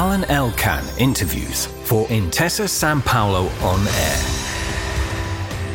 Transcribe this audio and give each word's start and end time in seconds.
Alain 0.00 0.24
Elkann 0.30 0.82
interviews 0.98 1.66
for 1.84 2.06
Intesa 2.06 2.66
San 2.66 3.02
Paolo 3.02 3.48
on 3.60 3.86
air. 3.86 4.20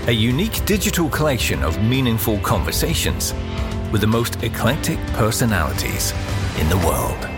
A 0.08 0.12
unique 0.12 0.66
digital 0.66 1.08
collection 1.10 1.62
of 1.62 1.80
meaningful 1.84 2.40
conversations 2.40 3.36
with 3.92 4.02
the 4.02 4.08
most 4.08 4.42
eclectic 4.42 4.98
personalities 5.14 6.12
in 6.60 6.68
the 6.70 6.78
world. 6.78 7.30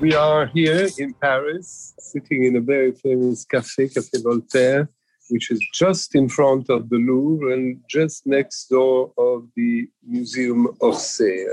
We 0.00 0.16
are 0.16 0.46
here 0.46 0.88
in 0.98 1.14
Paris, 1.14 1.94
sitting 2.00 2.42
in 2.42 2.56
a 2.56 2.60
very 2.60 2.90
famous 2.90 3.44
cafe, 3.44 3.86
Café 3.86 4.24
Voltaire, 4.24 4.88
which 5.28 5.52
is 5.52 5.64
just 5.72 6.16
in 6.16 6.28
front 6.28 6.68
of 6.68 6.88
the 6.88 6.96
Louvre 6.96 7.52
and 7.52 7.80
just 7.88 8.26
next 8.26 8.70
door 8.70 9.12
of 9.16 9.46
the 9.54 9.86
Museum 10.04 10.66
of 10.66 10.94
d'Orsay. 10.94 11.46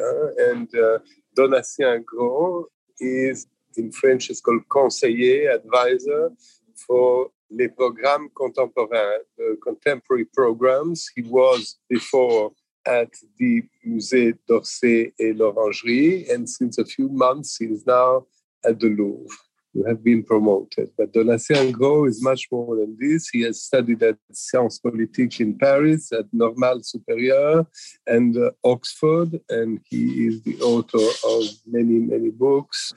And 0.50 0.68
uh, 0.74 0.98
Donatien 1.38 2.04
Grau 2.04 2.66
is, 3.00 3.46
in 3.78 3.92
French, 3.92 4.30
it's 4.30 4.42
called 4.42 4.68
conseiller, 4.70 5.56
advisor 5.56 6.32
for 6.76 7.30
les 7.50 7.68
programmes 7.68 8.30
contemporains, 8.36 9.24
the 9.38 9.58
contemporary 9.64 10.26
programs. 10.26 11.10
He 11.16 11.24
was 11.24 11.78
before 11.90 12.52
at 12.86 13.10
the 13.38 13.64
Musée 13.86 14.34
d'Orsay 14.48 15.14
et 15.20 15.36
l'Orangerie, 15.36 16.30
and 16.32 16.50
since 16.50 16.78
a 16.78 16.86
few 16.86 17.10
months, 17.10 17.58
he 17.58 17.66
is 17.66 17.86
now 17.86 18.26
at 18.66 18.80
the 18.80 18.88
Louvre. 18.88 19.36
You 19.74 19.86
have 19.86 20.04
been 20.04 20.24
promoted. 20.24 20.90
But 20.98 21.14
Donatien 21.14 21.72
Grau 21.72 22.06
is 22.06 22.22
much 22.22 22.48
more 22.52 22.76
than 22.76 22.98
this. 23.00 23.30
He 23.30 23.42
has 23.44 23.64
studied 23.64 24.04
at 24.04 24.18
Sciences 24.34 24.82
Politiques 24.84 25.40
in 25.40 25.58
Paris, 25.58 26.12
at 26.12 26.26
Normale 26.34 26.82
Supérieure 26.82 27.66
and 28.06 28.36
uh, 28.36 28.52
Oxford, 28.66 29.40
and 29.50 29.80
he 29.90 30.28
is 30.28 30.42
the 30.44 30.60
author 30.62 30.98
of 30.98 31.44
many, 31.66 32.00
many 32.00 32.32
books, 32.32 32.92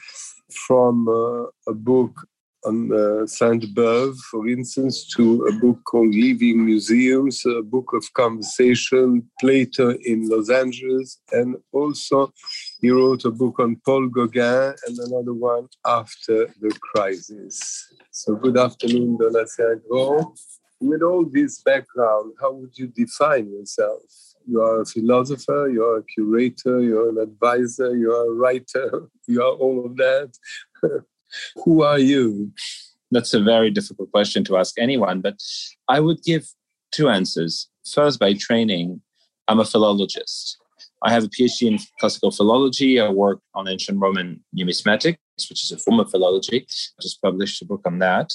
from 0.53 1.09
uh, 1.09 1.71
a 1.71 1.75
book 1.75 2.27
on 2.65 2.91
uh, 2.93 3.27
Sainte-Beuve, 3.27 4.17
for 4.31 4.49
instance, 4.49 5.07
to 5.15 5.47
a 5.47 5.53
book 5.53 5.79
called 5.85 6.15
Living 6.15 6.65
Museums, 6.65 7.45
a 7.47 7.63
book 7.63 7.93
of 7.93 8.05
conversation, 8.15 9.29
Plato 9.41 9.91
in 10.05 10.29
Los 10.29 10.51
Angeles, 10.51 11.21
and 11.33 11.57
also 11.73 12.33
he 12.81 12.91
wrote 12.91 13.25
a 13.25 13.31
book 13.31 13.59
on 13.59 13.77
Paul 13.85 14.09
Gauguin 14.09 14.75
and 14.87 14.99
another 14.99 15.35
one 15.35 15.69
after 15.87 16.47
the 16.61 16.77
crisis. 16.81 17.93
So, 18.11 18.35
good 18.35 18.57
afternoon, 18.57 19.19
Donatien 19.19 19.81
Grau. 19.89 20.35
With 20.81 21.03
all 21.03 21.25
this 21.25 21.61
background, 21.61 22.35
how 22.41 22.53
would 22.53 22.77
you 22.77 22.89
define 22.89 23.51
yourself? 23.51 24.03
You 24.47 24.61
are 24.61 24.83
a 24.83 24.87
philosopher, 24.87 25.69
you 25.69 25.85
are 25.85 25.99
a 25.99 26.05
curator, 26.05 26.83
you're 26.83 27.09
an 27.09 27.19
advisor, 27.19 27.97
you 27.97 28.13
are 28.13 28.31
a 28.31 28.35
writer, 28.35 29.09
you 29.27 29.43
are 29.43 29.53
all 29.53 29.87
of 29.87 29.97
that. 29.97 30.37
Who 31.65 31.83
are 31.83 31.99
you? 31.99 32.53
That's 33.11 33.35
a 33.35 33.43
very 33.43 33.71
difficult 33.71 34.11
question 34.11 34.45
to 34.45 34.57
ask 34.57 34.79
anyone, 34.79 35.21
but 35.21 35.37
I 35.89 36.01
would 36.01 36.23
give 36.23 36.47
two 36.93 37.09
answers. 37.09 37.69
First, 37.91 38.21
by 38.21 38.35
training, 38.35 39.01
I'm 39.49 39.61
a 39.61 39.65
philologist. 39.65 40.59
I 41.03 41.13
have 41.13 41.25
a 41.25 41.29
PhD 41.29 41.69
in 41.69 41.79
classical 42.01 42.31
philology. 42.31 42.99
I 42.99 43.11
work 43.11 43.41
on 43.55 43.69
ancient 43.69 44.01
Roman 44.01 44.43
numismatics, 44.57 45.17
which 45.51 45.65
is 45.65 45.71
a 45.71 45.79
form 45.79 46.01
of 46.01 46.11
philology. 46.11 46.67
I 46.67 47.03
just 47.03 47.21
published 47.21 47.61
a 47.63 47.67
book 47.67 47.83
on 47.85 47.99
that. 47.99 48.33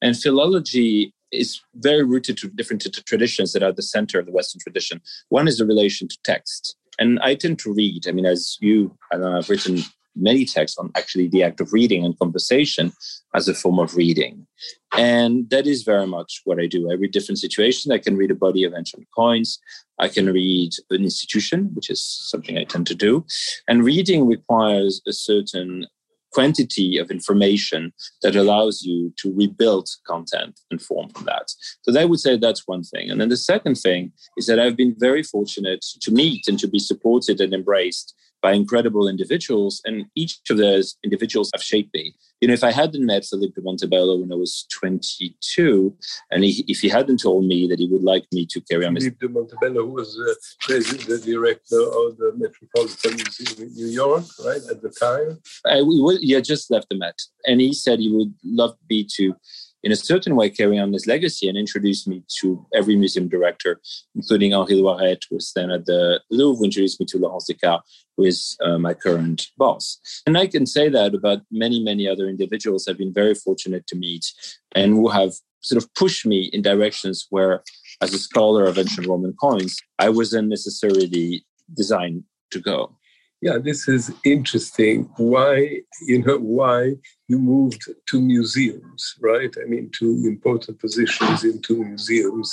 And 0.00 0.16
philology 0.16 1.14
is 1.32 1.60
very 1.74 2.04
rooted 2.04 2.36
to 2.38 2.48
different 2.48 2.86
traditions 3.06 3.52
that 3.52 3.62
are 3.62 3.72
the 3.72 3.82
center 3.82 4.18
of 4.18 4.26
the 4.26 4.32
Western 4.32 4.60
tradition. 4.60 5.00
One 5.28 5.48
is 5.48 5.58
the 5.58 5.66
relation 5.66 6.08
to 6.08 6.18
text. 6.24 6.76
And 6.98 7.18
I 7.20 7.34
tend 7.34 7.58
to 7.60 7.72
read. 7.72 8.06
I 8.06 8.12
mean, 8.12 8.26
as 8.26 8.58
you, 8.60 8.96
I 9.12 9.16
know, 9.16 9.36
I've 9.36 9.48
written 9.48 9.78
many 10.14 10.44
texts 10.44 10.78
on 10.78 10.90
actually 10.94 11.28
the 11.28 11.42
act 11.42 11.60
of 11.60 11.72
reading 11.72 12.04
and 12.04 12.18
conversation 12.18 12.92
as 13.34 13.48
a 13.48 13.54
form 13.54 13.78
of 13.78 13.96
reading. 13.96 14.46
And 14.94 15.48
that 15.48 15.66
is 15.66 15.84
very 15.84 16.06
much 16.06 16.42
what 16.44 16.60
I 16.60 16.66
do. 16.66 16.90
I 16.90 16.94
read 16.94 17.12
different 17.12 17.38
situations. 17.38 17.90
I 17.90 17.98
can 17.98 18.16
read 18.16 18.30
a 18.30 18.34
body 18.34 18.64
of 18.64 18.74
ancient 18.76 19.06
coins. 19.16 19.58
I 19.98 20.08
can 20.08 20.26
read 20.26 20.72
an 20.90 21.02
institution, 21.02 21.70
which 21.74 21.88
is 21.88 22.04
something 22.04 22.58
I 22.58 22.64
tend 22.64 22.86
to 22.88 22.94
do. 22.94 23.24
And 23.68 23.84
reading 23.84 24.26
requires 24.26 25.00
a 25.06 25.12
certain 25.12 25.86
quantity 26.32 26.98
of 26.98 27.10
information 27.10 27.92
that 28.22 28.36
allows 28.36 28.82
you 28.82 29.12
to 29.18 29.32
rebuild 29.34 29.88
content 30.06 30.60
and 30.70 30.80
form 30.80 31.08
from 31.10 31.24
that. 31.24 31.52
So 31.82 31.98
I 31.98 32.04
would 32.04 32.20
say 32.20 32.36
that's 32.36 32.66
one 32.66 32.82
thing. 32.82 33.10
And 33.10 33.20
then 33.20 33.28
the 33.28 33.36
second 33.36 33.76
thing 33.76 34.12
is 34.36 34.46
that 34.46 34.58
I've 34.58 34.76
been 34.76 34.94
very 34.98 35.22
fortunate 35.22 35.84
to 36.00 36.10
meet 36.10 36.48
and 36.48 36.58
to 36.58 36.68
be 36.68 36.78
supported 36.78 37.40
and 37.40 37.52
embraced 37.52 38.14
by 38.42 38.52
incredible 38.52 39.08
individuals, 39.08 39.80
and 39.84 40.06
each 40.16 40.40
of 40.50 40.56
those 40.56 40.96
individuals 41.04 41.50
have 41.54 41.62
shaped 41.62 41.94
me. 41.94 42.14
You 42.40 42.48
know, 42.48 42.54
if 42.54 42.64
I 42.64 42.72
hadn't 42.72 43.06
met 43.06 43.24
Philippe 43.24 43.54
de 43.54 43.62
Montebello 43.62 44.16
when 44.18 44.32
I 44.32 44.34
was 44.34 44.66
22, 44.72 45.96
and 46.32 46.42
he, 46.42 46.64
if 46.66 46.80
he 46.80 46.88
hadn't 46.88 47.22
told 47.22 47.46
me 47.46 47.68
that 47.68 47.78
he 47.78 47.86
would 47.86 48.02
like 48.02 48.26
me 48.32 48.44
to 48.46 48.60
carry 48.62 48.84
on... 48.84 48.96
Philippe 48.96 49.24
de 49.24 49.28
Montebello 49.28 49.86
who 49.86 49.92
was 49.92 50.18
uh, 50.18 50.34
the 50.68 51.22
director 51.24 51.80
of 51.80 52.16
the 52.16 52.32
Metropolitan 52.36 53.14
Museum 53.14 53.68
in 53.68 53.74
New 53.74 53.86
York, 53.86 54.24
right, 54.44 54.62
at 54.68 54.82
the 54.82 54.90
time? 54.90 55.38
I, 55.64 56.34
had 56.34 56.44
just 56.44 56.70
left 56.70 56.88
the 56.88 56.96
Met, 56.96 57.20
and 57.46 57.60
he 57.60 57.72
said 57.72 58.00
he 58.00 58.10
would 58.10 58.34
love 58.44 58.76
me 58.90 59.06
to 59.16 59.36
in 59.82 59.92
a 59.92 59.96
certain 59.96 60.36
way 60.36 60.48
carry 60.48 60.78
on 60.78 60.92
this 60.92 61.06
legacy 61.06 61.48
and 61.48 61.58
introduce 61.58 62.06
me 62.06 62.22
to 62.40 62.64
every 62.74 62.96
museum 62.96 63.28
director, 63.28 63.80
including 64.14 64.52
Henri 64.52 64.76
Loyrette, 64.76 65.22
who 65.28 65.36
was 65.36 65.52
then 65.54 65.70
at 65.70 65.86
the 65.86 66.20
Louvre, 66.30 66.64
introduced 66.64 67.00
me 67.00 67.06
to 67.06 67.18
Laurence 67.18 67.46
des 67.46 67.54
Cars, 67.54 67.80
who 68.16 68.24
is 68.24 68.56
uh, 68.62 68.78
my 68.78 68.94
current 68.94 69.48
boss. 69.58 69.98
And 70.26 70.38
I 70.38 70.46
can 70.46 70.66
say 70.66 70.88
that 70.88 71.14
about 71.14 71.42
many, 71.50 71.82
many 71.82 72.08
other 72.08 72.28
individuals 72.28 72.86
I've 72.86 72.98
been 72.98 73.12
very 73.12 73.34
fortunate 73.34 73.86
to 73.88 73.96
meet 73.96 74.32
and 74.74 74.92
who 74.92 75.08
have 75.08 75.32
sort 75.60 75.82
of 75.82 75.92
pushed 75.94 76.26
me 76.26 76.50
in 76.52 76.62
directions 76.62 77.26
where, 77.30 77.62
as 78.00 78.12
a 78.12 78.18
scholar 78.18 78.64
of 78.64 78.78
ancient 78.78 79.06
Roman 79.06 79.32
coins, 79.32 79.76
I 79.98 80.08
wasn't 80.08 80.48
necessarily 80.48 81.44
designed 81.74 82.24
to 82.50 82.60
go 82.60 82.96
yeah 83.42 83.58
this 83.58 83.88
is 83.88 84.12
interesting. 84.24 85.10
Why 85.16 85.80
you 86.06 86.22
know 86.24 86.38
why 86.38 86.94
you 87.28 87.38
moved 87.38 87.82
to 88.06 88.20
museums 88.20 89.14
right? 89.20 89.54
I 89.62 89.64
mean 89.68 89.90
to 89.98 90.06
important 90.24 90.78
positions 90.78 91.44
into 91.44 91.84
museums 91.84 92.50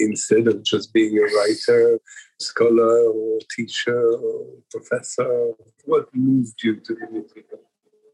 instead 0.00 0.46
of 0.48 0.62
just 0.64 0.92
being 0.92 1.18
a 1.18 1.22
writer 1.22 1.98
scholar 2.40 3.10
or 3.10 3.38
teacher 3.54 4.00
or 4.12 4.46
professor. 4.70 5.52
What 5.84 6.06
moved 6.14 6.62
you 6.62 6.76
to 6.76 6.94
the 6.94 7.06
museum? 7.10 7.60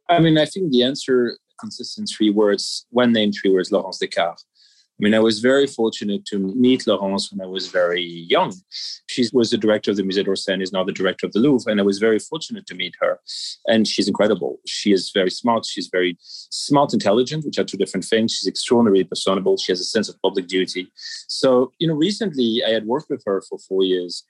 I 0.08 0.18
mean 0.18 0.36
i 0.36 0.44
think 0.44 0.70
the 0.70 0.82
answer 0.82 1.38
consists 1.58 1.96
in 1.98 2.06
three 2.06 2.30
words 2.30 2.86
one 2.90 3.12
name 3.12 3.30
three 3.32 3.50
words 3.50 3.70
Laurence 3.72 3.98
des 3.98 4.08
Cars 4.08 4.44
I 4.96 5.02
mean, 5.02 5.14
I 5.14 5.18
was 5.18 5.40
very 5.40 5.66
fortunate 5.66 6.24
to 6.26 6.38
meet 6.38 6.86
Laurence 6.86 7.32
when 7.32 7.44
I 7.44 7.50
was 7.50 7.66
very 7.66 8.04
young. 8.04 8.52
She 9.06 9.26
was 9.32 9.50
the 9.50 9.58
director 9.58 9.90
of 9.90 9.96
the 9.96 10.04
Musée 10.04 10.24
d'Orsay 10.24 10.52
and 10.52 10.62
is 10.62 10.72
now 10.72 10.84
the 10.84 10.92
director 10.92 11.26
of 11.26 11.32
the 11.32 11.40
Louvre. 11.40 11.68
And 11.68 11.80
I 11.80 11.82
was 11.82 11.98
very 11.98 12.20
fortunate 12.20 12.64
to 12.68 12.76
meet 12.76 12.94
her. 13.00 13.18
And 13.66 13.88
she's 13.88 14.06
incredible. 14.06 14.60
She 14.66 14.92
is 14.92 15.10
very 15.10 15.30
smart. 15.30 15.66
She's 15.66 15.88
very 15.88 16.16
smart, 16.20 16.94
intelligent, 16.94 17.44
which 17.44 17.58
are 17.58 17.64
two 17.64 17.76
different 17.76 18.04
things. 18.04 18.34
She's 18.34 18.46
extraordinarily 18.46 19.02
personable. 19.02 19.56
She 19.56 19.72
has 19.72 19.80
a 19.80 19.84
sense 19.84 20.08
of 20.08 20.20
public 20.22 20.46
duty. 20.46 20.86
So, 21.26 21.72
you 21.80 21.88
know, 21.88 21.94
recently 21.94 22.62
I 22.64 22.70
had 22.70 22.86
worked 22.86 23.10
with 23.10 23.24
her 23.26 23.42
for 23.48 23.58
four 23.58 23.82
years 23.82 24.22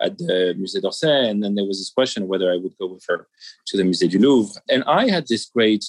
at 0.00 0.18
the 0.18 0.54
Musée 0.56 0.80
d'Orsay. 0.80 1.30
And 1.30 1.42
then 1.42 1.56
there 1.56 1.66
was 1.66 1.80
this 1.80 1.90
question 1.90 2.22
of 2.22 2.28
whether 2.28 2.52
I 2.52 2.58
would 2.58 2.78
go 2.78 2.86
with 2.86 3.04
her 3.08 3.26
to 3.66 3.76
the 3.76 3.82
Musée 3.82 4.08
du 4.08 4.20
Louvre. 4.20 4.54
And 4.68 4.84
I 4.84 5.10
had 5.10 5.26
this 5.26 5.46
great 5.46 5.84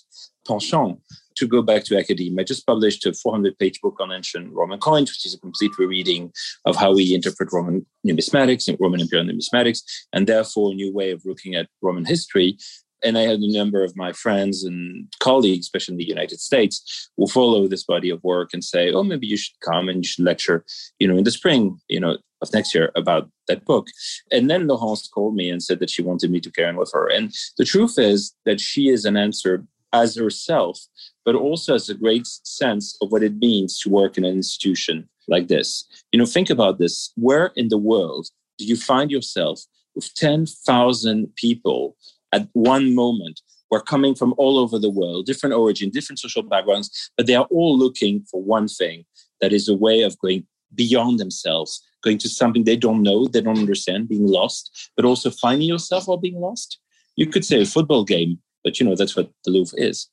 penchant 0.48 1.00
to 1.36 1.48
go 1.48 1.62
back 1.62 1.84
to 1.86 1.98
academia. 1.98 2.42
I 2.42 2.44
just 2.44 2.66
published 2.66 3.06
a 3.06 3.14
400 3.14 3.58
page 3.58 3.82
book 3.82 3.98
on 4.00 4.12
ancient 4.12 4.54
Roman 4.54 4.80
coins, 4.80 5.12
which 5.12 5.26
is 5.26 5.34
a 5.34 5.40
complete 5.40 5.78
rereading 5.78 6.32
of 6.66 6.76
how 6.76 6.94
we 6.94 7.14
interpret 7.14 7.52
Roman 7.52 7.86
numismatics 8.06 8.68
and 8.68 8.78
Roman 8.80 9.02
imperial 9.02 9.28
numismatics, 9.28 9.80
and 10.12 10.28
therefore 10.28 10.72
a 10.72 10.76
new 10.76 10.94
way 10.94 11.12
of 11.12 11.22
looking 11.26 11.56
at 11.56 11.68
Roman 11.82 12.06
history. 12.06 12.58
And 13.04 13.18
I 13.18 13.24
had 13.24 13.40
a 13.40 13.52
number 13.52 13.84
of 13.84 13.98
my 13.98 14.14
friends 14.14 14.64
and 14.64 15.08
colleagues, 15.20 15.66
especially 15.66 15.96
in 15.96 15.97
the 15.97 16.08
United 16.08 16.40
States, 16.40 17.09
who 17.18 17.28
follow 17.28 17.68
this 17.68 17.84
body 17.84 18.09
of 18.09 18.24
work 18.24 18.52
and 18.53 18.64
say, 18.64 18.91
"Oh, 18.91 19.03
maybe 19.03 19.28
you 19.28 19.36
should 19.36 19.59
come 19.59 19.90
and 19.90 20.03
you 20.03 20.08
should 20.08 20.24
lecture, 20.24 20.64
you 21.00 21.08
know, 21.08 21.18
in 21.18 21.26
the 21.26 21.32
spring, 21.32 21.79
you 21.90 22.00
know, 22.00 22.18
of 22.41 22.53
next 22.53 22.74
year 22.74 22.91
about 22.96 23.29
that 23.50 23.66
book." 23.66 23.88
And 24.32 24.50
then 24.50 24.68
Laurence 24.68 25.09
called 25.09 25.36
me 25.36 25.50
and 25.50 25.62
said 25.62 25.79
that 25.79 25.90
she 25.90 26.02
wanted 26.02 26.32
me 26.32 26.40
to 26.40 26.52
carry 26.52 26.70
on 26.70 26.78
with 26.78 26.91
her. 26.94 27.08
And 27.09 27.34
the 27.58 27.66
truth 27.66 28.00
is 28.00 28.34
that 28.46 28.62
she 28.62 28.88
is 28.88 29.03
an 29.03 29.18
answer 29.18 29.66
as 29.93 30.16
herself, 30.16 30.79
but 31.23 31.35
also 31.35 31.75
as 31.75 31.87
a 31.87 31.93
great 31.93 32.28
sense 32.28 32.97
of 33.01 33.11
what 33.11 33.23
it 33.23 33.37
means 33.37 33.79
to 33.79 33.90
work 33.90 34.17
in 34.17 34.25
an 34.25 34.34
institution 34.34 35.07
like 35.28 35.47
this. 35.47 35.85
You 36.11 36.19
know, 36.19 36.25
think 36.25 36.49
about 36.49 36.79
this. 36.79 37.11
Where 37.16 37.51
in 37.55 37.69
the 37.69 37.78
world 37.78 38.28
do 38.57 38.66
you 38.66 38.75
find 38.75 39.11
yourself 39.11 39.61
with 39.95 40.13
10,000 40.16 41.35
people 41.35 41.95
at 42.31 42.47
one 42.53 42.95
moment 42.95 43.41
who 43.69 43.78
are 43.78 43.81
coming 43.81 44.16
from 44.16 44.34
all 44.37 44.57
over 44.57 44.79
the 44.79 44.90
world, 44.90 45.25
different 45.25 45.55
origin, 45.55 45.90
different 45.90 46.19
social 46.19 46.43
backgrounds, 46.43 47.11
but 47.16 47.28
they 47.28 47.35
are 47.35 47.47
all 47.51 47.78
looking 47.78 48.25
for 48.29 48.41
one 48.41 48.67
thing 48.67 49.05
that 49.40 49.53
is 49.53 49.69
a 49.69 49.75
way 49.75 50.01
of 50.01 50.17
going 50.19 50.45
beyond 50.75 51.19
themselves, 51.19 51.81
going 52.03 52.17
to 52.17 52.28
something 52.28 52.63
they 52.63 52.75
don't 52.75 53.03
know, 53.03 53.28
they 53.28 53.41
don't 53.41 53.59
understand, 53.59 54.09
being 54.09 54.28
lost, 54.28 54.91
but 54.95 55.05
also 55.05 55.29
finding 55.29 55.67
yourself 55.67 56.07
while 56.07 56.17
being 56.17 56.40
lost? 56.40 56.79
You 57.16 57.28
could 57.28 57.45
say 57.45 57.61
a 57.61 57.66
football 57.66 58.03
game 58.03 58.40
But 58.64 58.80
you 58.80 58.86
know, 58.86 58.96
that's 58.96 59.16
what 59.16 59.30
the 59.46 59.52
Louvre 59.52 59.78
is. 59.80 60.10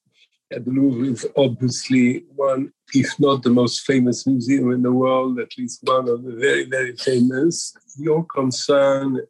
Yeah, 0.51 0.59
the 0.59 0.71
Louvre 0.71 1.07
is 1.07 1.27
obviously 1.37 2.25
one, 2.35 2.73
if 2.93 3.19
not 3.21 3.43
the 3.43 3.51
most 3.51 3.83
famous 3.83 4.27
museum 4.27 4.73
in 4.73 4.83
the 4.83 4.93
world, 4.93 5.39
at 5.39 5.57
least 5.57 5.81
one 5.83 6.09
of 6.09 6.25
the 6.25 6.33
very, 6.33 6.65
very 6.65 6.97
famous. 6.97 7.73
Your 7.99 8.25
concern, 8.25 9.21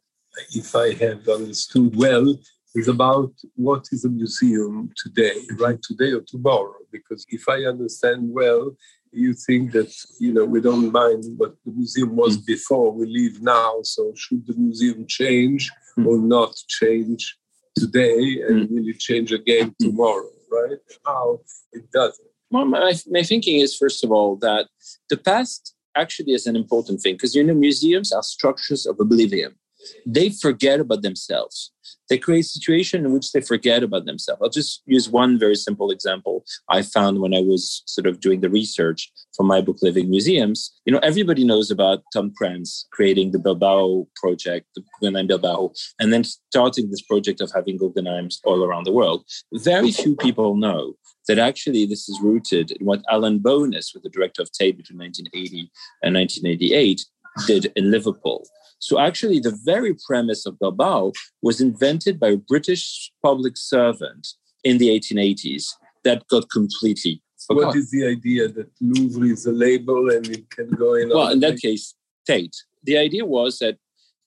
if 0.53 0.75
I 0.75 0.93
have 0.93 1.27
understood 1.27 1.95
well, 1.95 2.35
is 2.73 2.87
about 2.87 3.33
what 3.55 3.87
is 3.91 4.05
a 4.05 4.09
museum 4.09 4.89
today, 4.95 5.35
right 5.59 5.79
today 5.83 6.13
or 6.13 6.21
tomorrow. 6.21 6.73
Because 6.91 7.25
if 7.29 7.47
I 7.49 7.65
understand 7.65 8.29
well, 8.31 8.75
you 9.11 9.33
think 9.33 9.71
that 9.73 9.93
you 10.19 10.33
know 10.33 10.45
we 10.45 10.61
don't 10.61 10.91
mind 10.91 11.23
what 11.37 11.53
the 11.65 11.71
museum 11.71 12.15
was 12.15 12.37
mm. 12.37 12.45
before 12.45 12.91
we 12.91 13.05
leave 13.05 13.41
now 13.41 13.75
so 13.83 14.13
should 14.15 14.45
the 14.47 14.53
museum 14.53 15.05
change 15.05 15.69
mm. 15.97 16.05
or 16.07 16.17
not 16.17 16.55
change 16.67 17.37
today 17.75 18.41
and 18.47 18.69
mm. 18.69 18.71
will 18.71 18.87
it 18.87 18.99
change 18.99 19.31
again 19.31 19.73
hmm. 19.79 19.85
tomorrow 19.85 20.29
right 20.51 20.77
how 21.05 21.39
it 21.71 21.89
doesn't 21.91 22.27
well 22.49 22.65
my, 22.65 22.93
my 23.09 23.23
thinking 23.23 23.59
is 23.59 23.75
first 23.75 24.03
of 24.03 24.11
all 24.11 24.35
that 24.35 24.67
the 25.09 25.17
past 25.17 25.73
actually 25.95 26.33
is 26.33 26.45
an 26.47 26.55
important 26.55 27.01
thing 27.01 27.15
because 27.15 27.35
you 27.35 27.43
know 27.43 27.53
museums 27.53 28.11
are 28.11 28.23
structures 28.23 28.85
of 28.85 28.99
oblivion 28.99 29.55
they 30.05 30.29
forget 30.29 30.79
about 30.79 31.01
themselves 31.01 31.71
they 32.09 32.17
create 32.17 32.41
a 32.41 32.43
situation 32.43 33.05
in 33.05 33.13
which 33.13 33.31
they 33.31 33.41
forget 33.41 33.83
about 33.83 34.05
themselves. 34.05 34.41
I'll 34.43 34.49
just 34.49 34.81
use 34.85 35.09
one 35.09 35.39
very 35.39 35.55
simple 35.55 35.91
example 35.91 36.43
I 36.67 36.81
found 36.81 37.19
when 37.19 37.33
I 37.33 37.39
was 37.39 37.83
sort 37.85 38.07
of 38.07 38.19
doing 38.19 38.41
the 38.41 38.49
research 38.49 39.11
for 39.35 39.43
my 39.43 39.61
book, 39.61 39.77
Living 39.81 40.09
Museums. 40.09 40.73
You 40.85 40.91
know, 40.91 40.99
everybody 40.99 41.45
knows 41.45 41.71
about 41.71 42.03
Tom 42.13 42.33
Krens 42.39 42.83
creating 42.91 43.31
the 43.31 43.39
Bilbao 43.39 44.07
project, 44.15 44.67
the 44.75 44.83
Guggenheim 44.99 45.27
Bilbao, 45.27 45.71
and 45.99 46.11
then 46.11 46.23
starting 46.23 46.89
this 46.89 47.01
project 47.01 47.39
of 47.39 47.51
having 47.55 47.79
Guggenheims 47.79 48.39
all 48.43 48.63
around 48.63 48.85
the 48.85 48.91
world. 48.91 49.25
Very 49.53 49.91
few 49.91 50.15
people 50.17 50.57
know 50.57 50.95
that 51.27 51.39
actually 51.39 51.85
this 51.85 52.09
is 52.09 52.19
rooted 52.21 52.71
in 52.71 52.85
what 52.85 53.03
Alan 53.09 53.39
Bowness, 53.39 53.93
with 53.93 54.03
the 54.03 54.09
director 54.09 54.41
of 54.41 54.51
Tate 54.51 54.75
between 54.75 54.99
1980 54.99 55.71
and 56.03 56.15
1988, 56.15 57.05
did 57.47 57.71
in 57.75 57.91
Liverpool. 57.91 58.47
So 58.79 58.99
actually, 58.99 59.39
the 59.39 59.57
very 59.63 59.95
premise 60.07 60.45
of 60.45 60.59
Bilbao 60.59 61.11
was 61.41 61.61
invented 61.61 62.19
by 62.19 62.29
a 62.29 62.37
British 62.37 63.11
public 63.23 63.57
servant 63.57 64.27
in 64.63 64.77
the 64.77 64.89
1880s 64.89 65.67
that 66.03 66.27
got 66.27 66.49
completely 66.49 67.21
forgotten. 67.45 67.67
What 67.67 67.75
is 67.75 67.91
the 67.91 68.07
idea 68.07 68.47
that 68.47 68.69
Louvre 68.81 69.27
is 69.27 69.45
a 69.45 69.51
label 69.51 70.09
and 70.09 70.27
it 70.27 70.49
can 70.49 70.69
go 70.71 70.95
in? 70.95 71.09
Well, 71.09 71.29
in 71.29 71.39
that 71.41 71.59
case, 71.59 71.93
Tate. 72.25 72.55
The 72.83 72.97
idea 72.97 73.25
was 73.25 73.59
that 73.59 73.77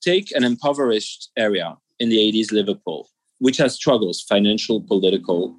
take 0.00 0.30
an 0.36 0.44
impoverished 0.44 1.30
area 1.36 1.76
in 1.98 2.08
the 2.08 2.18
80s, 2.18 2.52
Liverpool, 2.52 3.08
which 3.38 3.56
has 3.56 3.74
struggles, 3.74 4.22
financial, 4.22 4.80
political, 4.80 5.56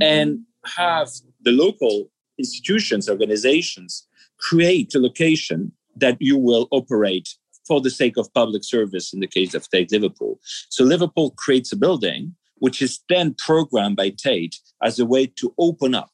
and 0.00 0.40
have 0.64 1.08
the 1.42 1.52
local 1.52 2.10
institutions, 2.38 3.08
organizations 3.08 4.06
create 4.38 4.94
a 4.94 4.98
location 4.98 5.72
that 5.96 6.16
you 6.20 6.36
will 6.36 6.68
operate 6.70 7.28
for 7.66 7.80
the 7.80 7.90
sake 7.90 8.16
of 8.16 8.32
public 8.34 8.64
service 8.64 9.12
in 9.12 9.20
the 9.20 9.26
case 9.26 9.54
of 9.54 9.68
Tate 9.70 9.92
Liverpool. 9.92 10.40
So 10.70 10.84
Liverpool 10.84 11.30
creates 11.32 11.72
a 11.72 11.76
building 11.76 12.34
which 12.56 12.82
is 12.82 13.00
then 13.08 13.34
programmed 13.38 13.96
by 13.96 14.10
Tate 14.10 14.58
as 14.82 14.98
a 14.98 15.06
way 15.06 15.26
to 15.26 15.54
open 15.58 15.94
up 15.94 16.10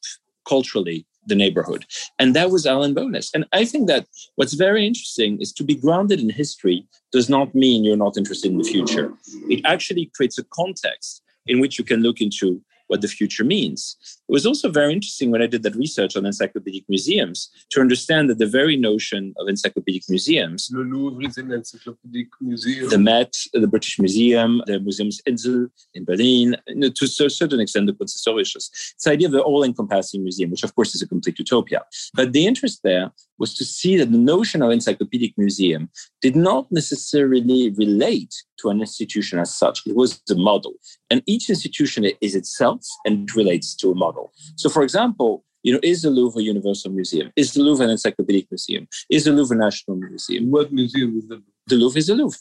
culturally 0.47 1.05
the 1.27 1.35
neighborhood. 1.35 1.85
And 2.19 2.35
that 2.35 2.51
was 2.51 2.65
Alan 2.65 2.93
Bowness. 2.93 3.29
And 3.33 3.45
I 3.51 3.65
think 3.65 3.87
that 3.87 4.07
what's 4.35 4.53
very 4.53 4.87
interesting 4.87 5.39
is 5.41 5.51
to 5.53 5.63
be 5.63 5.75
grounded 5.75 6.21
in 6.21 6.29
history 6.29 6.87
does 7.11 7.29
not 7.29 7.53
mean 7.53 7.83
you're 7.83 7.97
not 7.97 8.17
interested 8.17 8.51
in 8.51 8.57
the 8.57 8.63
future. 8.63 9.13
It 9.49 9.61
actually 9.65 10.09
creates 10.15 10.37
a 10.37 10.45
context 10.45 11.21
in 11.45 11.59
which 11.59 11.77
you 11.77 11.83
can 11.83 12.01
look 12.01 12.21
into 12.21 12.61
what 12.87 13.01
the 13.01 13.07
future 13.07 13.43
means. 13.43 13.97
It 14.29 14.33
was 14.33 14.45
also 14.45 14.69
very 14.69 14.91
interesting 14.91 15.31
when 15.31 15.41
I 15.41 15.47
did 15.47 15.63
that 15.63 15.75
research 15.75 16.17
on 16.17 16.25
encyclopedic 16.25 16.83
museums 16.89 17.49
to 17.69 17.79
understand 17.79 18.29
that 18.29 18.39
the 18.39 18.45
very 18.45 18.75
notion 18.75 19.33
of 19.37 19.47
encyclopedic 19.47 20.03
museums. 20.09 20.69
Le 20.73 20.81
Louvre 20.83 21.25
is 21.25 21.37
an 21.37 21.51
encyclopedic 21.51 22.27
museum. 22.41 22.89
The 22.89 22.97
Met, 22.97 23.33
the 23.53 23.67
British 23.67 23.99
Museum, 23.99 24.61
the 24.65 24.79
Museumsinsel 24.79 25.69
in 25.93 26.03
Berlin, 26.03 26.57
to 26.67 27.05
a 27.05 27.29
certain 27.29 27.61
extent, 27.61 27.87
the 27.87 27.93
Kunsthistorisches. 27.93 28.69
It's 28.95 29.03
the 29.05 29.11
idea 29.11 29.27
of 29.27 29.31
the 29.31 29.41
all 29.41 29.63
encompassing 29.63 30.23
museum, 30.23 30.51
which 30.51 30.63
of 30.63 30.75
course 30.75 30.93
is 30.93 31.01
a 31.01 31.07
complete 31.07 31.39
utopia. 31.39 31.83
But 32.13 32.33
the 32.33 32.45
interest 32.45 32.81
there 32.83 33.11
was 33.39 33.55
to 33.55 33.63
see 33.63 33.95
that 33.97 34.11
the 34.11 34.17
notion 34.17 34.61
of 34.61 34.71
encyclopedic 34.71 35.37
museum 35.37 35.89
did 36.21 36.35
not 36.35 36.69
necessarily 36.69 37.73
relate 37.77 38.33
to 38.59 38.69
an 38.69 38.79
institution 38.79 39.39
as 39.39 39.53
such. 39.53 39.85
It 39.85 39.95
was 39.95 40.21
the 40.27 40.35
model. 40.35 40.73
And 41.09 41.21
each 41.25 41.49
institution 41.49 42.05
is 42.21 42.35
itself 42.35 42.85
and 43.05 43.33
relates 43.35 43.75
to 43.75 43.91
a 43.91 43.95
model. 43.95 44.31
So, 44.55 44.69
for 44.69 44.83
example, 44.83 45.43
you 45.63 45.73
know, 45.73 45.79
is 45.83 46.01
the 46.01 46.09
Louvre 46.09 46.39
a 46.39 46.43
Universal 46.43 46.91
Museum? 46.91 47.31
Is 47.35 47.53
the 47.53 47.61
Louvre 47.61 47.83
an 47.83 47.91
encyclopedic 47.91 48.47
museum? 48.51 48.87
Is 49.09 49.25
the 49.25 49.31
Louvre 49.31 49.55
a 49.55 49.59
national 49.59 49.97
museum? 49.97 50.51
What 50.51 50.71
museum 50.71 51.17
is 51.17 51.27
the 51.27 51.35
Louvre? 51.35 51.51
The 51.67 51.75
Louvre 51.75 51.97
is 51.97 52.07
the 52.07 52.15
Louvre. 52.15 52.39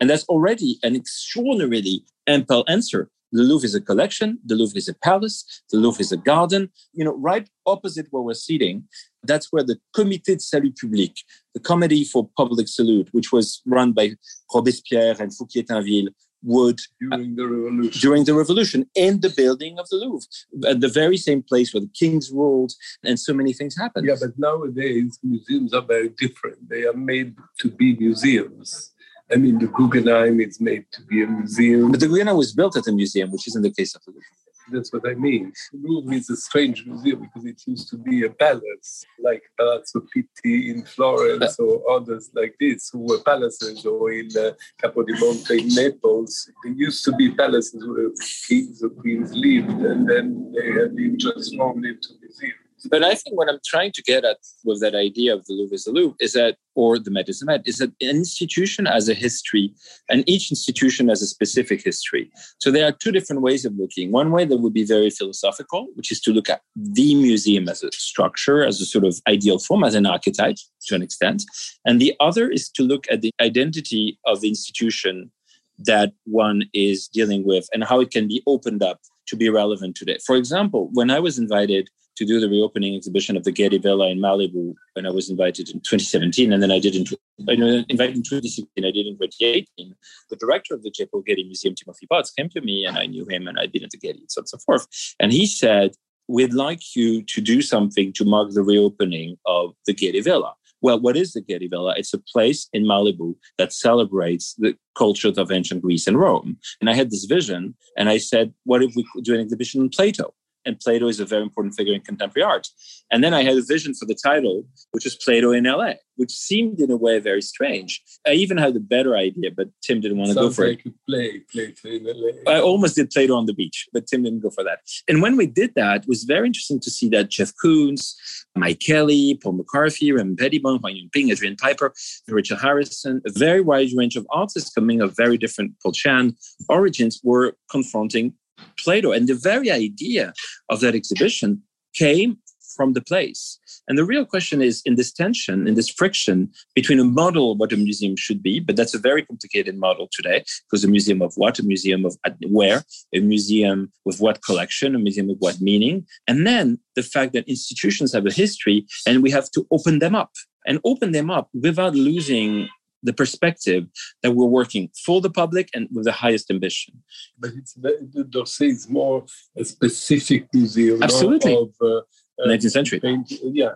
And 0.00 0.08
that's 0.08 0.24
already 0.24 0.78
an 0.82 0.94
extraordinarily 0.94 2.04
ample 2.26 2.64
answer. 2.68 3.10
The 3.32 3.42
Louvre 3.42 3.64
is 3.64 3.74
a 3.74 3.80
collection. 3.80 4.38
The 4.44 4.54
Louvre 4.54 4.76
is 4.76 4.88
a 4.88 4.94
palace. 4.94 5.62
The 5.70 5.78
Louvre 5.78 6.00
is 6.00 6.12
a 6.12 6.16
garden. 6.16 6.70
You 6.92 7.04
know, 7.04 7.16
right 7.16 7.48
opposite 7.66 8.06
where 8.10 8.22
we're 8.22 8.34
sitting, 8.34 8.84
that's 9.22 9.52
where 9.52 9.64
the 9.64 9.78
Comité 9.94 10.36
de 10.36 10.40
Salut 10.40 10.74
Public, 10.80 11.12
the 11.54 11.60
Committee 11.60 12.04
for 12.04 12.28
Public 12.36 12.68
Salute, 12.68 13.08
which 13.12 13.32
was 13.32 13.60
run 13.66 13.92
by 13.92 14.12
Robespierre 14.54 15.16
and 15.20 15.32
Fouquier-Tinville, 15.36 16.08
would 16.42 16.80
uh, 17.12 17.16
during 17.16 17.34
the 17.34 17.46
revolution 17.46 18.00
during 18.00 18.24
the 18.24 18.34
revolution 18.34 18.88
in 18.94 19.20
the 19.20 19.30
building 19.30 19.78
of 19.78 19.88
the 19.88 19.96
Louvre, 19.96 20.26
at 20.68 20.80
the 20.80 20.88
very 20.88 21.16
same 21.16 21.42
place 21.42 21.74
where 21.74 21.80
the 21.80 21.90
kings 21.98 22.30
ruled, 22.30 22.72
and 23.04 23.18
so 23.18 23.34
many 23.34 23.52
things 23.52 23.76
happened. 23.76 24.06
Yeah, 24.06 24.14
but 24.20 24.38
nowadays 24.38 25.18
museums 25.22 25.74
are 25.74 25.82
very 25.82 26.10
different. 26.10 26.68
They 26.68 26.84
are 26.84 26.94
made 26.94 27.34
to 27.60 27.70
be 27.70 27.96
museums. 27.96 28.92
I 29.30 29.36
mean, 29.36 29.58
the 29.58 29.66
Guggenheim 29.66 30.40
is 30.40 30.60
made 30.60 30.86
to 30.92 31.02
be 31.02 31.22
a 31.22 31.26
museum. 31.26 31.90
But 31.90 32.00
the 32.00 32.08
Guggenheim 32.08 32.36
was 32.36 32.52
built 32.52 32.76
as 32.76 32.86
a 32.86 32.92
museum, 32.92 33.30
which 33.30 33.46
isn't 33.48 33.62
the 33.62 33.70
case 33.70 33.94
of 33.94 34.02
the 34.04 34.12
Louvre. 34.12 34.24
That's 34.70 34.92
what 34.92 35.08
I 35.08 35.14
mean. 35.14 35.52
The 35.72 35.78
Louvre 35.82 36.14
is 36.14 36.28
a 36.30 36.36
strange 36.36 36.84
museum 36.86 37.20
because 37.20 37.46
it 37.46 37.62
used 37.66 37.88
to 37.90 37.96
be 37.96 38.24
a 38.24 38.30
palace, 38.30 39.04
like 39.18 39.42
Palazzo 39.58 40.00
Pitti 40.14 40.70
in 40.70 40.84
Florence 40.84 41.58
or 41.58 41.90
others 41.90 42.30
like 42.34 42.54
this, 42.60 42.90
who 42.90 43.00
were 43.00 43.20
palaces, 43.20 43.86
or 43.86 44.12
in 44.12 44.28
uh, 44.36 44.52
Capodimonte 44.82 45.58
in 45.58 45.68
Naples. 45.68 46.50
They 46.64 46.70
used 46.70 47.04
to 47.06 47.12
be 47.12 47.30
palaces 47.30 47.86
where 47.86 48.10
kings 48.46 48.82
or 48.82 48.90
queens 48.90 49.32
lived, 49.34 49.70
and 49.70 50.08
then 50.08 50.52
they 50.54 50.70
have 50.72 50.94
been 50.94 51.18
transformed 51.18 51.86
into 51.86 52.08
museums. 52.20 52.67
But 52.90 53.02
I 53.02 53.14
think 53.14 53.36
what 53.36 53.48
I'm 53.48 53.58
trying 53.64 53.92
to 53.92 54.02
get 54.02 54.24
at 54.24 54.38
with 54.64 54.80
that 54.80 54.94
idea 54.94 55.34
of 55.34 55.44
the 55.46 55.54
Louvre 55.54 55.74
is 55.74 55.84
the 55.84 55.92
Louvre 55.92 56.16
is 56.20 56.32
that, 56.34 56.56
or 56.74 56.98
the 56.98 57.10
Met 57.10 57.28
is 57.28 57.40
the 57.40 57.46
Met, 57.46 57.62
is 57.66 57.78
that 57.78 57.90
an 58.00 58.10
institution 58.10 58.86
has 58.86 59.08
a 59.08 59.14
history 59.14 59.74
and 60.08 60.22
each 60.28 60.50
institution 60.50 61.08
has 61.08 61.22
a 61.22 61.26
specific 61.26 61.82
history. 61.82 62.30
So 62.58 62.70
there 62.70 62.86
are 62.86 62.92
two 62.92 63.12
different 63.12 63.42
ways 63.42 63.64
of 63.64 63.74
looking. 63.76 64.12
One 64.12 64.30
way 64.30 64.44
that 64.44 64.58
would 64.58 64.74
be 64.74 64.84
very 64.84 65.10
philosophical, 65.10 65.88
which 65.94 66.12
is 66.12 66.20
to 66.22 66.32
look 66.32 66.48
at 66.48 66.62
the 66.76 67.14
museum 67.14 67.68
as 67.68 67.82
a 67.82 67.90
structure, 67.92 68.64
as 68.64 68.80
a 68.80 68.86
sort 68.86 69.04
of 69.04 69.20
ideal 69.28 69.58
form, 69.58 69.84
as 69.84 69.94
an 69.94 70.06
archetype 70.06 70.56
to 70.86 70.94
an 70.94 71.02
extent. 71.02 71.44
And 71.84 72.00
the 72.00 72.14
other 72.20 72.48
is 72.48 72.68
to 72.70 72.82
look 72.82 73.06
at 73.10 73.22
the 73.22 73.32
identity 73.40 74.18
of 74.26 74.40
the 74.40 74.48
institution 74.48 75.30
that 75.78 76.12
one 76.24 76.64
is 76.72 77.08
dealing 77.08 77.44
with 77.44 77.68
and 77.72 77.84
how 77.84 78.00
it 78.00 78.10
can 78.10 78.26
be 78.26 78.42
opened 78.46 78.82
up 78.82 79.00
to 79.28 79.36
be 79.36 79.48
relevant 79.48 79.96
today. 79.96 80.18
For 80.24 80.36
example, 80.36 80.90
when 80.92 81.10
I 81.10 81.20
was 81.20 81.38
invited 81.38 81.88
to 82.18 82.24
do 82.24 82.40
the 82.40 82.48
reopening 82.48 82.96
exhibition 82.96 83.36
of 83.36 83.44
the 83.44 83.52
Getty 83.52 83.78
Villa 83.78 84.08
in 84.08 84.18
Malibu 84.18 84.74
when 84.94 85.06
I 85.06 85.10
was 85.10 85.30
invited 85.30 85.68
in 85.68 85.80
2017, 85.80 86.52
and 86.52 86.60
then 86.60 86.72
I 86.72 86.80
did 86.80 86.96
in 86.96 87.06
I 87.48 87.54
know, 87.54 87.84
invited 87.88 88.16
in 88.16 88.22
2016, 88.22 88.84
I 88.84 88.90
did 88.90 89.06
in 89.06 89.14
2018. 89.14 89.94
The 90.28 90.36
director 90.36 90.74
of 90.74 90.82
the 90.82 90.90
J. 90.90 91.06
Paul 91.06 91.22
Getty 91.22 91.44
Museum, 91.44 91.76
Timothy 91.76 92.06
Potts, 92.06 92.32
came 92.32 92.48
to 92.50 92.60
me, 92.60 92.84
and 92.84 92.98
I 92.98 93.06
knew 93.06 93.24
him, 93.26 93.46
and 93.46 93.58
I'd 93.58 93.70
been 93.70 93.84
at 93.84 93.90
the 93.90 93.98
Getty, 93.98 94.24
so 94.28 94.40
on 94.40 94.42
and 94.42 94.48
so 94.48 94.58
forth. 94.58 94.86
And 95.20 95.32
he 95.32 95.46
said, 95.46 95.92
"We'd 96.26 96.54
like 96.54 96.96
you 96.96 97.22
to 97.22 97.40
do 97.40 97.62
something 97.62 98.12
to 98.14 98.24
mark 98.24 98.50
the 98.50 98.62
reopening 98.62 99.36
of 99.46 99.74
the 99.86 99.94
Getty 99.94 100.20
Villa." 100.20 100.54
Well, 100.80 101.00
what 101.00 101.16
is 101.16 101.32
the 101.32 101.40
Getty 101.40 101.68
Villa? 101.68 101.94
It's 101.96 102.14
a 102.14 102.18
place 102.18 102.68
in 102.72 102.84
Malibu 102.84 103.34
that 103.58 103.72
celebrates 103.72 104.54
the 104.54 104.76
cultures 104.96 105.38
of 105.38 105.50
ancient 105.50 105.82
Greece 105.82 106.06
and 106.06 106.18
Rome. 106.18 106.58
And 106.80 106.88
I 106.88 106.94
had 106.94 107.10
this 107.10 107.24
vision, 107.24 107.74
and 107.96 108.08
I 108.08 108.18
said, 108.18 108.54
what 108.64 108.82
if 108.82 108.94
we 108.94 109.04
do 109.22 109.34
an 109.34 109.40
exhibition 109.40 109.80
on 109.80 109.88
Plato? 109.88 110.34
And 110.68 110.78
Plato 110.78 111.08
is 111.08 111.18
a 111.18 111.24
very 111.24 111.42
important 111.42 111.74
figure 111.74 111.94
in 111.94 112.02
contemporary 112.02 112.44
art. 112.44 112.68
And 113.10 113.24
then 113.24 113.32
I 113.32 113.42
had 113.42 113.56
a 113.56 113.62
vision 113.62 113.94
for 113.94 114.04
the 114.04 114.14
title, 114.14 114.66
which 114.90 115.04
was 115.04 115.16
Plato 115.16 115.50
in 115.50 115.64
LA, 115.64 115.94
which 116.16 116.30
seemed 116.30 116.78
in 116.78 116.90
a 116.90 116.96
way 116.96 117.18
very 117.20 117.40
strange. 117.40 118.02
I 118.26 118.32
even 118.32 118.58
had 118.58 118.76
a 118.76 118.80
better 118.80 119.16
idea, 119.16 119.50
but 119.50 119.68
Tim 119.82 120.02
didn't 120.02 120.18
want 120.18 120.28
to 120.28 120.34
go 120.34 120.50
for 120.50 120.68
like 120.68 120.84
it. 120.84 120.92
Play 121.08 121.38
Plato 121.50 121.88
in 121.88 122.04
LA. 122.04 122.52
I 122.52 122.60
almost 122.60 122.96
did 122.96 123.08
Plato 123.08 123.34
on 123.34 123.46
the 123.46 123.54
beach, 123.54 123.88
but 123.94 124.06
Tim 124.06 124.22
didn't 124.24 124.40
go 124.40 124.50
for 124.50 124.62
that. 124.62 124.80
And 125.08 125.22
when 125.22 125.38
we 125.38 125.46
did 125.46 125.74
that, 125.76 126.02
it 126.02 126.08
was 126.08 126.24
very 126.24 126.46
interesting 126.46 126.80
to 126.80 126.90
see 126.90 127.08
that 127.08 127.30
Jeff 127.30 127.52
Koons, 127.64 128.14
Mike 128.54 128.80
Kelley, 128.80 129.40
Paul 129.42 129.52
McCarthy, 129.52 130.12
Rem 130.12 130.36
Pettibon, 130.36 130.80
Huang 130.80 130.96
Yongping, 130.96 131.30
Adrian 131.30 131.56
Piper, 131.56 131.94
Richard 132.28 132.58
Harrison, 132.58 133.22
a 133.26 133.32
very 133.32 133.62
wide 133.62 133.88
range 133.96 134.16
of 134.16 134.26
artists 134.30 134.70
coming 134.70 135.00
of 135.00 135.16
very 135.16 135.38
different 135.38 135.72
Paul 135.82 135.92
Chan 135.92 136.36
origins 136.68 137.22
were 137.24 137.56
confronting 137.70 138.34
Plato. 138.78 139.12
And 139.12 139.28
the 139.28 139.34
very 139.34 139.70
idea 139.70 140.32
of 140.68 140.80
that 140.80 140.94
exhibition 140.94 141.62
came 141.94 142.38
from 142.78 142.92
the 142.92 143.00
place. 143.00 143.58
And 143.88 143.98
the 143.98 144.04
real 144.04 144.24
question 144.24 144.62
is 144.62 144.82
in 144.84 144.94
this 144.94 145.12
tension, 145.12 145.66
in 145.66 145.74
this 145.74 145.88
friction 145.88 146.50
between 146.74 147.00
a 147.00 147.04
model 147.04 147.52
of 147.52 147.58
what 147.58 147.72
a 147.72 147.76
museum 147.76 148.14
should 148.16 148.42
be, 148.42 148.60
but 148.60 148.76
that's 148.76 148.94
a 148.94 148.98
very 148.98 149.24
complicated 149.24 149.76
model 149.76 150.08
today 150.12 150.44
because 150.64 150.84
a 150.84 150.88
museum 150.88 151.20
of 151.20 151.32
what, 151.36 151.58
a 151.58 151.64
museum 151.64 152.04
of 152.04 152.16
where, 152.50 152.84
a 153.14 153.20
museum 153.20 153.90
with 154.04 154.20
what 154.20 154.42
collection, 154.42 154.94
a 154.94 154.98
museum 154.98 155.26
with 155.26 155.38
what 155.38 155.60
meaning, 155.60 156.06
and 156.28 156.46
then 156.46 156.78
the 156.94 157.02
fact 157.02 157.32
that 157.32 157.48
institutions 157.48 158.12
have 158.12 158.26
a 158.26 158.32
history 158.32 158.86
and 159.06 159.22
we 159.22 159.30
have 159.30 159.50
to 159.50 159.66
open 159.70 159.98
them 159.98 160.14
up. 160.14 160.30
And 160.66 160.80
open 160.84 161.12
them 161.12 161.30
up 161.30 161.48
without 161.54 161.94
losing 161.94 162.68
the 163.02 163.12
perspective 163.12 163.86
that 164.22 164.32
we're 164.32 164.46
working 164.46 164.90
for 165.04 165.20
the 165.20 165.30
public 165.30 165.68
and 165.74 165.88
with 165.92 166.04
the 166.04 166.12
highest 166.12 166.50
ambition. 166.50 167.02
But 167.38 167.50
it's 167.56 167.74
d'Orsay 167.74 168.68
is 168.68 168.88
more 168.88 169.24
a 169.56 169.64
specific 169.64 170.48
museum 170.52 171.02
Absolutely. 171.02 171.54
of 171.54 171.68
uh, 171.80 172.02
19th 172.46 172.66
uh, 172.66 172.68
century. 172.68 173.00
Paint, 173.00 173.32
yeah. 173.42 173.74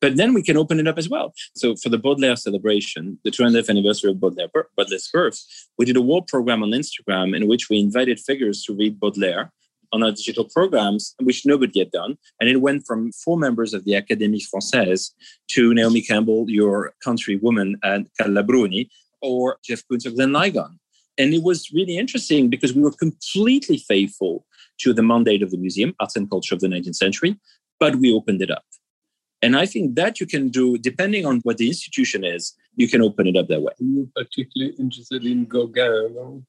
But 0.00 0.16
then 0.16 0.32
we 0.32 0.42
can 0.42 0.56
open 0.56 0.78
it 0.78 0.86
up 0.86 0.98
as 0.98 1.08
well. 1.08 1.32
So 1.56 1.74
for 1.74 1.88
the 1.88 1.98
Baudelaire 1.98 2.36
celebration, 2.36 3.18
the 3.24 3.30
200th 3.30 3.68
anniversary 3.68 4.10
of 4.12 4.20
Baudelaire, 4.20 4.48
Baudelaire's 4.78 5.10
birth, 5.12 5.44
we 5.76 5.84
did 5.84 5.96
a 5.96 6.00
wall 6.00 6.22
program 6.22 6.62
on 6.62 6.70
Instagram 6.70 7.36
in 7.36 7.48
which 7.48 7.68
we 7.68 7.80
invited 7.80 8.20
figures 8.20 8.62
to 8.64 8.74
read 8.74 9.00
Baudelaire 9.00 9.52
on 9.92 10.02
our 10.02 10.10
digital 10.10 10.44
programs, 10.44 11.14
which 11.20 11.46
nobody 11.46 11.78
had 11.80 11.90
done. 11.90 12.18
And 12.40 12.48
it 12.48 12.60
went 12.60 12.86
from 12.86 13.12
four 13.12 13.38
members 13.38 13.74
of 13.74 13.84
the 13.84 13.92
Académie 13.92 14.42
Française 14.42 15.12
to 15.52 15.74
Naomi 15.74 16.02
Campbell, 16.02 16.46
your 16.48 16.92
countrywoman, 17.04 17.74
and 17.82 18.08
Carla 18.18 18.42
Bruni, 18.42 18.90
or 19.20 19.58
Jeff 19.64 19.82
Koons 19.90 20.06
or 20.06 20.10
Glenn 20.10 20.30
Ligon. 20.30 20.78
And 21.16 21.34
it 21.34 21.42
was 21.42 21.72
really 21.72 21.98
interesting 21.98 22.48
because 22.48 22.74
we 22.74 22.82
were 22.82 22.92
completely 22.92 23.78
faithful 23.78 24.46
to 24.80 24.92
the 24.92 25.02
mandate 25.02 25.42
of 25.42 25.50
the 25.50 25.56
museum, 25.56 25.94
arts 25.98 26.16
and 26.16 26.30
culture 26.30 26.54
of 26.54 26.60
the 26.60 26.68
19th 26.68 26.94
century, 26.94 27.36
but 27.80 27.96
we 27.96 28.12
opened 28.12 28.40
it 28.40 28.50
up. 28.50 28.64
And 29.42 29.56
I 29.56 29.66
think 29.66 29.94
that 29.96 30.20
you 30.20 30.26
can 30.26 30.48
do, 30.48 30.78
depending 30.78 31.24
on 31.24 31.40
what 31.40 31.58
the 31.58 31.68
institution 31.68 32.24
is, 32.24 32.54
you 32.76 32.88
can 32.88 33.02
open 33.02 33.26
it 33.26 33.36
up 33.36 33.48
that 33.48 33.62
way. 33.62 33.72
You're 33.78 34.06
particularly 34.14 34.74
interested 34.78 35.24
in 35.24 35.44
Gauguin, 35.44 36.14
no? 36.14 36.42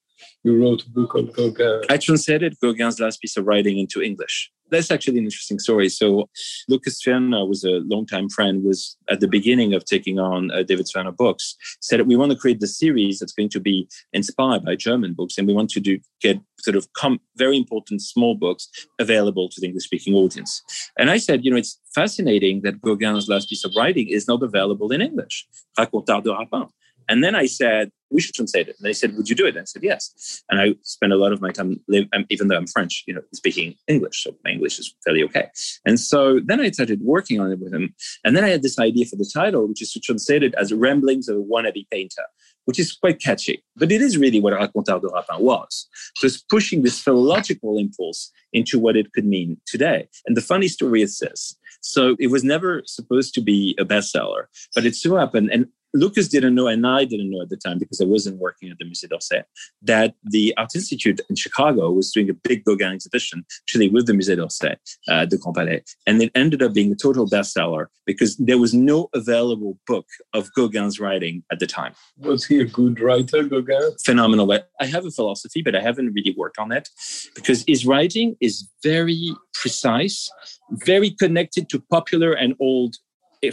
You 0.43 0.61
wrote 0.61 0.85
a 0.85 0.89
book 0.89 1.15
on 1.15 1.27
Gauguin. 1.27 1.81
I 1.89 1.97
translated 1.97 2.55
Gauguin's 2.61 2.99
last 2.99 3.21
piece 3.21 3.37
of 3.37 3.45
writing 3.45 3.77
into 3.77 4.01
English. 4.01 4.51
That's 4.71 4.91
actually 4.91 5.17
an 5.17 5.23
interesting 5.23 5.57
story. 5.57 5.89
So 5.89 6.29
Lucas 6.67 7.01
Zwirner 7.01 7.47
was 7.47 7.63
a 7.63 7.81
longtime 7.85 8.29
friend, 8.29 8.63
was 8.63 8.95
at 9.09 9.19
the 9.19 9.27
beginning 9.27 9.73
of 9.73 9.83
taking 9.85 10.19
on 10.19 10.51
uh, 10.51 10.61
David 10.61 10.85
Zwirner 10.85 11.15
books, 11.15 11.55
said 11.81 12.05
we 12.05 12.15
want 12.15 12.31
to 12.31 12.37
create 12.37 12.59
the 12.59 12.67
series 12.67 13.19
that's 13.19 13.33
going 13.33 13.49
to 13.49 13.59
be 13.59 13.89
inspired 14.13 14.63
by 14.63 14.75
German 14.75 15.13
books. 15.13 15.37
And 15.37 15.47
we 15.47 15.53
want 15.53 15.71
to 15.71 15.79
do 15.79 15.99
get 16.21 16.39
sort 16.59 16.75
of 16.75 16.91
com- 16.93 17.19
very 17.35 17.57
important 17.57 18.01
small 18.01 18.35
books 18.35 18.69
available 18.99 19.49
to 19.49 19.59
the 19.59 19.67
English 19.67 19.85
speaking 19.85 20.13
audience. 20.13 20.61
And 20.97 21.09
I 21.09 21.17
said, 21.17 21.43
you 21.43 21.51
know, 21.51 21.57
it's 21.57 21.79
fascinating 21.95 22.61
that 22.61 22.81
Gauguin's 22.81 23.27
last 23.27 23.49
piece 23.49 23.65
of 23.65 23.73
writing 23.75 24.07
is 24.07 24.27
not 24.27 24.43
available 24.43 24.91
in 24.91 25.01
English. 25.01 25.47
Racontars 25.77 26.23
de 26.23 26.31
Rapin. 26.31 26.67
And 27.09 27.23
then 27.23 27.35
I 27.35 27.47
said, 27.47 27.91
we 28.11 28.21
should 28.21 28.35
translate 28.35 28.67
it. 28.67 28.75
And 28.79 28.85
they 28.87 28.93
said, 28.93 29.15
would 29.17 29.29
you 29.29 29.35
do 29.35 29.45
it? 29.45 29.55
And 29.55 29.59
I 29.59 29.65
said, 29.65 29.83
yes. 29.83 30.43
And 30.49 30.61
I 30.61 30.75
spent 30.83 31.11
a 31.11 31.17
lot 31.17 31.33
of 31.33 31.41
my 31.41 31.51
time, 31.51 31.79
um, 32.13 32.25
even 32.29 32.47
though 32.47 32.55
I'm 32.55 32.67
French, 32.67 33.03
you 33.07 33.13
know, 33.13 33.21
speaking 33.33 33.75
English. 33.87 34.23
So 34.23 34.35
my 34.43 34.51
English 34.51 34.79
is 34.79 34.95
fairly 35.03 35.23
okay. 35.23 35.49
And 35.85 35.99
so 35.99 36.39
then 36.39 36.59
I 36.59 36.71
started 36.71 37.01
working 37.01 37.39
on 37.39 37.51
it 37.51 37.59
with 37.59 37.73
him. 37.73 37.93
And 38.23 38.35
then 38.35 38.43
I 38.43 38.49
had 38.49 38.63
this 38.63 38.79
idea 38.79 39.05
for 39.05 39.15
the 39.15 39.29
title, 39.31 39.67
which 39.67 39.81
is 39.81 39.91
to 39.93 39.99
translate 39.99 40.43
it 40.43 40.53
as 40.55 40.71
Ramblings 40.71 41.27
of 41.27 41.37
a 41.37 41.41
Wannabe 41.41 41.87
Painter, 41.91 42.23
which 42.65 42.79
is 42.79 42.93
quite 42.93 43.19
catchy. 43.21 43.63
But 43.75 43.91
it 43.91 44.01
is 44.01 44.17
really 44.17 44.39
what 44.39 44.53
Racontars 44.53 45.01
de 45.01 45.07
Rapin 45.07 45.39
was. 45.39 45.87
Just 46.17 46.47
pushing 46.49 46.83
this 46.83 46.99
philological 46.99 47.77
impulse 47.77 48.31
into 48.53 48.79
what 48.79 48.95
it 48.95 49.13
could 49.13 49.25
mean 49.25 49.57
today. 49.65 50.07
And 50.25 50.37
the 50.37 50.41
funny 50.41 50.67
story 50.67 51.01
is 51.01 51.19
this. 51.19 51.55
So 51.81 52.15
it 52.19 52.27
was 52.27 52.43
never 52.43 52.81
supposed 52.85 53.33
to 53.35 53.41
be 53.41 53.75
a 53.79 53.85
bestseller, 53.85 54.45
but 54.75 54.85
it 54.85 54.95
so 54.95 55.15
happened. 55.15 55.49
And 55.51 55.67
Lucas 55.93 56.27
didn't 56.27 56.55
know, 56.55 56.67
and 56.67 56.85
I 56.85 57.05
didn't 57.05 57.31
know 57.31 57.41
at 57.41 57.49
the 57.49 57.57
time 57.57 57.79
because 57.79 57.99
I 57.99 58.05
wasn't 58.05 58.37
working 58.37 58.69
at 58.69 58.77
the 58.77 58.85
Musée 58.85 59.09
d'Orsay, 59.09 59.43
that 59.81 60.13
the 60.23 60.53
Art 60.57 60.75
Institute 60.75 61.19
in 61.29 61.35
Chicago 61.35 61.91
was 61.91 62.11
doing 62.11 62.29
a 62.29 62.33
big 62.33 62.63
Gauguin 62.63 62.93
exhibition, 62.93 63.45
actually 63.63 63.89
with 63.89 64.05
the 64.05 64.13
Musée 64.13 64.35
d'Orsay, 64.35 64.75
uh, 65.07 65.25
the 65.25 65.37
Grand 65.37 65.55
Palais. 65.55 65.83
And 66.05 66.21
it 66.21 66.31
ended 66.35 66.61
up 66.61 66.73
being 66.73 66.91
a 66.91 66.95
total 66.95 67.27
bestseller 67.27 67.87
because 68.05 68.37
there 68.37 68.57
was 68.57 68.73
no 68.73 69.09
available 69.13 69.79
book 69.87 70.05
of 70.33 70.49
Gauguin's 70.55 70.99
writing 70.99 71.43
at 71.51 71.59
the 71.59 71.67
time. 71.67 71.93
Was 72.17 72.45
he 72.45 72.59
a 72.59 72.65
good 72.65 72.99
writer, 72.99 73.43
Gauguin? 73.43 73.95
Phenomenal. 74.05 74.51
I 74.79 74.85
have 74.85 75.05
a 75.05 75.11
philosophy, 75.11 75.61
but 75.61 75.75
I 75.75 75.81
haven't 75.81 76.13
really 76.13 76.35
worked 76.37 76.59
on 76.59 76.71
it 76.71 76.89
because 77.35 77.63
his 77.67 77.85
writing 77.85 78.35
is 78.39 78.67
very 78.83 79.31
precise, 79.53 80.29
very 80.71 81.11
connected 81.11 81.69
to 81.69 81.79
popular 81.91 82.33
and 82.33 82.55
old 82.59 82.95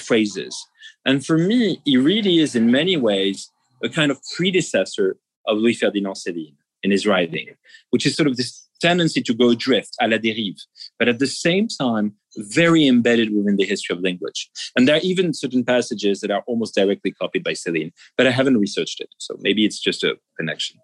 phrases. 0.01 0.67
And 1.07 1.25
for 1.25 1.39
me, 1.39 1.81
he 1.85 1.97
really 1.97 2.39
is 2.41 2.55
in 2.55 2.71
many 2.71 2.97
ways 2.97 3.51
a 3.83 3.89
kind 3.89 4.11
of 4.11 4.19
predecessor 4.37 5.17
of 5.47 5.59
Louis 5.59 5.75
Ferdinand 5.75 6.15
Céline 6.15 6.57
in 6.83 6.91
his 6.91 7.07
writing, 7.07 7.49
which 7.91 8.05
is 8.05 8.17
sort 8.17 8.29
of 8.29 8.37
this 8.37 8.69
tendency 8.81 9.23
to 9.23 9.33
go 9.33 9.55
drift 9.55 9.97
à 10.03 10.11
la 10.11 10.19
dérive, 10.19 10.61
but 10.99 11.09
at 11.09 11.19
the 11.19 11.27
same 11.27 11.67
time, 11.69 12.15
very 12.37 12.87
embedded 12.87 13.35
within 13.35 13.57
the 13.57 13.65
history 13.65 13.97
of 13.97 14.03
language. 14.03 14.51
And 14.77 14.87
there 14.87 14.97
are 14.97 15.01
even 15.03 15.33
certain 15.33 15.65
passages 15.65 16.21
that 16.21 16.31
are 16.31 16.43
almost 16.47 16.75
directly 16.75 17.13
copied 17.13 17.45
by 17.45 17.53
Céline, 17.53 17.93
but 18.19 18.27
I 18.27 18.31
haven't 18.31 18.59
researched 18.59 19.01
it. 19.01 19.09
So 19.19 19.37
maybe 19.41 19.65
it's 19.65 19.81
just 19.81 20.05
a 20.05 20.19
connection. 20.37 20.79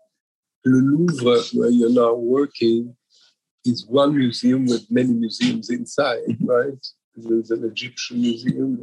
Le 0.65 0.79
Louvre, 0.79 1.43
where 1.53 1.71
you're 1.71 1.91
now 1.91 2.15
working, 2.15 2.97
is 3.65 3.87
one 3.87 4.17
museum 4.17 4.67
with 4.67 4.91
many 4.91 5.13
museums 5.13 5.69
inside, 5.69 6.21
mm-hmm. 6.29 6.47
right? 6.47 6.87
There's 7.17 7.51
an 7.51 7.65
Egyptian 7.65 8.23
museum, 8.23 8.79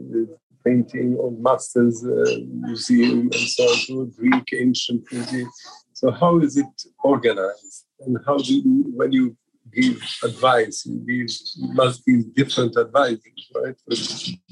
painting 0.66 1.16
on 1.18 1.42
Masters 1.42 2.06
uh, 2.06 2.38
Museum 2.48 3.22
and 3.22 3.36
so 3.36 3.63
on, 3.63 4.12
Greek 4.18 4.54
ancient 4.54 5.04
museum. 5.12 5.50
So 5.94 6.12
how 6.12 6.39
is 6.39 6.58
it 6.58 6.66
organized? 7.04 7.86
And 8.01 8.18
how 8.25 8.38
do 8.38 8.54
you, 8.56 8.92
when 8.96 9.12
you 9.12 9.36
give 9.74 10.01
advice, 10.24 10.86
you 10.86 11.00
give 11.08 11.75
must 11.75 12.06
give 12.06 12.34
different 12.34 12.78
advices, 12.78 13.22
right? 13.56 13.75
For 13.86 13.96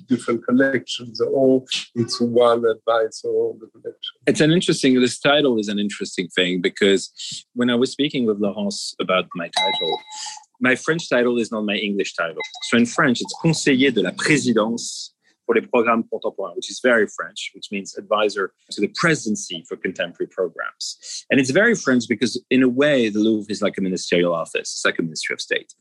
different 0.08 0.46
collections, 0.46 1.22
or 1.22 1.64
it's 1.96 2.20
one 2.20 2.66
advice 2.66 3.22
for 3.22 3.32
all 3.32 3.58
the 3.60 3.68
collections. 3.68 4.18
It's 4.26 4.42
an 4.42 4.52
interesting. 4.52 5.00
This 5.00 5.20
title 5.20 5.58
is 5.60 5.68
an 5.68 5.80
interesting 5.80 6.28
thing 6.30 6.62
because 6.62 7.12
when 7.54 7.70
I 7.70 7.76
was 7.76 7.92
speaking 7.92 8.26
with 8.26 8.40
Laurence 8.40 8.96
about 9.00 9.26
my 9.36 9.50
title, 9.58 10.00
my 10.60 10.76
French 10.76 11.10
title 11.10 11.38
is 11.38 11.52
not 11.52 11.66
my 11.66 11.76
English 11.76 12.16
title. 12.16 12.42
So 12.64 12.78
in 12.78 12.86
French, 12.86 13.22
it's 13.22 13.36
conseiller 13.42 13.94
de 13.94 14.02
la 14.02 14.12
présidence 14.12 15.14
pour 15.48 15.56
les 15.56 15.62
programmes 15.62 16.04
contemporains, 16.12 16.54
which 16.56 16.70
is 16.70 16.80
very 16.84 17.08
French, 17.08 17.52
which 17.56 17.72
means 17.72 17.98
advisor 17.98 18.54
to 18.70 18.82
the 18.82 18.90
presidency 18.90 19.64
for 19.68 19.78
contemporary 19.78 20.28
programs. 20.28 21.26
And 21.32 21.40
it's 21.40 21.52
very 21.52 21.74
French 21.74 22.04
because, 22.08 22.40
in 22.52 22.62
a 22.62 22.70
way, 22.70 23.10
the 23.10 23.20
Louvre 23.20 23.50
is 23.50 23.62
like 23.62 23.78
a 23.78 23.82
ministerial 23.82 24.34
office, 24.34 24.74
it's 24.74 24.86
like 24.86 25.00
a 25.00 25.02
ministry 25.02 25.34
of 25.34 25.42
state. 25.42 25.74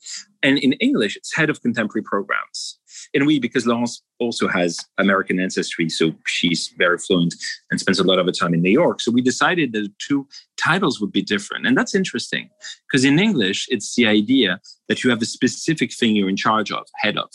And 0.42 0.58
in 0.58 0.73
English, 0.75 1.16
it's 1.16 1.35
head 1.35 1.50
of 1.50 1.61
contemporary 1.61 2.04
programs. 2.04 2.78
And 3.12 3.26
we, 3.26 3.38
because 3.40 3.66
Laurence 3.66 4.02
also 4.20 4.49
has 4.49 4.78
American 4.99 5.40
ancestry, 5.40 5.88
so 5.88 6.12
she's 6.26 6.73
very 6.78 6.99
fluent 6.99 7.35
and 7.70 7.80
spends 7.80 7.99
a 7.99 8.04
lot 8.04 8.18
of 8.18 8.26
her 8.26 8.32
time 8.32 8.54
in 8.54 8.62
New 8.62 8.70
York. 8.70 9.00
So 9.00 9.11
we 9.11 9.20
decided 9.20 9.73
that 9.73 9.80
the 9.80 9.92
two 9.99 10.28
titles 10.56 11.00
would 11.00 11.12
be 11.12 11.23
different. 11.23 11.66
And 11.66 11.76
that's 11.76 11.94
interesting 11.94 12.49
because 12.88 13.04
in 13.04 13.18
English, 13.18 13.66
it's 13.68 13.96
the 13.96 14.06
idea 14.06 14.61
that 14.88 15.02
you 15.02 15.11
have 15.11 15.20
a 15.20 15.26
specific 15.26 15.92
thing 15.92 16.14
you're 16.14 16.28
in 16.28 16.37
charge 16.37 16.70
of, 16.70 16.87
head 16.96 17.18
of. 17.18 17.30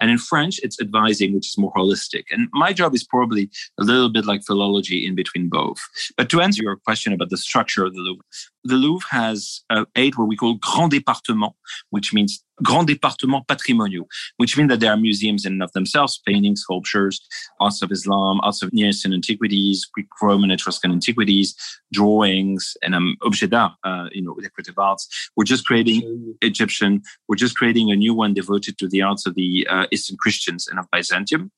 And 0.00 0.10
in 0.10 0.18
French, 0.18 0.60
it's 0.62 0.80
advising, 0.80 1.34
which 1.34 1.48
is 1.48 1.58
more 1.58 1.72
holistic. 1.72 2.24
And 2.30 2.48
my 2.52 2.72
job 2.72 2.94
is 2.94 3.04
probably 3.04 3.50
a 3.78 3.84
little 3.84 4.08
bit 4.08 4.26
like 4.26 4.44
philology 4.44 5.06
in 5.06 5.14
between 5.14 5.48
both. 5.48 5.80
But 6.16 6.28
to 6.30 6.40
answer 6.40 6.62
your 6.62 6.76
question 6.76 7.12
about 7.12 7.30
the 7.30 7.36
structure 7.36 7.84
of 7.84 7.94
the 7.94 8.00
Louvre, 8.00 8.24
the 8.64 8.76
Louvre 8.76 9.06
has 9.10 9.60
uh, 9.70 9.84
eight 9.96 10.16
what 10.16 10.28
we 10.28 10.36
call 10.36 10.54
grands 10.54 10.94
départements, 10.94 11.54
which 11.90 12.12
means 12.14 12.44
grand 12.62 12.88
départements 12.88 13.46
patrimoniaux, 13.46 14.06
which 14.36 14.56
means 14.56 14.68
that 14.68 14.80
there 14.80 14.92
are 14.92 14.96
museums 14.96 15.44
in 15.44 15.54
and 15.54 15.62
of 15.62 15.72
themselves, 15.72 16.20
paintings, 16.26 16.60
sculptures, 16.60 17.20
arts 17.60 17.82
of 17.82 17.90
Islam, 17.90 18.40
arts 18.42 18.62
of 18.62 18.72
Near 18.72 18.88
Eastern 18.88 19.12
antiquities, 19.12 19.84
Greek, 19.92 20.06
Roman, 20.20 20.50
Etruscan 20.50 20.92
antiquities, 20.92 21.56
drawings, 21.92 22.76
and 22.82 22.94
um, 22.94 23.16
objets 23.22 23.50
d'art, 23.50 23.72
uh, 23.84 24.08
you 24.12 24.22
know, 24.22 24.36
decorative 24.40 24.78
arts. 24.78 25.30
We're 25.36 25.44
just 25.44 25.66
creating 25.66 26.36
Egyptian. 26.40 27.02
We're 27.28 27.36
just 27.36 27.56
creating 27.56 27.90
a 27.90 27.96
new 27.96 28.14
one 28.14 28.34
devoted 28.34 28.78
to 28.78 28.88
the 28.88 29.02
arts 29.02 29.26
of 29.26 29.34
the 29.34 29.66
uh, 29.68 29.86
Eastern 29.90 30.16
Christians 30.16 30.68
and 30.68 30.78
of 30.78 30.86
Byzantium. 30.92 31.50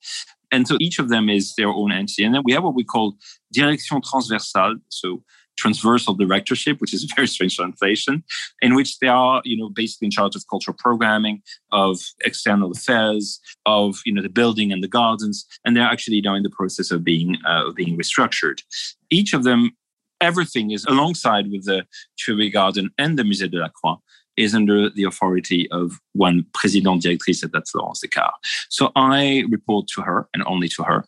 And 0.50 0.68
so 0.68 0.76
each 0.80 0.98
of 1.00 1.08
them 1.08 1.28
is 1.28 1.54
their 1.56 1.68
own 1.68 1.90
entity. 1.90 2.24
And 2.24 2.34
then 2.34 2.42
we 2.44 2.52
have 2.52 2.62
what 2.62 2.76
we 2.76 2.84
call 2.84 3.16
direction 3.52 4.00
transversale. 4.00 4.76
So 4.88 5.22
transversal 5.56 6.14
directorship, 6.14 6.80
which 6.80 6.94
is 6.94 7.04
a 7.04 7.14
very 7.14 7.28
strange 7.28 7.56
translation, 7.56 8.24
in 8.60 8.74
which 8.74 8.98
they 8.98 9.08
are, 9.08 9.40
you 9.44 9.56
know, 9.56 9.68
basically 9.68 10.06
in 10.06 10.10
charge 10.10 10.36
of 10.36 10.44
cultural 10.48 10.76
programming, 10.78 11.42
of 11.72 11.98
external 12.24 12.70
affairs, 12.70 13.40
of 13.66 14.00
you 14.04 14.12
know 14.12 14.22
the 14.22 14.28
building 14.28 14.72
and 14.72 14.82
the 14.82 14.88
gardens, 14.88 15.46
and 15.64 15.76
they're 15.76 15.84
actually 15.84 16.20
now 16.20 16.34
in 16.34 16.42
the 16.42 16.50
process 16.50 16.90
of 16.90 17.04
being 17.04 17.36
uh, 17.46 17.70
being 17.72 17.96
restructured. 17.96 18.62
Each 19.10 19.34
of 19.34 19.44
them, 19.44 19.72
everything 20.20 20.70
is 20.70 20.84
alongside 20.86 21.50
with 21.50 21.64
the 21.64 21.86
Tuileries 22.16 22.52
Garden 22.52 22.90
and 22.98 23.18
the 23.18 23.22
Musée 23.22 23.50
Delacroix 23.50 23.96
is 24.36 24.54
under 24.54 24.90
the 24.90 25.04
authority 25.04 25.70
of 25.70 26.00
one 26.12 26.44
président 26.52 27.00
directrice, 27.00 27.48
that's 27.52 27.74
Laurence 27.74 28.00
des 28.00 28.08
Cars. 28.08 28.32
So 28.68 28.90
I 28.96 29.44
report 29.48 29.86
to 29.94 30.02
her 30.02 30.28
and 30.34 30.42
only 30.44 30.68
to 30.70 30.82
her. 30.82 31.04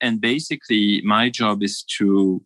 And 0.00 0.20
basically, 0.20 1.00
my 1.02 1.30
job 1.30 1.62
is 1.62 1.82
to 1.98 2.42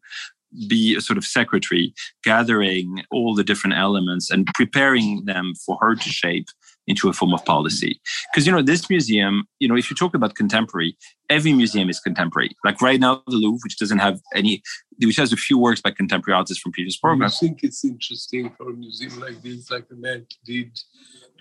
be 0.68 0.94
a 0.94 1.00
sort 1.00 1.16
of 1.16 1.24
secretary, 1.24 1.94
gathering 2.24 3.02
all 3.10 3.34
the 3.34 3.44
different 3.44 3.76
elements 3.76 4.30
and 4.30 4.46
preparing 4.54 5.24
them 5.24 5.52
for 5.66 5.78
her 5.80 5.94
to 5.94 6.08
shape 6.08 6.46
into 6.86 7.08
a 7.08 7.12
form 7.12 7.32
of 7.32 7.44
policy. 7.44 8.00
Because, 8.32 8.46
you 8.46 8.52
know, 8.52 8.62
this 8.62 8.90
museum, 8.90 9.44
you 9.60 9.68
know, 9.68 9.76
if 9.76 9.90
you 9.90 9.96
talk 9.96 10.14
about 10.14 10.34
contemporary, 10.34 10.96
every 11.28 11.52
museum 11.52 11.88
is 11.88 12.00
contemporary. 12.00 12.50
Like 12.64 12.80
right 12.82 12.98
now, 12.98 13.22
the 13.28 13.36
Louvre, 13.36 13.60
which 13.62 13.78
doesn't 13.78 13.98
have 13.98 14.20
any, 14.34 14.62
which 15.02 15.16
has 15.16 15.32
a 15.32 15.36
few 15.36 15.56
works 15.56 15.80
by 15.80 15.92
contemporary 15.92 16.36
artists 16.36 16.60
from 16.60 16.72
previous 16.72 16.96
programs. 16.96 17.36
I 17.36 17.46
think 17.46 17.62
it's 17.62 17.84
interesting 17.84 18.50
for 18.56 18.70
a 18.70 18.72
museum 18.72 19.20
like 19.20 19.40
this, 19.40 19.70
like 19.70 19.88
the 19.88 19.96
Met 19.96 20.22
did, 20.44 20.76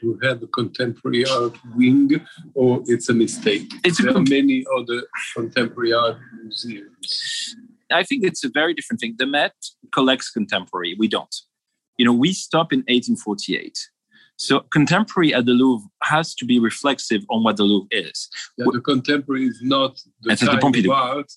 to 0.02 0.20
have 0.24 0.44
a 0.44 0.48
contemporary 0.48 1.26
art 1.26 1.58
wing, 1.76 2.22
or 2.54 2.84
it's 2.86 3.10
a 3.10 3.14
mistake? 3.14 3.72
It's 3.84 4.02
there 4.02 4.12
a 4.12 4.18
are 4.18 4.22
many 4.22 4.66
other 4.78 5.04
contemporary 5.36 5.94
art 5.94 6.18
museums. 6.42 7.56
I 7.92 8.04
think 8.04 8.24
it's 8.24 8.44
a 8.44 8.50
very 8.50 8.74
different 8.74 9.00
thing. 9.00 9.16
The 9.18 9.26
Met 9.26 9.54
collects 9.92 10.30
contemporary. 10.30 10.96
We 10.98 11.08
don't. 11.08 11.36
You 11.98 12.06
know, 12.06 12.14
we 12.14 12.34
stop 12.34 12.72
in 12.72 12.80
1848. 12.80 13.78
So 14.38 14.62
contemporary 14.72 15.34
at 15.34 15.46
the 15.46 15.52
Louvre 15.52 15.86
has 16.04 16.34
to 16.36 16.46
be 16.46 16.60
reflexive 16.60 17.24
on 17.30 17.44
what 17.44 17.58
the 17.58 17.64
Louvre 17.64 17.88
is. 17.92 18.30
Yeah, 18.58 18.66
the 18.72 18.80
contemporary 18.80 19.46
is 19.48 19.60
not 19.62 20.00
the 20.22 20.32
It's 20.32 20.42
the 20.42 20.48
Pompidou. 20.48 20.86
of 20.86 20.92
art, 20.92 21.32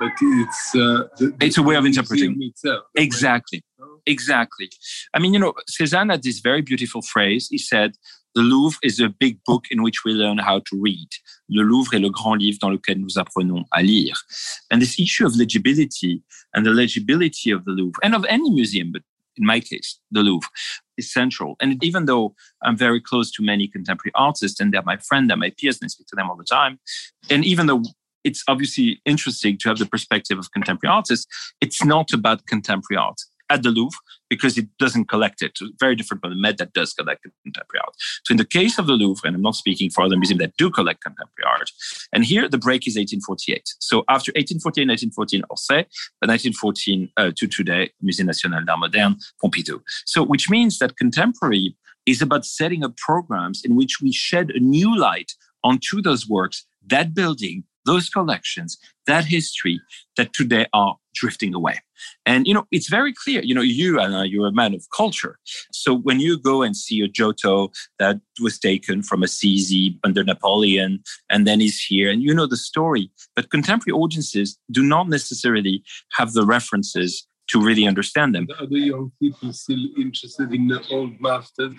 but 0.00 0.10
it's 0.20 0.74
uh, 0.74 1.04
the, 1.18 1.36
It's 1.40 1.58
a 1.58 1.62
way 1.62 1.76
of 1.76 1.86
interpreting. 1.86 2.36
Itself. 2.40 2.84
Exactly. 2.96 3.62
Exactly. 4.04 4.68
I 5.14 5.20
mean, 5.20 5.32
you 5.32 5.38
know, 5.38 5.54
Cézanne 5.70 6.10
had 6.10 6.22
this 6.24 6.40
very 6.40 6.62
beautiful 6.62 7.02
phrase. 7.02 7.46
He 7.50 7.58
said, 7.58 7.92
The 8.34 8.42
Louvre 8.42 8.78
is 8.82 9.00
a 9.00 9.08
big 9.08 9.42
book 9.44 9.64
in 9.70 9.82
which 9.82 10.04
we 10.04 10.12
learn 10.12 10.38
how 10.38 10.60
to 10.60 10.80
read. 10.80 11.08
Le 11.48 11.62
Louvre 11.62 11.94
est 11.94 12.00
le 12.00 12.10
grand 12.10 12.36
livre 12.36 12.58
dans 12.60 12.70
lequel 12.70 12.98
nous 12.98 13.18
apprenons 13.18 13.64
à 13.72 13.82
lire. 13.82 14.22
And 14.70 14.80
this 14.80 14.98
issue 15.00 15.26
of 15.26 15.34
legibility 15.36 16.22
and 16.54 16.64
the 16.64 16.70
legibility 16.70 17.50
of 17.50 17.64
the 17.64 17.72
Louvre 17.72 17.98
and 18.02 18.14
of 18.14 18.24
any 18.28 18.50
museum, 18.50 18.92
but 18.92 19.02
in 19.36 19.44
my 19.44 19.58
case, 19.58 19.98
the 20.12 20.22
Louvre, 20.22 20.48
is 20.96 21.12
central. 21.12 21.56
And 21.60 21.82
even 21.82 22.04
though 22.04 22.34
I'm 22.62 22.76
very 22.76 23.00
close 23.00 23.32
to 23.32 23.42
many 23.42 23.66
contemporary 23.66 24.12
artists 24.14 24.60
and 24.60 24.72
they're 24.72 24.82
my 24.82 24.98
friend, 24.98 25.28
they're 25.28 25.36
my 25.36 25.52
peers, 25.58 25.78
and 25.80 25.86
I 25.86 25.88
speak 25.88 26.06
to 26.08 26.16
them 26.16 26.30
all 26.30 26.36
the 26.36 26.44
time, 26.44 26.78
and 27.30 27.44
even 27.44 27.66
though 27.66 27.82
it's 28.22 28.44
obviously 28.48 29.00
interesting 29.06 29.56
to 29.58 29.68
have 29.70 29.78
the 29.78 29.86
perspective 29.86 30.38
of 30.38 30.52
contemporary 30.52 30.94
artists, 30.94 31.26
it's 31.60 31.82
not 31.84 32.12
about 32.12 32.46
contemporary 32.46 32.98
art 32.98 33.20
at 33.50 33.62
the 33.62 33.70
Louvre 33.70 33.98
because 34.28 34.56
it 34.56 34.66
doesn't 34.78 35.06
collect 35.06 35.42
it. 35.42 35.58
It's 35.60 35.72
very 35.78 35.96
different 35.96 36.22
from 36.22 36.30
the 36.30 36.36
Met 36.36 36.58
that 36.58 36.72
does 36.72 36.92
collect 36.94 37.26
contemporary 37.44 37.80
art. 37.84 37.94
So 38.24 38.32
in 38.32 38.38
the 38.38 38.44
case 38.44 38.78
of 38.78 38.86
the 38.86 38.92
Louvre, 38.94 39.26
and 39.26 39.36
I'm 39.36 39.42
not 39.42 39.56
speaking 39.56 39.90
for 39.90 40.02
other 40.02 40.16
museums 40.16 40.40
that 40.40 40.56
do 40.56 40.70
collect 40.70 41.02
contemporary 41.02 41.46
art, 41.46 41.70
and 42.12 42.24
here 42.24 42.48
the 42.48 42.58
break 42.58 42.86
is 42.86 42.96
1848. 42.96 43.74
So 43.80 44.04
after 44.08 44.30
1848, 44.30 44.88
1914, 44.88 45.42
Orsay, 45.50 45.84
but 46.20 46.30
1914 46.30 47.10
uh, 47.16 47.32
to 47.36 47.46
today, 47.46 47.90
Musée 48.02 48.24
National 48.24 48.64
d'Art 48.64 48.78
Moderne, 48.78 49.16
Pompidou. 49.42 49.82
So 50.06 50.22
which 50.22 50.48
means 50.48 50.78
that 50.78 50.96
contemporary 50.96 51.76
is 52.06 52.22
about 52.22 52.44
setting 52.44 52.84
up 52.84 52.96
programs 52.96 53.62
in 53.64 53.76
which 53.76 54.00
we 54.00 54.12
shed 54.12 54.50
a 54.50 54.60
new 54.60 54.96
light 54.96 55.32
onto 55.62 56.00
those 56.00 56.28
works, 56.28 56.66
that 56.86 57.14
building, 57.14 57.64
those 57.84 58.08
collections, 58.08 58.78
that 59.06 59.24
history 59.24 59.80
that 60.16 60.32
today 60.32 60.66
are 60.72 60.96
drifting 61.14 61.54
away. 61.54 61.80
And 62.24 62.46
you 62.46 62.54
know, 62.54 62.66
it's 62.70 62.88
very 62.88 63.12
clear. 63.12 63.42
You 63.42 63.54
know, 63.54 63.60
you 63.60 64.00
and 64.00 64.14
uh, 64.14 64.22
you're 64.22 64.46
a 64.46 64.52
man 64.52 64.74
of 64.74 64.86
culture. 64.94 65.38
So 65.72 65.94
when 65.94 66.20
you 66.20 66.38
go 66.38 66.62
and 66.62 66.76
see 66.76 67.00
a 67.02 67.08
Giotto 67.08 67.70
that 67.98 68.20
was 68.40 68.58
taken 68.58 69.02
from 69.02 69.22
a 69.22 69.24
Assisi 69.24 69.98
under 70.04 70.24
Napoleon, 70.24 71.02
and 71.28 71.46
then 71.46 71.60
is 71.60 71.80
here, 71.80 72.10
and 72.10 72.22
you 72.22 72.34
know 72.34 72.46
the 72.46 72.56
story, 72.56 73.10
but 73.36 73.50
contemporary 73.50 73.98
audiences 73.98 74.58
do 74.70 74.82
not 74.82 75.08
necessarily 75.08 75.82
have 76.12 76.32
the 76.32 76.44
references 76.44 77.26
to 77.50 77.60
really 77.60 77.86
understand 77.86 78.34
them. 78.34 78.46
The 78.46 78.62
other 78.62 78.78
young 78.78 79.12
people 79.20 79.52
still 79.52 79.84
interested 79.96 80.52
in 80.52 80.68
the 80.68 80.80
old 80.90 81.20
masters. 81.20 81.74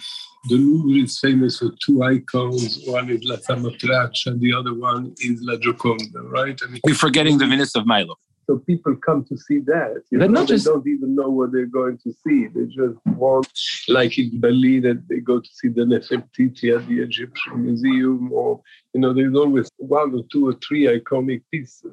The 0.49 0.55
Louvre 0.55 1.03
is 1.03 1.19
famous 1.19 1.59
for 1.59 1.71
two 1.85 2.03
icons. 2.03 2.83
One 2.85 3.09
is 3.09 3.23
La 3.23 3.37
Samotracia, 3.37 4.39
the 4.39 4.53
other 4.53 4.73
one 4.73 5.13
is 5.19 5.39
La 5.41 5.55
Gioconda, 5.55 6.21
right? 6.29 6.59
I 6.63 6.67
mean, 6.71 6.81
We're 6.83 6.95
forgetting 6.95 7.37
the 7.37 7.47
Venus 7.47 7.75
of 7.75 7.85
Milo. 7.85 8.15
So 8.47 8.57
people 8.57 8.95
come 8.95 9.23
to 9.25 9.37
see 9.37 9.59
that. 9.59 10.01
You 10.11 10.19
But 10.19 10.31
know, 10.31 10.39
not 10.41 10.47
they 10.47 10.55
just- 10.55 10.65
don't 10.65 10.87
even 10.87 11.15
know 11.15 11.29
what 11.29 11.51
they're 11.51 11.65
going 11.81 11.97
to 11.99 12.11
see. 12.23 12.47
They 12.47 12.65
just 12.65 12.97
want, 13.17 13.47
like 13.87 14.17
in 14.17 14.39
Bali, 14.39 14.79
that 14.81 15.07
they 15.07 15.19
go 15.19 15.39
to 15.39 15.49
see 15.59 15.69
the 15.69 15.81
Nefertiti 15.83 16.75
at 16.75 16.87
the 16.87 16.99
Egyptian 17.01 17.63
Museum, 17.65 18.31
or 18.33 18.61
you 18.93 19.01
know, 19.01 19.13
there's 19.13 19.35
always 19.35 19.69
one 19.77 20.13
or 20.15 20.23
two 20.31 20.47
or 20.49 20.53
three 20.65 20.83
iconic 20.99 21.41
pieces. 21.51 21.91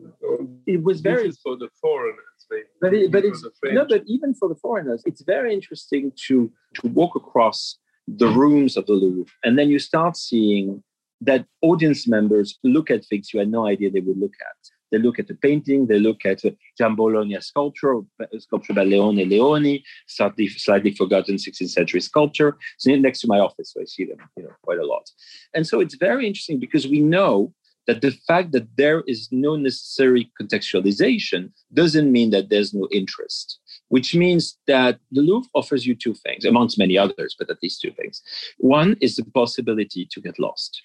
It 0.66 0.82
was 0.82 1.02
This 1.02 1.12
very 1.12 1.28
is 1.28 1.38
for 1.44 1.56
the 1.56 1.68
foreigners, 1.80 2.40
maybe. 2.50 2.64
But 2.80 2.94
it, 2.94 3.12
but 3.12 3.24
it's 3.24 3.44
no, 3.64 3.84
but 3.86 4.02
even 4.06 4.34
for 4.34 4.48
the 4.48 4.56
foreigners, 4.56 5.02
it's 5.06 5.22
very 5.22 5.52
interesting 5.54 6.12
to 6.26 6.50
to 6.78 6.88
walk 6.88 7.14
across 7.16 7.78
the 8.06 8.28
rooms 8.28 8.76
of 8.78 8.86
the 8.86 8.94
Louvre, 8.94 9.30
and 9.44 9.58
then 9.58 9.68
you 9.68 9.78
start 9.78 10.16
seeing 10.16 10.82
that 11.20 11.44
audience 11.62 12.06
members 12.08 12.58
look 12.62 12.90
at 12.90 13.04
things 13.04 13.32
you 13.34 13.40
had 13.40 13.50
no 13.50 13.66
idea 13.66 13.90
they 13.90 14.00
would 14.00 14.18
look 14.18 14.36
at. 14.50 14.60
They 14.90 14.98
look 14.98 15.18
at 15.18 15.28
the 15.28 15.34
painting, 15.34 15.86
they 15.86 15.98
look 15.98 16.24
at 16.24 16.44
uh, 16.44 16.50
Giambologna 16.80 17.42
sculpture, 17.42 18.00
a 18.20 18.40
sculpture 18.40 18.74
by 18.74 18.84
Leone 18.84 19.28
Leoni, 19.28 19.84
slightly, 20.06 20.48
slightly 20.48 20.92
forgotten 20.92 21.36
16th 21.36 21.70
century 21.70 22.00
sculpture. 22.00 22.56
It's 22.76 22.86
next 22.86 23.20
to 23.20 23.26
my 23.28 23.38
office, 23.38 23.72
so 23.72 23.80
I 23.80 23.84
see 23.84 24.04
them 24.04 24.18
you 24.36 24.44
know, 24.44 24.52
quite 24.62 24.78
a 24.78 24.86
lot. 24.86 25.10
And 25.54 25.66
so 25.66 25.80
it's 25.80 25.96
very 25.96 26.26
interesting 26.26 26.58
because 26.58 26.86
we 26.86 27.00
know 27.00 27.52
that 27.88 28.02
the 28.02 28.12
fact 28.28 28.52
that 28.52 28.68
there 28.76 29.02
is 29.06 29.28
no 29.32 29.56
necessary 29.56 30.30
contextualization 30.40 31.50
doesn't 31.72 32.12
mean 32.12 32.30
that 32.30 32.50
there's 32.50 32.74
no 32.74 32.86
interest, 32.92 33.58
which 33.88 34.14
means 34.14 34.58
that 34.66 35.00
the 35.10 35.22
Louvre 35.22 35.48
offers 35.54 35.86
you 35.86 35.94
two 35.94 36.14
things, 36.14 36.44
amongst 36.44 36.78
many 36.78 36.98
others, 36.98 37.34
but 37.38 37.50
at 37.50 37.56
least 37.62 37.80
two 37.80 37.90
things. 37.92 38.22
One 38.58 38.96
is 39.00 39.16
the 39.16 39.24
possibility 39.24 40.06
to 40.12 40.20
get 40.20 40.38
lost, 40.38 40.82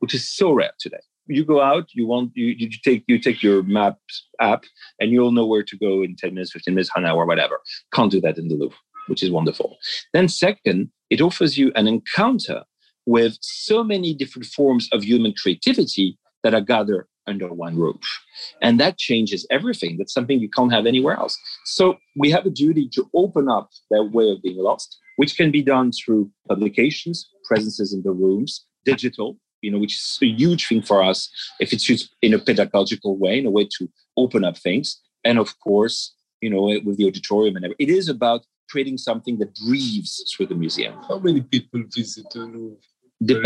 which 0.00 0.14
is 0.14 0.30
so 0.30 0.52
rare 0.52 0.72
today. 0.78 1.00
You 1.26 1.44
go 1.44 1.60
out, 1.60 1.88
you 1.94 2.06
want 2.06 2.32
you, 2.34 2.46
you 2.46 2.68
take 2.84 3.04
you 3.06 3.18
take 3.18 3.42
your 3.42 3.62
maps 3.62 4.26
app, 4.40 4.64
and 4.98 5.10
you'll 5.10 5.32
know 5.32 5.46
where 5.46 5.62
to 5.62 5.76
go 5.78 6.02
in 6.02 6.16
10 6.16 6.34
minutes, 6.34 6.52
15 6.52 6.74
minutes, 6.74 6.90
an 6.96 7.04
hour, 7.04 7.24
whatever. 7.24 7.60
Can't 7.94 8.10
do 8.10 8.20
that 8.22 8.38
in 8.38 8.48
the 8.48 8.56
loop 8.56 8.74
which 9.06 9.22
is 9.22 9.30
wonderful. 9.30 9.78
Then 10.12 10.28
second, 10.28 10.90
it 11.10 11.20
offers 11.20 11.58
you 11.58 11.72
an 11.74 11.86
encounter 11.86 12.62
with 13.06 13.36
so 13.40 13.82
many 13.82 14.14
different 14.14 14.46
forms 14.46 14.88
of 14.92 15.02
human 15.02 15.34
creativity 15.40 16.18
that 16.44 16.54
are 16.54 16.60
gathered 16.60 17.06
under 17.26 17.52
one 17.52 17.78
roof. 17.78 18.20
And 18.60 18.80
that 18.80 18.98
changes 18.98 19.46
everything. 19.50 19.96
That's 19.96 20.12
something 20.12 20.40
you 20.40 20.50
can't 20.50 20.72
have 20.72 20.86
anywhere 20.86 21.16
else. 21.16 21.38
So 21.64 21.98
we 22.16 22.30
have 22.30 22.46
a 22.46 22.50
duty 22.50 22.88
to 22.94 23.08
open 23.14 23.48
up 23.48 23.70
that 23.90 24.10
way 24.12 24.30
of 24.30 24.42
being 24.42 24.58
lost, 24.58 24.98
which 25.16 25.36
can 25.36 25.50
be 25.50 25.62
done 25.62 25.92
through 25.92 26.30
publications, 26.48 27.28
presences 27.44 27.92
in 27.92 28.02
the 28.02 28.10
rooms, 28.10 28.64
digital, 28.84 29.36
you 29.62 29.70
know, 29.70 29.78
which 29.78 29.94
is 29.94 30.18
a 30.22 30.26
huge 30.26 30.68
thing 30.68 30.82
for 30.82 31.02
us 31.02 31.30
if 31.60 31.72
it's 31.72 31.88
used 31.88 32.14
in 32.20 32.34
a 32.34 32.38
pedagogical 32.38 33.16
way, 33.16 33.38
in 33.38 33.46
a 33.46 33.50
way 33.50 33.66
to 33.78 33.88
open 34.16 34.44
up 34.44 34.58
things. 34.58 35.00
And 35.24 35.38
of 35.38 35.58
course, 35.60 36.14
you 36.40 36.50
know, 36.50 36.68
eh, 36.70 36.80
with 36.84 36.98
the 36.98 37.06
auditorium 37.06 37.56
and 37.56 37.64
everything. 37.64 37.88
It 37.88 37.92
is 37.92 38.08
about 38.08 38.44
creating 38.68 38.98
something 38.98 39.38
that 39.38 39.54
breathes 39.66 40.24
through 40.30 40.46
the 40.46 40.54
museum. 40.54 40.94
How 41.08 41.18
many 41.18 41.42
people 41.42 41.82
visit 41.94 42.26
the 42.30 42.40
Louvre 42.40 42.76
Dep- 43.24 43.44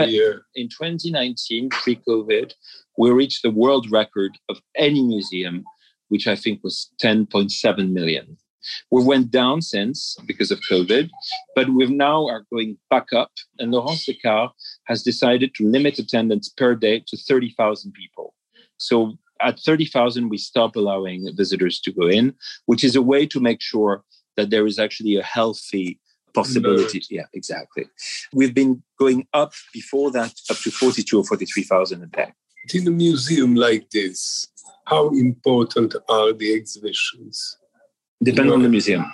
in 0.55 0.69
2019, 0.69 1.69
pre-COVID, 1.69 2.53
we 2.97 3.11
reached 3.11 3.43
the 3.43 3.51
world 3.51 3.91
record 3.91 4.39
of 4.49 4.61
any 4.75 5.03
museum, 5.03 5.65
which 6.09 6.27
I 6.27 6.37
think 6.37 6.65
was 6.65 6.91
10.7 7.03 7.93
million. 7.93 8.39
We 8.91 9.03
went 9.05 9.31
down 9.31 9.63
since 9.63 10.17
because 10.27 10.51
of 10.51 10.61
COVID, 10.71 11.11
but 11.55 11.69
we 11.71 11.87
now 11.87 12.27
are 12.27 12.45
going 12.53 12.79
back 12.91 13.13
up. 13.13 13.33
And 13.59 13.73
Laurence 13.73 14.05
des 14.07 14.15
Cars 14.15 14.51
has 14.87 15.03
decided 15.03 15.55
to 15.55 15.69
limit 15.69 15.99
attendance 15.99 16.49
per 16.49 16.75
day 16.75 17.05
to 17.09 17.17
30,000 17.17 17.93
people. 17.93 18.35
So 18.79 19.19
at 19.41 19.61
30,000, 19.61 20.29
we 20.29 20.39
stop 20.39 20.77
allowing 20.77 21.29
visitors 21.37 21.81
to 21.81 21.93
go 21.93 22.09
in, 22.09 22.35
which 22.67 22.85
is 22.85 22.97
a 22.97 23.03
way 23.03 23.27
to 23.27 23.41
make 23.41 23.61
sure 23.61 24.05
that 24.37 24.51
there 24.51 24.67
is 24.67 24.79
actually 24.79 25.17
a 25.17 25.23
healthy 25.23 26.01
possibility. 26.35 27.03
Yeah, 27.11 27.27
exactly. 27.33 27.87
We've 28.33 28.55
been 28.55 28.83
going 28.99 29.27
up 29.33 29.53
before 29.73 30.11
that 30.13 30.35
up 30.51 30.59
to 30.59 30.71
42 30.71 31.19
or 31.19 31.25
43,000 31.25 32.03
a 32.03 32.07
day. 32.07 32.33
In 32.75 32.87
a 32.89 32.91
museum 32.91 33.55
like 33.55 33.89
this, 33.91 34.49
how 34.87 35.09
important 35.11 35.95
are 36.09 36.33
the 36.33 36.55
exhibitions? 36.55 37.57
Depends 38.23 38.53
on 38.53 38.63
the 38.63 38.69
museum. 38.69 39.05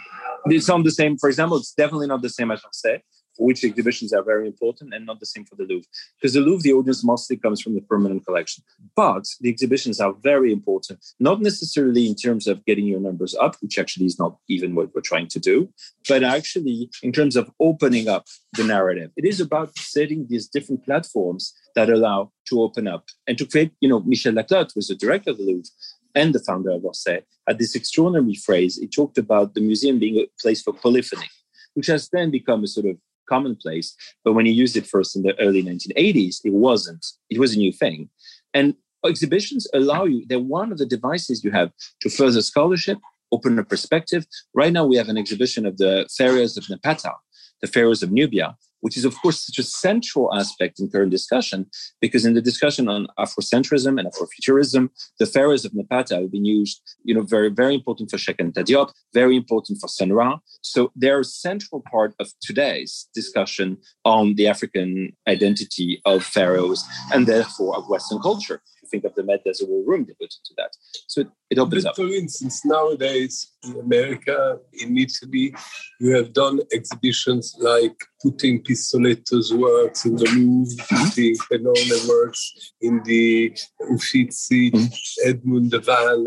It's 0.46 0.68
not 0.68 0.84
the 0.84 0.90
same. 0.90 1.16
For 1.18 1.28
example, 1.28 1.56
it's 1.56 1.72
definitely 1.72 2.08
not 2.08 2.22
the 2.22 2.30
same 2.30 2.50
as 2.50 2.60
Orsay. 2.62 3.00
which 3.38 3.64
exhibitions 3.64 4.12
are 4.12 4.22
very 4.22 4.46
important 4.46 4.92
and 4.94 5.06
not 5.06 5.20
the 5.20 5.26
same 5.26 5.44
for 5.44 5.56
the 5.56 5.64
Louvre. 5.64 5.86
Because 6.20 6.34
the 6.34 6.40
Louvre, 6.40 6.62
the 6.62 6.72
audience 6.72 7.04
mostly 7.04 7.36
comes 7.36 7.60
from 7.60 7.74
the 7.74 7.80
permanent 7.80 8.24
collection. 8.24 8.64
But 8.94 9.24
the 9.40 9.48
exhibitions 9.48 10.00
are 10.00 10.14
very 10.22 10.52
important, 10.52 11.04
not 11.18 11.40
necessarily 11.40 12.06
in 12.06 12.14
terms 12.14 12.46
of 12.46 12.64
getting 12.64 12.86
your 12.86 13.00
numbers 13.00 13.34
up, 13.34 13.56
which 13.60 13.78
actually 13.78 14.06
is 14.06 14.18
not 14.18 14.36
even 14.48 14.74
what 14.74 14.94
we're 14.94 15.00
trying 15.00 15.28
to 15.28 15.38
do, 15.38 15.70
but 16.08 16.22
actually 16.22 16.90
in 17.02 17.12
terms 17.12 17.36
of 17.36 17.50
opening 17.60 18.08
up 18.08 18.26
the 18.54 18.64
narrative. 18.64 19.10
It 19.16 19.24
is 19.24 19.40
about 19.40 19.76
setting 19.78 20.26
these 20.28 20.48
different 20.48 20.84
platforms 20.84 21.54
that 21.74 21.88
allow 21.88 22.32
to 22.48 22.62
open 22.62 22.86
up 22.86 23.04
and 23.26 23.38
to 23.38 23.46
create, 23.46 23.72
you 23.80 23.88
know, 23.88 24.00
Michel 24.00 24.32
Laclotte 24.32 24.76
was 24.76 24.88
the 24.88 24.94
director 24.94 25.30
of 25.30 25.38
the 25.38 25.44
Louvre 25.44 25.70
and 26.14 26.34
the 26.34 26.40
founder 26.40 26.70
of 26.70 26.82
Orsay, 26.82 27.22
had 27.46 27.58
this 27.58 27.74
extraordinary 27.74 28.34
phrase. 28.34 28.76
He 28.76 28.86
talked 28.86 29.18
about 29.18 29.54
the 29.54 29.60
museum 29.60 29.98
being 29.98 30.18
a 30.18 30.26
place 30.40 30.62
for 30.62 30.72
polyphony, 30.72 31.28
which 31.74 31.86
has 31.86 32.08
then 32.12 32.30
become 32.30 32.64
a 32.64 32.66
sort 32.66 32.86
of 32.86 32.96
commonplace. 33.28 33.94
But 34.24 34.34
when 34.34 34.46
he 34.46 34.52
used 34.52 34.76
it 34.76 34.86
first 34.86 35.16
in 35.16 35.22
the 35.22 35.38
early 35.40 35.62
1980s, 35.62 36.40
it 36.44 36.52
wasn't. 36.52 37.04
It 37.30 37.38
was 37.38 37.54
a 37.54 37.58
new 37.58 37.72
thing. 37.72 38.10
And 38.54 38.74
exhibitions 39.06 39.66
allow 39.74 40.04
you, 40.04 40.24
they're 40.26 40.38
one 40.38 40.72
of 40.72 40.78
the 40.78 40.86
devices 40.86 41.42
you 41.42 41.50
have 41.50 41.72
to 42.00 42.10
further 42.10 42.42
scholarship, 42.42 42.98
open 43.32 43.58
a 43.58 43.64
perspective. 43.64 44.26
Right 44.54 44.72
now, 44.72 44.84
we 44.84 44.96
have 44.96 45.08
an 45.08 45.18
exhibition 45.18 45.66
of 45.66 45.78
the 45.78 46.08
pharaohs 46.16 46.56
of 46.56 46.64
Napata, 46.64 47.14
the 47.60 47.66
pharaohs 47.66 48.02
of 48.02 48.12
Nubia, 48.12 48.56
which 48.82 48.96
is, 48.96 49.04
of 49.04 49.14
course, 49.22 49.38
such 49.46 49.58
a 49.58 49.62
central 49.62 50.32
aspect 50.34 50.78
in 50.78 50.90
current 50.90 51.10
discussion, 51.10 51.66
because 52.00 52.26
in 52.26 52.34
the 52.34 52.42
discussion 52.42 52.88
on 52.88 53.06
Afrocentrism 53.18 53.98
and 53.98 54.08
Afrofuturism, 54.10 54.90
the 55.18 55.26
pharaohs 55.26 55.64
of 55.64 55.72
Napata 55.72 56.20
have 56.20 56.32
been 56.32 56.44
used, 56.44 56.82
you 57.04 57.14
know, 57.14 57.22
very, 57.22 57.48
very 57.48 57.74
important 57.74 58.10
for 58.10 58.18
Cheikh 58.18 58.38
Anta 58.38 58.62
Diop, 58.64 58.92
very 59.14 59.36
important 59.36 59.78
for 59.80 59.88
Sun 59.88 60.12
Ra. 60.12 60.38
So 60.60 60.92
they're 60.94 61.20
a 61.20 61.24
central 61.24 61.82
part 61.90 62.14
of 62.20 62.28
today's 62.40 63.08
discussion 63.14 63.78
on 64.04 64.34
the 64.34 64.48
African 64.48 65.12
identity 65.28 66.02
of 66.04 66.24
pharaohs 66.24 66.84
and 67.12 67.26
therefore 67.26 67.76
of 67.76 67.88
Western 67.88 68.20
culture 68.20 68.60
You 68.82 68.88
think 68.88 69.04
of 69.04 69.14
the 69.14 69.22
Met, 69.22 69.42
there's 69.44 69.62
a 69.62 69.66
room 69.66 70.04
devoted 70.04 70.42
to 70.44 70.54
that. 70.56 70.72
So 71.06 71.24
it, 71.52 71.58
opens 71.58 71.84
but 71.84 71.90
up. 71.90 71.96
For 71.96 72.08
instance, 72.22 72.64
nowadays 72.64 73.34
in 73.64 73.78
America, 73.78 74.58
in 74.72 74.96
Italy, 74.96 75.54
you 76.00 76.10
have 76.16 76.32
done 76.32 76.60
exhibitions 76.72 77.54
like 77.60 77.96
putting 78.22 78.62
Pistoletto's 78.62 79.52
works 79.52 80.04
in 80.04 80.14
the 80.16 80.28
Louvre, 80.34 80.76
mm-hmm. 80.76 81.04
putting 81.04 81.36
Penone 81.50 82.08
works 82.08 82.72
in 82.80 83.02
the 83.04 83.56
Uffizi, 83.90 84.70
mm-hmm. 84.70 85.28
Edmund 85.28 85.70
de 85.72 85.80
Waal 85.80 86.24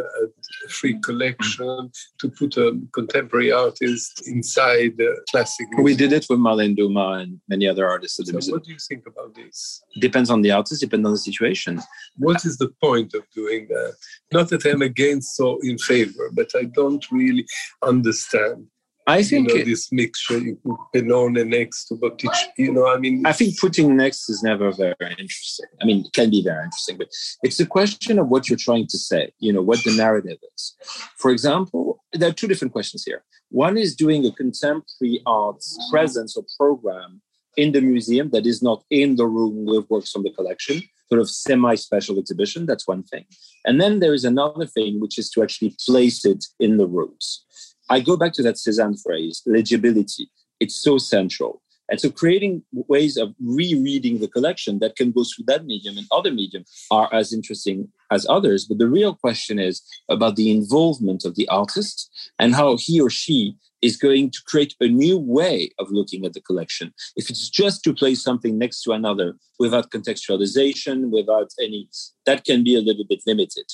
free 0.69 0.99
collection, 1.01 1.65
mm-hmm. 1.65 2.17
to 2.19 2.29
put 2.39 2.57
a 2.57 2.67
contemporary 2.93 3.51
artist 3.51 4.27
inside 4.27 4.91
the 4.97 5.11
classic. 5.31 5.67
We 5.77 5.95
did 5.95 6.11
it 6.13 6.25
with 6.29 6.39
Marlene 6.39 6.75
Dumas 6.75 7.23
and 7.23 7.39
many 7.47 7.67
other 7.67 7.87
artists 7.87 8.19
at 8.19 8.25
the 8.25 8.33
so 8.33 8.37
museum. 8.37 8.55
What 8.55 8.63
do 8.65 8.71
you 8.71 8.77
think 8.89 9.03
about 9.07 9.35
this? 9.35 9.83
Depends 9.99 10.29
on 10.29 10.41
the 10.41 10.51
artist, 10.51 10.81
depends 10.81 11.05
on 11.05 11.13
the 11.13 11.17
situation. 11.17 11.81
What 12.17 12.45
is 12.45 12.57
the 12.57 12.69
point 12.81 13.13
of 13.13 13.23
doing 13.33 13.67
that? 13.69 13.95
Not 14.31 14.49
that 14.49 14.65
I'm 14.65 14.81
against 14.81 15.14
or 15.39 15.57
in 15.63 15.77
favor, 15.77 16.29
but 16.33 16.49
I 16.55 16.63
don't 16.63 17.05
really 17.11 17.45
understand 17.81 18.67
I 19.07 19.21
think 19.21 19.49
you 19.49 19.59
know, 19.59 19.65
this 19.65 19.91
mixture 19.91 20.39
you 20.39 20.55
put 20.65 20.77
Penone 20.93 21.47
next 21.47 21.85
to 21.85 21.95
Botticelli. 21.95 22.53
You 22.57 22.73
know, 22.73 22.87
I 22.87 22.97
mean, 22.97 23.25
I 23.25 23.33
think 23.33 23.59
putting 23.59 23.95
next 23.95 24.29
is 24.29 24.41
never 24.41 24.71
very 24.71 24.95
interesting. 25.19 25.67
I 25.79 25.85
mean, 25.85 26.05
it 26.05 26.13
can 26.13 26.31
be 26.31 26.41
very 26.43 26.63
interesting, 26.63 26.97
but 26.97 27.09
it's 27.43 27.59
a 27.59 27.67
question 27.67 28.17
of 28.17 28.29
what 28.29 28.49
you're 28.49 28.57
trying 28.57 28.87
to 28.87 28.97
say. 28.97 29.31
You 29.39 29.53
know, 29.53 29.61
what 29.61 29.83
the 29.83 29.95
narrative 29.95 30.39
is. 30.55 30.75
For 31.17 31.29
example, 31.29 32.03
there 32.13 32.29
are 32.29 32.33
two 32.33 32.47
different 32.47 32.71
questions 32.71 33.03
here. 33.05 33.23
One 33.49 33.77
is 33.77 33.95
doing 33.95 34.25
a 34.25 34.31
contemporary 34.31 35.21
arts 35.27 35.77
presence 35.91 36.35
or 36.35 36.43
program 36.57 37.21
in 37.57 37.71
the 37.71 37.81
museum 37.81 38.29
that 38.31 38.45
is 38.45 38.61
not 38.61 38.83
in 38.89 39.15
the 39.15 39.27
room 39.27 39.65
with 39.65 39.89
works 39.89 40.11
from 40.11 40.23
the 40.23 40.31
collection, 40.31 40.81
sort 41.09 41.21
of 41.21 41.29
semi-special 41.29 42.19
exhibition. 42.19 42.65
That's 42.65 42.87
one 42.87 43.03
thing. 43.03 43.25
And 43.65 43.79
then 43.79 43.99
there 43.99 44.13
is 44.13 44.25
another 44.25 44.65
thing, 44.65 44.99
which 44.99 45.17
is 45.17 45.29
to 45.31 45.43
actually 45.43 45.75
place 45.85 46.25
it 46.25 46.45
in 46.59 46.77
the 46.77 46.87
rooms. 46.87 47.45
I 47.89 47.99
go 47.99 48.17
back 48.17 48.33
to 48.33 48.43
that 48.43 48.55
Cézanne 48.55 49.01
phrase, 49.01 49.41
legibility. 49.45 50.29
It's 50.59 50.75
so 50.75 50.97
central. 50.97 51.61
And 51.87 52.01
so 52.01 52.09
creating 52.09 52.63
ways 52.71 53.15
of 53.15 53.35
rereading 53.39 54.19
the 54.19 54.27
collection 54.27 54.79
that 54.79 54.95
can 54.95 55.11
go 55.11 55.23
through 55.23 55.45
that 55.47 55.65
medium 55.65 55.97
and 55.97 56.07
other 56.11 56.31
medium 56.31 56.65
are 56.89 57.13
as 57.13 57.31
interesting 57.31 57.89
as 58.11 58.25
others. 58.27 58.65
But 58.65 58.79
the 58.79 58.87
real 58.87 59.13
question 59.13 59.59
is 59.59 59.83
about 60.09 60.35
the 60.35 60.49
involvement 60.49 61.25
of 61.25 61.35
the 61.35 61.47
artist 61.49 62.09
and 62.39 62.55
how 62.55 62.77
he 62.77 62.99
or 62.99 63.11
she 63.11 63.55
is 63.85 63.97
going 63.97 64.31
to 64.31 64.39
create 64.47 64.73
a 64.79 64.87
new 64.87 65.17
way 65.17 65.69
of 65.79 65.91
looking 65.91 66.25
at 66.25 66.33
the 66.33 66.41
collection. 66.41 66.93
If 67.15 67.29
it's 67.29 67.49
just 67.49 67.83
to 67.83 67.93
place 67.93 68.21
something 68.23 68.57
next 68.57 68.81
to 68.83 68.93
another 68.93 69.35
without 69.59 69.91
contextualization, 69.91 71.11
without 71.11 71.49
any, 71.61 71.87
that 72.25 72.45
can 72.45 72.63
be 72.63 72.75
a 72.75 72.81
little 72.81 73.05
bit 73.07 73.21
limited. 73.27 73.67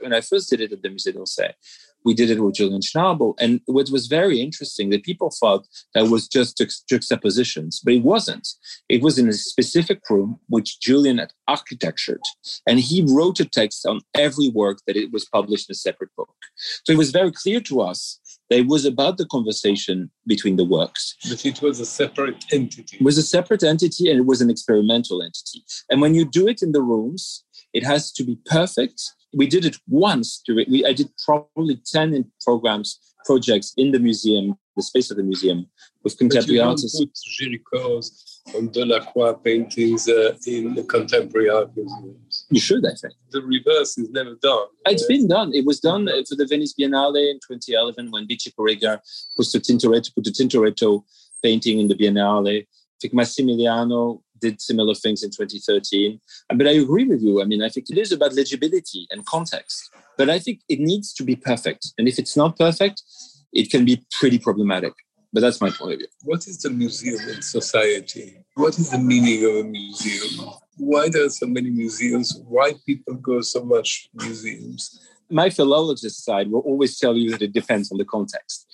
When 0.00 0.14
I 0.14 0.22
first 0.22 0.48
did 0.48 0.60
it 0.60 0.72
at 0.72 0.82
the 0.82 0.88
Musée 0.88 1.12
d'Orsay, 1.12 1.52
we 2.04 2.14
did 2.14 2.30
it 2.30 2.40
with 2.40 2.54
Julian 2.54 2.80
Schnabel. 2.80 3.34
And 3.38 3.60
what 3.66 3.90
was 3.90 4.06
very 4.06 4.40
interesting 4.40 4.90
that 4.90 5.02
people 5.02 5.30
thought 5.30 5.66
that 5.94 6.08
was 6.08 6.28
just 6.28 6.62
juxtapositions, 6.88 7.80
but 7.84 7.94
it 7.94 8.04
wasn't. 8.04 8.46
It 8.88 9.02
was 9.02 9.18
in 9.18 9.28
a 9.28 9.32
specific 9.32 10.00
room 10.08 10.38
which 10.48 10.80
Julian 10.80 11.18
had 11.18 11.32
architectured, 11.48 12.22
and 12.66 12.78
he 12.78 13.04
wrote 13.06 13.40
a 13.40 13.44
text 13.44 13.84
on 13.84 14.00
every 14.14 14.48
work 14.48 14.78
that 14.86 14.96
it 14.96 15.12
was 15.12 15.26
published 15.26 15.68
in 15.68 15.72
a 15.72 15.76
separate 15.76 16.14
book. 16.16 16.36
So 16.84 16.92
it 16.92 16.98
was 16.98 17.10
very 17.10 17.32
clear 17.32 17.60
to 17.62 17.80
us 17.80 18.20
it 18.50 18.66
was 18.66 18.84
about 18.84 19.18
the 19.18 19.26
conversation 19.26 20.10
between 20.26 20.56
the 20.56 20.64
works. 20.64 21.16
But 21.28 21.44
it 21.44 21.60
was 21.60 21.80
a 21.80 21.86
separate 21.86 22.44
entity. 22.52 22.96
It 22.96 23.02
was 23.02 23.18
a 23.18 23.22
separate 23.22 23.62
entity 23.62 24.10
and 24.10 24.20
it 24.20 24.26
was 24.26 24.40
an 24.40 24.50
experimental 24.50 25.22
entity. 25.22 25.64
And 25.90 26.00
when 26.00 26.14
you 26.14 26.24
do 26.24 26.48
it 26.48 26.62
in 26.62 26.72
the 26.72 26.82
rooms, 26.82 27.44
it 27.74 27.84
has 27.84 28.10
to 28.12 28.24
be 28.24 28.38
perfect 28.46 29.02
we 29.34 29.46
did 29.46 29.64
it 29.64 29.76
once. 29.88 30.42
We, 30.48 30.84
I 30.86 30.92
did 30.92 31.10
probably 31.24 31.80
10 31.92 32.30
programs, 32.42 32.98
projects 33.24 33.74
in 33.76 33.92
the 33.92 33.98
museum, 33.98 34.56
the 34.76 34.82
space 34.82 35.10
of 35.10 35.16
the 35.16 35.22
museum, 35.22 35.66
with 36.02 36.16
contemporary 36.18 36.60
artists. 36.60 36.98
Put 36.98 37.10
Géricault's 37.40 38.42
and 38.54 38.72
Delacroix 38.72 39.34
paintings 39.34 40.08
uh, 40.08 40.36
in 40.46 40.86
contemporary 40.86 41.50
art 41.50 41.70
museums. 41.76 42.27
You 42.50 42.60
should, 42.60 42.86
I 42.86 42.94
think. 42.94 43.14
The 43.30 43.42
reverse 43.42 43.98
is 43.98 44.10
never 44.10 44.34
done. 44.40 44.66
It's 44.86 45.04
uh, 45.04 45.08
been 45.08 45.28
done. 45.28 45.52
It 45.54 45.66
was 45.66 45.80
done 45.80 46.08
for 46.26 46.34
the 46.34 46.46
Venice 46.46 46.74
Biennale 46.78 47.30
in 47.30 47.40
2011 47.46 48.10
when 48.10 48.26
Bice 48.26 48.48
Curiger 48.48 49.00
put 49.36 49.52
the 49.52 49.58
Tintoretto, 49.58 50.14
put 50.14 50.24
the 50.24 50.30
Tintoretto 50.30 51.04
painting 51.42 51.78
in 51.78 51.88
the 51.88 51.94
Biennale. 51.94 52.62
I 52.62 52.66
think 53.00 53.12
Massimiliano 53.12 54.22
did 54.40 54.60
similar 54.60 54.94
things 54.94 55.22
in 55.22 55.30
2013. 55.30 56.20
But 56.54 56.66
I 56.66 56.70
agree 56.70 57.04
with 57.04 57.22
you. 57.22 57.42
I 57.42 57.44
mean, 57.44 57.62
I 57.62 57.68
think 57.68 57.90
it 57.90 57.98
is 57.98 58.12
about 58.12 58.34
legibility 58.34 59.06
and 59.10 59.26
context. 59.26 59.90
But 60.16 60.30
I 60.30 60.38
think 60.38 60.60
it 60.68 60.80
needs 60.80 61.12
to 61.14 61.24
be 61.24 61.36
perfect. 61.36 61.92
And 61.98 62.08
if 62.08 62.18
it's 62.18 62.36
not 62.36 62.58
perfect, 62.58 63.02
it 63.52 63.70
can 63.70 63.84
be 63.84 64.04
pretty 64.12 64.38
problematic. 64.38 64.94
But 65.32 65.40
that's 65.40 65.60
my 65.60 65.70
point 65.70 65.92
of 65.92 65.98
view. 65.98 66.08
What 66.24 66.46
is 66.46 66.58
the 66.58 66.70
museum 66.70 67.20
in 67.28 67.42
society? 67.42 68.38
What 68.54 68.78
is 68.78 68.90
the 68.90 68.98
meaning 68.98 69.44
of 69.44 69.66
a 69.66 69.68
museum? 69.68 70.50
Why 70.78 71.08
there 71.08 71.24
are 71.24 71.30
so 71.30 71.46
many 71.46 71.70
museums? 71.70 72.40
Why 72.46 72.74
people 72.86 73.14
go 73.14 73.40
so 73.40 73.64
much 73.64 74.08
museums? 74.14 75.00
My 75.30 75.50
philologist 75.50 76.24
side 76.24 76.50
will 76.50 76.60
always 76.60 76.98
tell 76.98 77.16
you 77.16 77.30
that 77.30 77.42
it 77.42 77.52
depends 77.52 77.92
on 77.92 77.98
the 77.98 78.04
context. 78.04 78.66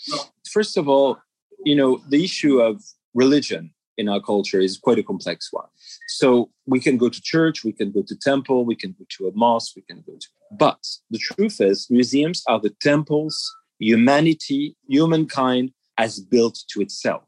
First 0.50 0.76
of 0.76 0.88
all, 0.88 1.18
you 1.64 1.74
know, 1.74 2.00
the 2.08 2.22
issue 2.22 2.60
of 2.60 2.82
religion 3.14 3.72
in 3.96 4.08
our 4.08 4.20
culture 4.20 4.60
is 4.60 4.76
quite 4.76 4.98
a 4.98 5.02
complex 5.02 5.52
one. 5.52 5.68
So 6.08 6.50
we 6.66 6.80
can 6.80 6.96
go 6.96 7.08
to 7.08 7.20
church, 7.22 7.64
we 7.64 7.72
can 7.72 7.90
go 7.90 8.02
to 8.02 8.16
temple, 8.16 8.64
we 8.64 8.76
can 8.76 8.94
go 8.98 9.04
to 9.16 9.28
a 9.28 9.32
mosque, 9.34 9.74
we 9.76 9.82
can 9.82 10.02
go 10.06 10.14
to. 10.14 10.28
But 10.52 10.84
the 11.10 11.18
truth 11.18 11.60
is, 11.60 11.88
museums 11.90 12.42
are 12.46 12.60
the 12.60 12.74
temples 12.80 13.54
humanity, 13.78 14.76
humankind 14.88 15.72
has 15.98 16.20
built 16.20 16.58
to 16.70 16.80
itself. 16.80 17.24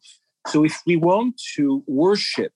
So 0.48 0.64
if 0.64 0.80
we 0.86 0.96
want 0.96 1.40
to 1.56 1.82
worship 1.86 2.52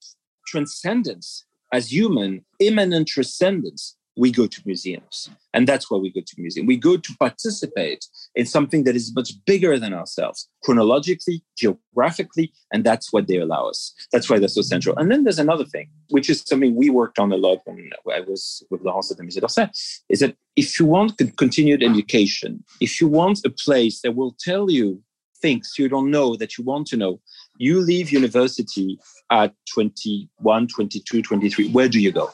transcendence 0.46 1.44
as 1.72 1.92
human, 1.92 2.44
immanent 2.58 3.08
transcendence, 3.08 3.96
we 4.16 4.30
go 4.30 4.46
to 4.46 4.62
museums. 4.66 5.30
And 5.54 5.66
that's 5.66 5.90
why 5.90 5.96
we 5.98 6.10
go 6.10 6.20
to 6.20 6.34
museums. 6.36 6.66
We 6.66 6.76
go 6.76 6.96
to 6.96 7.16
participate 7.18 8.06
in 8.34 8.44
something 8.44 8.84
that 8.84 8.96
is 8.96 9.14
much 9.14 9.32
bigger 9.46 9.78
than 9.78 9.94
ourselves, 9.94 10.48
chronologically, 10.62 11.42
geographically, 11.56 12.52
and 12.72 12.84
that's 12.84 13.12
what 13.12 13.28
they 13.28 13.36
allow 13.36 13.68
us. 13.68 13.94
That's 14.12 14.28
why 14.28 14.38
they're 14.38 14.48
so 14.48 14.62
central. 14.62 14.96
And 14.96 15.10
then 15.10 15.24
there's 15.24 15.38
another 15.38 15.64
thing, 15.64 15.88
which 16.10 16.28
is 16.28 16.42
something 16.44 16.74
we 16.74 16.90
worked 16.90 17.18
on 17.18 17.32
a 17.32 17.36
lot 17.36 17.60
when 17.64 17.90
I 18.12 18.20
was 18.20 18.62
with 18.70 18.82
Laurence 18.82 19.10
at 19.10 19.16
the 19.16 19.22
Musée 19.22 19.40
d'Orsay, 19.40 19.70
is 20.08 20.20
that 20.20 20.36
if 20.56 20.78
you 20.78 20.86
want 20.86 21.20
continued 21.36 21.82
education, 21.82 22.64
if 22.80 23.00
you 23.00 23.08
want 23.08 23.40
a 23.44 23.50
place 23.50 24.02
that 24.02 24.16
will 24.16 24.36
tell 24.38 24.70
you 24.70 25.02
things 25.40 25.74
you 25.78 25.88
don't 25.88 26.10
know 26.10 26.36
that 26.36 26.58
you 26.58 26.64
want 26.64 26.86
to 26.88 26.96
know, 26.96 27.20
you 27.60 27.78
leave 27.78 28.10
university 28.10 28.98
at 29.30 29.52
21, 29.74 30.66
22, 30.66 31.20
23. 31.20 31.68
Where 31.68 31.90
do 31.90 32.00
you 32.00 32.10
go 32.10 32.30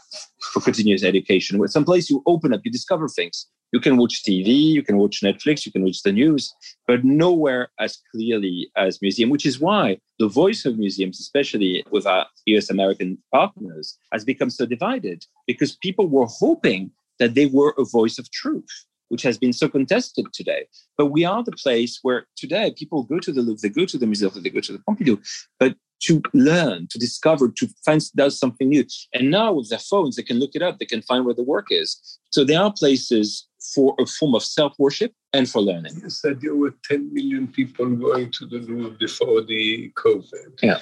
for 0.53 0.61
continuous 0.61 1.03
education? 1.03 1.67
Some 1.67 1.85
place 1.85 2.09
you 2.09 2.23
open 2.27 2.55
up, 2.55 2.61
you 2.65 2.71
discover 2.71 3.09
things. 3.09 3.47
You 3.73 3.81
can 3.81 3.97
watch 3.97 4.23
TV, 4.23 4.47
you 4.47 4.85
can 4.85 4.97
watch 4.99 5.23
Netflix, 5.25 5.67
you 5.67 5.73
can 5.73 5.83
watch 5.83 6.03
the 6.05 6.13
news, 6.13 6.55
but 6.87 7.05
nowhere 7.05 7.69
as 7.81 7.99
clearly 8.13 8.71
as 8.77 9.03
museum, 9.03 9.29
which 9.29 9.45
is 9.45 9.59
why 9.59 9.99
the 10.21 10.29
voice 10.29 10.65
of 10.65 10.79
museums, 10.79 11.19
especially 11.19 11.85
with 11.91 12.07
our 12.07 12.27
US 12.47 12.71
American 12.71 13.19
partners, 13.33 13.99
has 14.13 14.25
become 14.25 14.49
so 14.49 14.65
divided 14.65 15.27
because 15.49 15.75
people 15.75 16.07
were 16.07 16.27
hoping 16.27 16.93
that 17.19 17.35
they 17.35 17.47
were 17.47 17.75
a 17.77 17.85
voice 17.85 18.19
of 18.21 18.31
truth, 18.31 18.87
which 19.09 19.23
has 19.23 19.39
been 19.39 19.53
so 19.53 19.69
contested 19.69 20.27
today. 20.33 20.67
But 20.97 21.07
we 21.07 21.25
are 21.25 21.43
the 21.43 21.53
place 21.53 21.99
where 22.03 22.27
today 22.37 22.75
people 22.77 23.03
go 23.05 23.21
to 23.21 23.33
the 23.33 23.43
Louvre, 23.43 23.61
they 23.63 23.69
go 23.69 23.87
to 23.87 23.99
the 23.99 24.07
Museum, 24.07 24.33
they 24.43 24.51
go 24.51 24.61
to 24.61 24.73
the 24.73 24.79
Pompidou, 24.79 25.21
but 25.59 25.77
to 26.03 26.23
learn, 26.35 26.87
to 26.91 26.99
discover, 26.99 27.49
to 27.49 27.69
find 27.85 28.03
does 28.15 28.39
something 28.39 28.69
new. 28.69 28.85
And 29.15 29.31
now 29.31 29.53
with 29.53 29.71
their 29.71 29.79
phones, 29.79 30.17
they 30.17 30.23
can 30.23 30.39
look 30.39 30.55
it 30.55 30.63
up, 30.63 30.79
they 30.79 30.85
can 30.85 31.03
find 31.03 31.25
where 31.25 31.35
the 31.35 31.43
work 31.43 31.69
is. 31.71 32.19
So 32.31 32.45
there 32.45 32.61
are 32.61 32.73
places 32.73 33.47
for 33.75 33.95
a 33.99 34.07
form 34.07 34.35
of 34.35 34.43
self-worship 34.43 35.13
and 35.33 35.49
for 35.49 35.63
learning. 35.63 36.01
You 36.03 36.11
said 36.11 36.41
there 36.41 36.55
were 36.55 36.75
10 36.85 37.13
million 37.13 37.49
people 37.49 37.87
going 37.87 38.31
to 38.33 38.47
the 38.47 38.59
Louvre 38.59 38.97
before 38.99 39.43
the 39.43 39.91
COVID. 39.97 40.63
Yeah. 40.63 40.81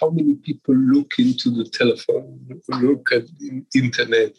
How 0.00 0.10
many 0.10 0.34
people 0.34 0.74
look 0.74 1.12
into 1.18 1.50
the 1.50 1.64
telephone, 1.64 2.60
look 2.68 3.12
at 3.12 3.26
the 3.38 3.62
internet, 3.74 4.36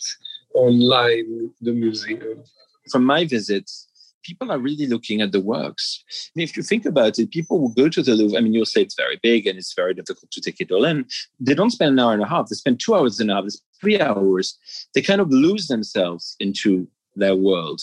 online, 0.53 1.51
the 1.61 1.71
museum? 1.71 2.43
From 2.91 3.05
my 3.05 3.25
visits, 3.25 3.87
people 4.23 4.51
are 4.51 4.59
really 4.59 4.87
looking 4.87 5.21
at 5.21 5.31
the 5.31 5.39
works. 5.39 6.03
Mean, 6.35 6.43
if 6.43 6.57
you 6.57 6.63
think 6.63 6.85
about 6.85 7.17
it, 7.17 7.31
people 7.31 7.59
will 7.59 7.69
go 7.69 7.89
to 7.89 8.03
the 8.03 8.13
Louvre. 8.13 8.37
I 8.37 8.41
mean, 8.41 8.53
you'll 8.53 8.65
say 8.65 8.81
it's 8.81 8.95
very 8.95 9.19
big 9.23 9.47
and 9.47 9.57
it's 9.57 9.73
very 9.73 9.93
difficult 9.93 10.31
to 10.31 10.41
take 10.41 10.59
it 10.59 10.71
all 10.71 10.85
in. 10.85 11.05
They 11.39 11.53
don't 11.53 11.71
spend 11.71 11.93
an 11.93 11.99
hour 11.99 12.13
and 12.13 12.21
a 12.21 12.27
half. 12.27 12.47
They 12.47 12.55
spend 12.55 12.79
two 12.79 12.95
hours 12.95 13.19
and 13.19 13.31
a 13.31 13.35
half. 13.35 13.45
Three 13.79 13.99
hours. 13.99 14.57
They 14.93 15.01
kind 15.01 15.21
of 15.21 15.29
lose 15.29 15.67
themselves 15.67 16.35
into 16.39 16.87
their 17.15 17.35
world. 17.35 17.81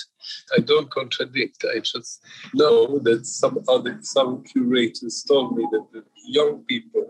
I 0.56 0.60
don't 0.60 0.90
contradict. 0.90 1.64
I 1.64 1.80
just 1.80 2.22
know 2.54 2.98
that 3.00 3.26
some 3.26 3.58
other 3.68 3.98
some 4.02 4.44
curators 4.44 5.24
told 5.26 5.56
me 5.56 5.66
that 5.72 5.86
the 5.92 6.04
young 6.26 6.64
people 6.68 7.04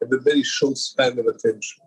have 0.00 0.12
a 0.12 0.18
very 0.18 0.42
short 0.42 0.78
span 0.78 1.18
of 1.18 1.26
attention. 1.26 1.85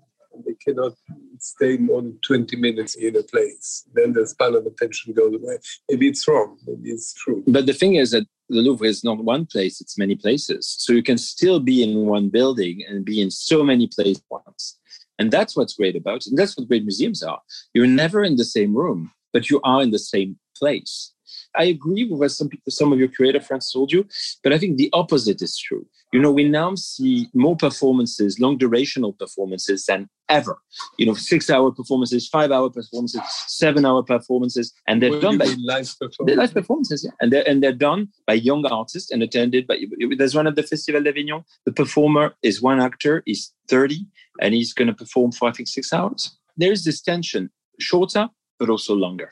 Cannot 0.65 0.93
stay 1.39 1.77
more 1.77 2.01
than 2.01 2.19
20 2.25 2.55
minutes 2.57 2.95
in 2.95 3.15
a 3.15 3.23
place. 3.23 3.85
Then 3.93 4.13
the 4.13 4.27
span 4.27 4.55
of 4.55 4.65
attention 4.65 5.13
goes 5.13 5.33
away. 5.35 5.57
Maybe 5.89 6.09
it's 6.09 6.27
wrong, 6.27 6.57
maybe 6.67 6.89
it's 6.91 7.13
true. 7.13 7.43
But 7.47 7.65
the 7.65 7.73
thing 7.73 7.95
is 7.95 8.11
that 8.11 8.25
the 8.49 8.61
Louvre 8.61 8.87
is 8.87 9.03
not 9.03 9.23
one 9.23 9.45
place, 9.45 9.79
it's 9.79 9.97
many 9.97 10.15
places. 10.15 10.67
So 10.79 10.93
you 10.93 11.03
can 11.03 11.17
still 11.17 11.59
be 11.59 11.83
in 11.83 12.07
one 12.07 12.29
building 12.29 12.83
and 12.87 13.05
be 13.05 13.21
in 13.21 13.31
so 13.31 13.63
many 13.63 13.87
places 13.87 14.23
once. 14.29 14.77
And 15.19 15.31
that's 15.31 15.55
what's 15.55 15.73
great 15.73 15.95
about 15.95 16.25
it. 16.25 16.27
And 16.27 16.37
that's 16.37 16.57
what 16.57 16.67
great 16.67 16.83
museums 16.83 17.21
are. 17.21 17.41
You're 17.73 17.87
never 17.87 18.23
in 18.23 18.37
the 18.37 18.45
same 18.45 18.75
room, 18.75 19.11
but 19.33 19.49
you 19.49 19.59
are 19.63 19.81
in 19.81 19.91
the 19.91 19.99
same 19.99 20.37
place. 20.57 21.13
I 21.55 21.65
agree 21.65 22.05
with 22.05 22.19
what 22.19 22.31
some 22.31 22.49
people, 22.49 22.71
some 22.71 22.93
of 22.93 22.99
your 22.99 23.07
creative 23.07 23.45
friends 23.45 23.71
told 23.71 23.91
you, 23.91 24.05
but 24.43 24.53
I 24.53 24.57
think 24.57 24.77
the 24.77 24.89
opposite 24.93 25.41
is 25.41 25.57
true. 25.57 25.85
You 26.11 26.19
know, 26.19 26.31
we 26.31 26.47
now 26.47 26.73
see 26.75 27.29
more 27.33 27.55
performances, 27.55 28.39
long 28.39 28.57
durational 28.57 29.17
performances 29.17 29.85
than 29.85 30.09
ever. 30.27 30.57
You 30.97 31.05
know, 31.05 31.13
six 31.13 31.49
hour 31.49 31.71
performances, 31.71 32.27
five 32.27 32.51
hour 32.51 32.69
performances, 32.69 33.21
seven 33.47 33.85
hour 33.85 34.01
performances, 34.01 34.73
and 34.87 35.03
they're 35.03 35.19
done 35.19 35.37
by 35.37 35.53
live 35.63 35.93
they're 36.25 36.35
live 36.35 36.53
performances, 36.53 37.03
yeah, 37.03 37.11
and 37.21 37.31
they're 37.31 37.47
and 37.47 37.61
they're 37.61 37.73
done 37.73 38.09
by 38.25 38.33
young 38.33 38.65
artists 38.65 39.11
and 39.11 39.21
attended 39.21 39.67
by. 39.67 39.77
There's 40.17 40.35
one 40.35 40.47
at 40.47 40.55
the 40.55 40.63
Festival 40.63 41.03
d'Avignon. 41.03 41.43
The 41.65 41.73
performer 41.73 42.33
is 42.41 42.61
one 42.61 42.81
actor, 42.81 43.21
he's 43.25 43.53
30, 43.69 44.05
and 44.41 44.53
he's 44.55 44.73
going 44.73 44.87
to 44.87 44.95
perform 44.95 45.31
for 45.31 45.49
I 45.49 45.51
think 45.51 45.67
six 45.67 45.93
hours. 45.93 46.35
There's 46.57 46.83
this 46.83 47.01
tension, 47.01 47.51
shorter 47.79 48.29
but 48.57 48.69
also 48.69 48.93
longer 48.93 49.31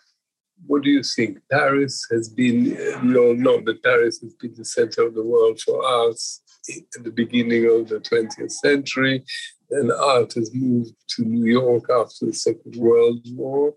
what 0.66 0.84
do 0.84 0.90
you 0.90 1.04
think? 1.04 1.40
Paris 1.52 2.06
has 2.12 2.30
been, 2.30 2.74
no, 3.04 3.34
no, 3.34 3.62
but 3.62 3.84
Paris 3.84 4.20
has 4.22 4.34
been 4.34 4.54
the 4.56 4.66
center 4.66 5.06
of 5.06 5.14
the 5.14 5.24
world 5.24 5.60
for 5.62 5.86
arts 5.86 6.42
at 6.70 7.04
the 7.04 7.12
beginning 7.12 7.66
of 7.66 7.88
the 7.88 8.00
20th 8.00 8.52
century, 8.52 9.24
and 9.72 9.92
art 9.92 10.34
has 10.34 10.54
moved 10.54 10.94
to 11.10 11.24
New 11.24 11.50
York 11.50 11.86
after 11.90 12.26
the 12.26 12.34
Second 12.34 12.76
World 12.76 13.26
War. 13.34 13.74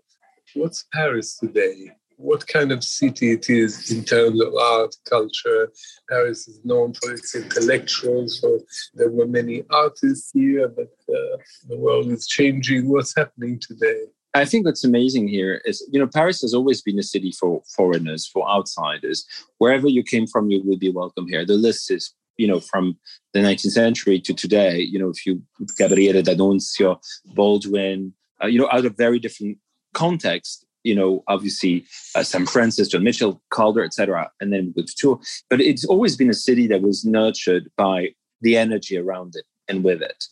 What's 0.55 0.85
Paris 0.91 1.37
today? 1.37 1.91
What 2.17 2.45
kind 2.45 2.71
of 2.71 2.83
city 2.83 3.31
it 3.31 3.49
is 3.49 3.89
in 3.91 4.03
terms 4.03 4.39
of 4.41 4.53
art, 4.53 4.95
culture? 5.09 5.71
Paris 6.09 6.47
is 6.47 6.59
known 6.63 6.93
for 6.93 7.11
its 7.13 7.33
intellectuals. 7.33 8.39
So 8.41 8.59
there 8.93 9.09
were 9.09 9.25
many 9.25 9.63
artists 9.71 10.31
here, 10.31 10.67
but 10.67 10.91
uh, 11.09 11.37
the 11.67 11.77
world 11.77 12.11
is 12.11 12.27
changing. 12.27 12.89
What's 12.89 13.15
happening 13.15 13.59
today? 13.59 14.03
I 14.33 14.45
think 14.45 14.65
what's 14.65 14.83
amazing 14.83 15.27
here 15.27 15.61
is, 15.65 15.85
you 15.91 15.99
know, 15.99 16.07
Paris 16.07 16.41
has 16.41 16.53
always 16.53 16.81
been 16.81 16.97
a 16.99 17.03
city 17.03 17.33
for 17.37 17.61
foreigners, 17.75 18.25
for 18.25 18.49
outsiders. 18.49 19.25
Wherever 19.57 19.87
you 19.89 20.03
came 20.03 20.25
from, 20.25 20.49
you 20.49 20.61
would 20.63 20.79
be 20.79 20.89
welcome 20.89 21.27
here. 21.27 21.45
The 21.45 21.55
list 21.55 21.91
is, 21.91 22.13
you 22.37 22.47
know, 22.47 22.61
from 22.61 22.97
the 23.33 23.39
19th 23.39 23.71
century 23.71 24.21
to 24.21 24.33
today. 24.33 24.79
You 24.79 24.99
know, 24.99 25.09
if 25.09 25.25
you 25.25 25.41
Gabriele 25.77 26.21
D'Annunzio, 26.21 26.99
Baldwin, 27.35 28.13
uh, 28.41 28.47
you 28.47 28.57
know, 28.57 28.69
out 28.71 28.85
of 28.85 28.95
very 28.95 29.19
different 29.19 29.57
contexts. 29.93 30.65
You 30.83 30.95
know, 30.95 31.23
obviously, 31.27 31.85
uh, 32.15 32.23
Sam 32.23 32.47
Francis, 32.47 32.87
Joan 32.87 33.03
Mitchell, 33.03 33.41
Calder, 33.51 33.83
etc., 33.83 34.31
and 34.39 34.51
then 34.51 34.73
with 34.75 34.95
tour. 34.95 35.19
But 35.49 35.61
it's 35.61 35.85
always 35.85 36.15
been 36.15 36.29
a 36.29 36.33
city 36.33 36.67
that 36.67 36.81
was 36.81 37.05
nurtured 37.05 37.69
by 37.77 38.15
the 38.41 38.57
energy 38.57 38.97
around 38.97 39.35
it 39.35 39.45
and 39.67 39.83
with 39.83 40.01
it 40.01 40.23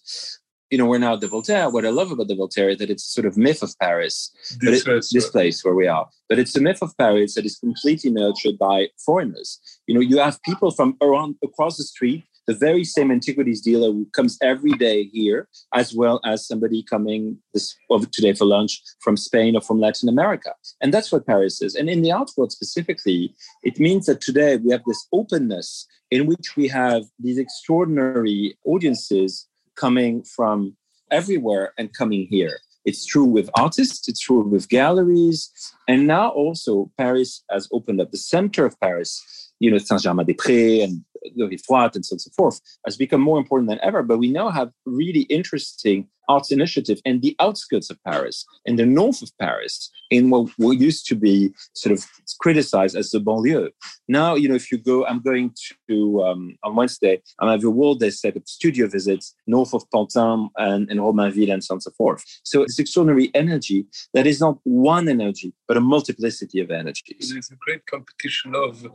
you 0.69 0.77
know, 0.77 0.85
we're 0.85 0.99
now 0.99 1.13
at 1.13 1.21
the 1.21 1.27
Voltaire. 1.27 1.69
What 1.69 1.85
I 1.85 1.89
love 1.89 2.11
about 2.11 2.27
the 2.27 2.35
Voltaire 2.35 2.69
is 2.69 2.77
that 2.77 2.89
it's 2.89 3.05
a 3.05 3.09
sort 3.09 3.25
of 3.25 3.37
myth 3.37 3.63
of 3.63 3.73
Paris, 3.79 4.31
this, 4.59 4.85
it, 4.85 5.05
this 5.11 5.29
place 5.29 5.63
where 5.63 5.73
we 5.73 5.87
are. 5.87 6.07
But 6.27 6.39
it's 6.39 6.55
a 6.55 6.61
myth 6.61 6.79
of 6.81 6.95
Paris 6.97 7.35
that 7.35 7.45
is 7.45 7.57
completely 7.57 8.11
nurtured 8.11 8.59
by 8.59 8.89
foreigners. 9.03 9.59
You 9.87 9.95
know, 9.95 10.01
you 10.01 10.19
have 10.19 10.41
people 10.43 10.71
from 10.71 10.95
around 11.01 11.35
across 11.43 11.77
the 11.77 11.83
street, 11.83 12.23
the 12.45 12.53
very 12.53 12.83
same 12.83 13.11
antiquities 13.11 13.61
dealer 13.61 13.91
who 13.91 14.07
comes 14.13 14.37
every 14.41 14.71
day 14.73 15.05
here, 15.05 15.47
as 15.73 15.95
well 15.95 16.19
as 16.23 16.47
somebody 16.47 16.83
coming 16.83 17.37
this 17.53 17.75
today 18.11 18.33
for 18.33 18.45
lunch 18.45 18.81
from 19.01 19.17
Spain 19.17 19.55
or 19.55 19.61
from 19.61 19.79
Latin 19.79 20.07
America. 20.07 20.53
And 20.81 20.93
that's 20.93 21.11
what 21.11 21.25
Paris 21.25 21.61
is. 21.63 21.73
And 21.73 21.89
in 21.89 22.03
the 22.03 22.11
art 22.11 22.29
world 22.37 22.51
specifically, 22.51 23.33
it 23.63 23.79
means 23.79 24.05
that 24.05 24.21
today 24.21 24.57
we 24.57 24.71
have 24.71 24.83
this 24.85 25.07
openness 25.11 25.87
in 26.11 26.25
which 26.25 26.55
we 26.55 26.67
have 26.67 27.03
these 27.19 27.37
extraordinary 27.37 28.57
audiences 28.65 29.47
coming 29.79 30.23
from 30.23 30.75
everywhere 31.09 31.73
and 31.77 31.93
coming 31.93 32.27
here. 32.29 32.59
It's 32.85 33.05
true 33.05 33.25
with 33.25 33.49
artists, 33.55 34.07
it's 34.07 34.19
true 34.19 34.41
with 34.41 34.69
galleries. 34.69 35.51
And 35.87 36.07
now 36.07 36.29
also 36.29 36.91
Paris 36.97 37.43
has 37.49 37.67
opened 37.71 38.01
up 38.01 38.11
the 38.11 38.17
center 38.17 38.65
of 38.65 38.79
Paris, 38.79 39.48
you 39.59 39.69
know, 39.69 39.77
Saint-Germain-des-Prés 39.77 40.83
and 40.83 41.03
the 41.35 41.47
Rive 41.47 41.61
Droite 41.69 41.95
and 41.95 42.05
so 42.05 42.13
on 42.13 42.15
and 42.15 42.21
so 42.21 42.31
forth, 42.35 42.61
has 42.85 42.97
become 42.97 43.21
more 43.21 43.37
important 43.37 43.69
than 43.69 43.79
ever. 43.83 44.03
But 44.03 44.19
we 44.19 44.31
now 44.31 44.49
have 44.49 44.71
really 44.85 45.21
interesting 45.21 46.07
arts 46.29 46.51
initiative 46.51 46.99
in 47.05 47.19
the 47.21 47.35
outskirts 47.39 47.89
of 47.89 47.97
Paris, 48.03 48.45
in 48.63 48.75
the 48.75 48.85
north 48.85 49.21
of 49.23 49.31
Paris, 49.39 49.89
in 50.11 50.29
what, 50.29 50.49
what 50.57 50.77
used 50.77 51.07
to 51.07 51.15
be 51.15 51.51
sort 51.73 51.91
of 51.91 52.05
criticized 52.39 52.95
as 52.95 53.09
the 53.09 53.19
banlieue. 53.19 53.69
Now, 54.07 54.35
you 54.35 54.47
know, 54.47 54.53
if 54.53 54.71
you 54.71 54.77
go, 54.77 55.05
I'm 55.07 55.21
going 55.21 55.55
to, 55.89 56.23
um, 56.23 56.55
on 56.63 56.75
Wednesday, 56.75 57.21
I'm 57.39 57.49
at 57.49 57.61
the 57.61 57.71
World 57.71 57.99
Day 57.99 58.11
set 58.11 58.35
of 58.35 58.43
studio 58.47 58.87
visits 58.87 59.33
north 59.47 59.73
of 59.73 59.89
Pantin 59.89 60.49
and, 60.57 60.89
and 60.89 60.99
Romainville 60.99 61.51
and 61.51 61.63
so 61.63 61.73
on 61.73 61.77
and 61.77 61.83
so 61.83 61.91
forth. 61.97 62.23
So 62.43 62.61
it's 62.61 62.77
extraordinary 62.77 63.31
energy 63.33 63.87
that 64.13 64.27
is 64.27 64.39
not 64.39 64.59
one 64.63 65.09
energy, 65.09 65.53
but 65.67 65.77
a 65.77 65.81
multiplicity 65.81 66.59
of 66.61 66.69
energies. 66.69 67.31
There's 67.33 67.49
a 67.49 67.55
great 67.55 67.87
competition 67.87 68.53
of 68.53 68.85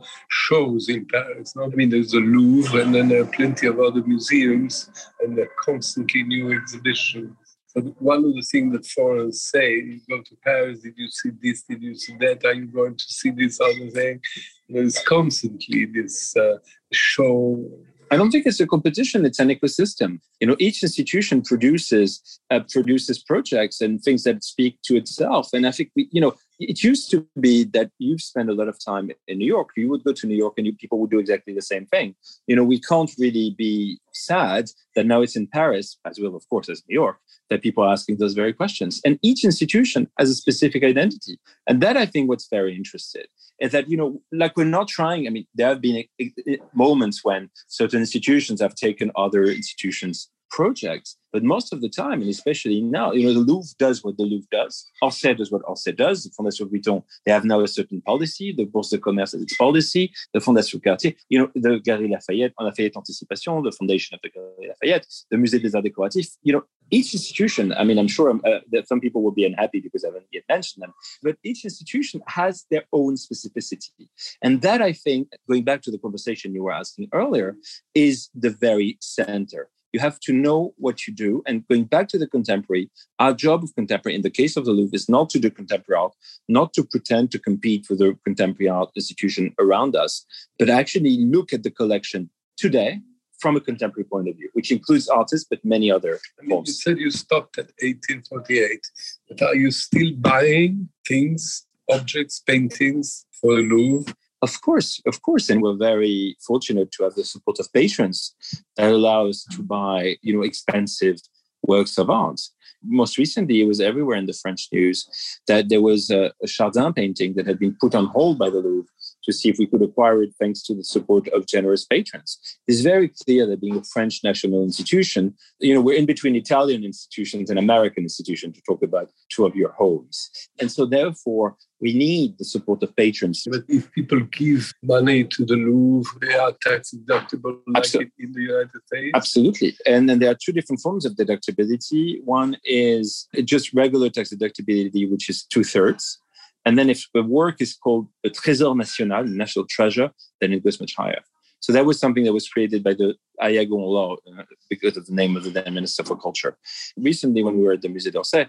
shows 0.55 0.89
in 0.89 1.05
Paris. 1.05 1.55
Not 1.55 1.73
I 1.73 1.75
mean, 1.75 1.89
there's 1.89 2.11
the 2.11 2.19
Louvre 2.19 2.81
and 2.81 2.93
then 2.93 3.07
there 3.09 3.21
are 3.21 3.37
plenty 3.39 3.67
of 3.67 3.79
other 3.79 4.03
museums 4.03 4.89
and 5.19 5.37
there 5.37 5.45
are 5.45 5.55
constantly 5.63 6.23
new 6.23 6.53
exhibitions 6.53 7.35
but 7.75 8.01
one 8.01 8.23
of 8.23 8.33
the 8.33 8.41
things 8.41 8.71
that 8.71 8.85
foreigners 8.85 9.43
say, 9.43 9.75
you 9.75 9.99
go 10.09 10.21
to 10.21 10.35
Paris, 10.41 10.79
did 10.79 10.93
you 10.95 11.09
see 11.09 11.31
this, 11.43 11.63
did 11.63 11.83
you 11.83 11.93
see 11.93 12.15
that, 12.21 12.45
are 12.45 12.53
you 12.53 12.67
going 12.67 12.95
to 12.95 13.03
see 13.03 13.31
this 13.31 13.59
other 13.59 13.89
thing? 13.89 14.21
There's 14.69 14.97
constantly 14.99 15.83
this 15.85 16.35
uh, 16.37 16.59
show. 16.93 17.69
I 18.11 18.15
don't 18.15 18.31
think 18.31 18.45
it's 18.45 18.61
a 18.61 18.67
competition; 18.67 19.25
it's 19.25 19.39
an 19.39 19.49
ecosystem. 19.49 20.19
You 20.39 20.47
know, 20.47 20.55
each 20.57 20.83
institution 20.83 21.41
produces 21.41 22.39
uh, 22.49 22.61
produces 22.71 23.21
projects 23.21 23.81
and 23.81 24.01
things 24.01 24.23
that 24.23 24.43
speak 24.43 24.79
to 24.85 24.95
itself. 24.95 25.49
And 25.53 25.67
I 25.67 25.71
think 25.71 25.91
we, 25.95 26.07
you 26.11 26.21
know, 26.21 26.33
it 26.59 26.83
used 26.83 27.09
to 27.11 27.27
be 27.39 27.63
that 27.65 27.91
you 27.99 28.17
spend 28.17 28.49
a 28.49 28.53
lot 28.53 28.67
of 28.67 28.83
time 28.83 29.11
in 29.27 29.37
New 29.37 29.45
York. 29.45 29.69
You 29.75 29.89
would 29.89 30.03
go 30.03 30.13
to 30.13 30.27
New 30.27 30.35
York 30.35 30.53
and 30.57 30.65
you, 30.65 30.73
people 30.73 30.99
would 30.99 31.09
do 31.11 31.19
exactly 31.19 31.53
the 31.53 31.61
same 31.61 31.85
thing. 31.85 32.15
You 32.47 32.55
know, 32.55 32.63
we 32.63 32.79
can't 32.79 33.11
really 33.19 33.55
be 33.57 33.99
sad 34.13 34.69
that 34.95 35.05
now 35.05 35.21
it's 35.21 35.35
in 35.35 35.47
Paris, 35.47 35.97
as 36.05 36.19
well, 36.19 36.35
of 36.35 36.47
course, 36.49 36.69
as 36.69 36.83
New 36.87 36.93
York, 36.93 37.17
that 37.49 37.61
people 37.61 37.83
are 37.83 37.91
asking 37.91 38.17
those 38.17 38.33
very 38.33 38.53
questions. 38.53 39.01
And 39.05 39.19
each 39.21 39.43
institution 39.43 40.09
has 40.17 40.29
a 40.29 40.35
specific 40.35 40.83
identity. 40.83 41.39
And 41.67 41.81
that 41.81 41.97
I 41.97 42.05
think 42.05 42.29
what's 42.29 42.47
very 42.47 42.75
interesting 42.75 43.25
is 43.59 43.71
that, 43.71 43.89
you 43.89 43.97
know, 43.97 44.21
like 44.31 44.55
we're 44.57 44.65
not 44.65 44.87
trying, 44.87 45.27
I 45.27 45.29
mean, 45.29 45.47
there 45.53 45.67
have 45.67 45.81
been 45.81 46.03
eh, 46.19 46.29
eh, 46.47 46.57
moments 46.73 47.23
when 47.23 47.49
certain 47.67 47.99
institutions 47.99 48.61
have 48.61 48.75
taken 48.75 49.11
other 49.15 49.43
institutions' 49.43 50.29
projects. 50.55 51.17
But 51.33 51.43
most 51.43 51.73
of 51.73 51.81
the 51.81 51.89
time, 51.89 52.21
and 52.21 52.29
especially 52.29 52.79
now, 52.79 53.11
you 53.11 53.25
know, 53.25 53.33
the 53.33 53.45
Louvre 53.51 53.75
does 53.77 54.01
what 54.05 54.15
the 54.15 54.23
Louvre 54.23 54.47
does. 54.51 54.89
Orsay 55.03 55.35
does 55.37 55.51
what 55.51 55.63
Orsay 55.63 55.93
does. 55.93 56.23
The 56.23 56.29
Fondation 56.29 56.69
Vuitton, 56.71 57.03
they 57.25 57.33
have 57.33 57.43
now 57.43 57.59
a 57.59 57.67
certain 57.67 58.01
policy. 58.01 58.53
The 58.57 58.63
Bourse 58.63 58.91
de 58.91 58.97
Commerce 58.97 59.33
has 59.33 59.41
its 59.41 59.57
policy. 59.57 60.13
The 60.33 60.39
Fondation 60.39 60.81
Cartier, 60.81 61.13
you 61.27 61.39
know, 61.39 61.49
the 61.53 61.79
Galerie 61.79 62.07
Lafayette, 62.07 62.53
Lafayette 62.57 62.95
Anticipation, 62.95 63.63
the 63.63 63.73
foundation 63.73 64.15
of 64.15 64.21
the 64.21 64.29
Galerie 64.29 64.69
Lafayette, 64.69 65.05
the 65.29 65.35
Musée 65.35 65.61
des 65.61 65.75
Arts 65.75 65.85
Décoratifs, 65.85 66.37
you 66.43 66.53
know, 66.53 66.63
each 66.91 67.13
institution, 67.13 67.73
I 67.73 67.83
mean, 67.83 67.97
I'm 67.97 68.07
sure 68.07 68.29
uh, 68.29 68.59
that 68.71 68.87
some 68.87 68.99
people 68.99 69.23
will 69.23 69.31
be 69.31 69.45
unhappy 69.45 69.79
because 69.79 70.03
I 70.03 70.09
haven't 70.09 70.27
yet 70.31 70.43
mentioned 70.47 70.83
them, 70.83 70.93
but 71.23 71.37
each 71.43 71.65
institution 71.65 72.21
has 72.27 72.65
their 72.69 72.83
own 72.93 73.15
specificity. 73.15 74.07
And 74.41 74.61
that, 74.61 74.81
I 74.81 74.93
think, 74.93 75.29
going 75.49 75.63
back 75.63 75.81
to 75.83 75.91
the 75.91 75.97
conversation 75.97 76.53
you 76.53 76.63
were 76.63 76.71
asking 76.71 77.09
earlier, 77.11 77.57
is 77.95 78.29
the 78.35 78.51
very 78.51 78.97
center. 79.01 79.69
You 79.95 80.01
have 80.01 80.19
to 80.27 80.33
know 80.33 80.73
what 80.75 81.07
you 81.07 81.13
do. 81.13 81.41
And 81.47 81.65
going 81.69 81.85
back 81.85 82.09
to 82.09 82.17
the 82.17 82.27
contemporary, 82.27 82.91
our 83.17 83.33
job 83.33 83.63
of 83.63 83.73
contemporary, 83.75 84.15
in 84.17 84.23
the 84.23 84.29
case 84.29 84.57
of 84.57 84.65
the 84.65 84.73
Louvre, 84.73 84.93
is 84.93 85.07
not 85.07 85.29
to 85.29 85.39
do 85.39 85.49
contemporary 85.49 86.01
art, 86.01 86.13
not 86.49 86.73
to 86.73 86.83
pretend 86.83 87.31
to 87.31 87.39
compete 87.39 87.87
with 87.89 87.99
the 87.99 88.17
contemporary 88.25 88.67
art 88.67 88.89
institution 88.97 89.55
around 89.57 89.95
us, 89.95 90.25
but 90.59 90.69
actually 90.69 91.15
look 91.35 91.53
at 91.53 91.63
the 91.63 91.71
collection 91.71 92.29
today 92.57 92.99
from 93.39 93.55
a 93.55 93.61
contemporary 93.61 94.03
point 94.03 94.27
of 94.27 94.35
view, 94.35 94.49
which 94.51 94.69
includes 94.69 95.07
artists, 95.07 95.47
but 95.49 95.63
many 95.63 95.89
other 95.89 96.19
I 96.41 96.45
mean, 96.45 96.63
You 96.65 96.73
said 96.73 96.97
you 96.99 97.09
stopped 97.09 97.57
at 97.57 97.67
1848, 97.79 98.85
but 99.29 99.41
are 99.43 99.55
you 99.55 99.71
still 99.71 100.11
buying 100.17 100.89
things, 101.07 101.65
objects, 101.89 102.41
paintings 102.45 103.25
for 103.39 103.55
the 103.55 103.61
Louvre? 103.61 104.13
Of 104.41 104.61
course, 104.61 105.01
of 105.05 105.21
course, 105.21 105.49
and 105.49 105.61
we're 105.61 105.77
very 105.77 106.37
fortunate 106.45 106.91
to 106.93 107.03
have 107.03 107.15
the 107.15 107.23
support 107.23 107.59
of 107.59 107.71
patrons 107.73 108.35
that 108.75 108.91
allow 108.91 109.27
us 109.27 109.45
to 109.51 109.63
mm. 109.63 109.67
buy, 109.67 110.17
you 110.21 110.35
know, 110.35 110.43
expensive 110.43 111.17
works 111.63 111.97
of 111.97 112.09
art. 112.09 112.39
Most 112.83 113.17
recently, 113.17 113.61
it 113.61 113.65
was 113.65 113.81
everywhere 113.81 114.17
in 114.17 114.27
the 114.27 114.33
French 114.33 114.67
news 114.71 115.07
that 115.47 115.69
there 115.69 115.81
was 115.81 116.09
a, 116.11 116.31
a 116.43 116.47
Chardin 116.47 116.93
painting 116.93 117.33
that 117.35 117.47
had 117.47 117.57
been 117.57 117.75
put 117.79 117.95
on 117.95 118.07
hold 118.07 118.37
by 118.37 118.49
the 118.49 118.59
Louvre 118.59 118.89
to 119.25 119.33
see 119.33 119.49
if 119.49 119.57
we 119.57 119.67
could 119.67 119.81
acquire 119.81 120.23
it 120.23 120.33
thanks 120.39 120.61
to 120.63 120.73
the 120.73 120.83
support 120.83 121.27
of 121.29 121.45
generous 121.47 121.85
patrons. 121.85 122.39
It's 122.67 122.81
very 122.81 123.09
clear 123.09 123.45
that 123.47 123.61
being 123.61 123.77
a 123.77 123.83
French 123.83 124.21
national 124.23 124.63
institution, 124.63 125.35
you 125.59 125.73
know, 125.73 125.81
we're 125.81 125.97
in 125.97 126.05
between 126.05 126.35
Italian 126.35 126.83
institutions 126.83 127.49
and 127.49 127.59
American 127.59 128.03
institutions 128.03 128.55
to 128.55 128.61
talk 128.67 128.83
about 128.83 129.09
two 129.29 129.45
of 129.45 129.55
your 129.55 129.71
homes. 129.71 130.29
And 130.59 130.71
so 130.71 130.85
therefore, 130.85 131.55
we 131.81 131.93
need 131.93 132.37
the 132.37 132.45
support 132.45 132.81
of 132.83 132.95
patrons. 132.95 133.45
But 133.49 133.63
if 133.67 133.91
people 133.91 134.19
give 134.21 134.73
money 134.81 135.25
to 135.25 135.45
the 135.45 135.55
Louvre, 135.55 136.19
they 136.21 136.33
are 136.33 136.53
tax 136.61 136.93
deductible 136.93 137.59
like 137.67 137.93
in 138.17 138.31
the 138.31 138.41
United 138.41 138.81
States? 138.85 139.11
Absolutely. 139.13 139.75
And 139.85 140.09
then 140.09 140.19
there 140.19 140.31
are 140.31 140.37
two 140.43 140.53
different 140.53 140.81
forms 140.81 141.05
of 141.05 141.13
deductibility. 141.13 142.23
One 142.23 142.57
is 142.63 143.27
just 143.43 143.73
regular 143.73 144.09
tax 144.09 144.33
deductibility, 144.33 145.09
which 145.09 145.29
is 145.29 145.43
two 145.43 145.63
thirds. 145.63 146.19
And 146.65 146.77
then 146.77 146.89
if 146.89 147.05
the 147.13 147.23
work 147.23 147.61
is 147.61 147.73
called 147.75 148.07
a 148.25 148.29
Trésor 148.29 148.75
National, 148.75 149.23
national 149.23 149.65
treasure, 149.67 150.11
then 150.41 150.51
it 150.51 150.63
goes 150.63 150.79
much 150.79 150.95
higher. 150.95 151.21
So 151.59 151.73
that 151.73 151.85
was 151.85 151.99
something 151.99 152.23
that 152.25 152.33
was 152.33 152.47
created 152.47 152.83
by 152.83 152.93
the 152.93 153.15
Aillagon 153.41 153.71
law 153.71 154.15
uh, 154.15 154.43
because 154.69 154.97
of 154.97 155.05
the 155.05 155.13
name 155.13 155.35
of 155.35 155.43
the 155.43 155.49
then 155.49 155.73
Minister 155.73 156.03
for 156.03 156.15
Culture. 156.15 156.57
Recently, 156.97 157.43
when 157.43 157.57
we 157.57 157.63
were 157.63 157.73
at 157.73 157.81
the 157.81 157.87
Musée 157.87 158.11
d'Orsay, 158.11 158.47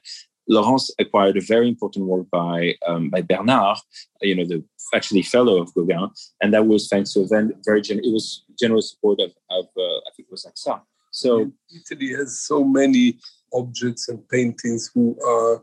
Laurence 0.48 0.90
acquired 0.98 1.36
a 1.36 1.40
very 1.40 1.68
important 1.68 2.06
work 2.06 2.28
by 2.30 2.74
um, 2.86 3.10
by 3.10 3.22
Bernard, 3.22 3.78
you 4.20 4.34
know, 4.34 4.44
the 4.44 4.62
actually 4.94 5.22
fellow 5.22 5.60
of 5.60 5.74
Gauguin, 5.74 6.10
and 6.40 6.54
that 6.54 6.66
was 6.66 6.88
thanks 6.88 7.12
to 7.14 7.20
a 7.20 7.26
very 7.64 7.80
gen- 7.80 8.04
it 8.04 8.12
was 8.12 8.44
general 8.58 8.82
support 8.82 9.18
of, 9.20 9.32
of 9.50 9.64
uh, 9.76 9.96
I 10.06 10.10
think 10.14 10.28
it 10.28 10.30
was 10.30 10.44
AXA. 10.44 10.82
So 11.10 11.50
Italy 11.74 12.12
has 12.12 12.40
so 12.40 12.62
many 12.62 13.18
objects 13.52 14.08
and 14.08 14.28
paintings 14.28 14.90
who 14.92 15.16
are 15.26 15.62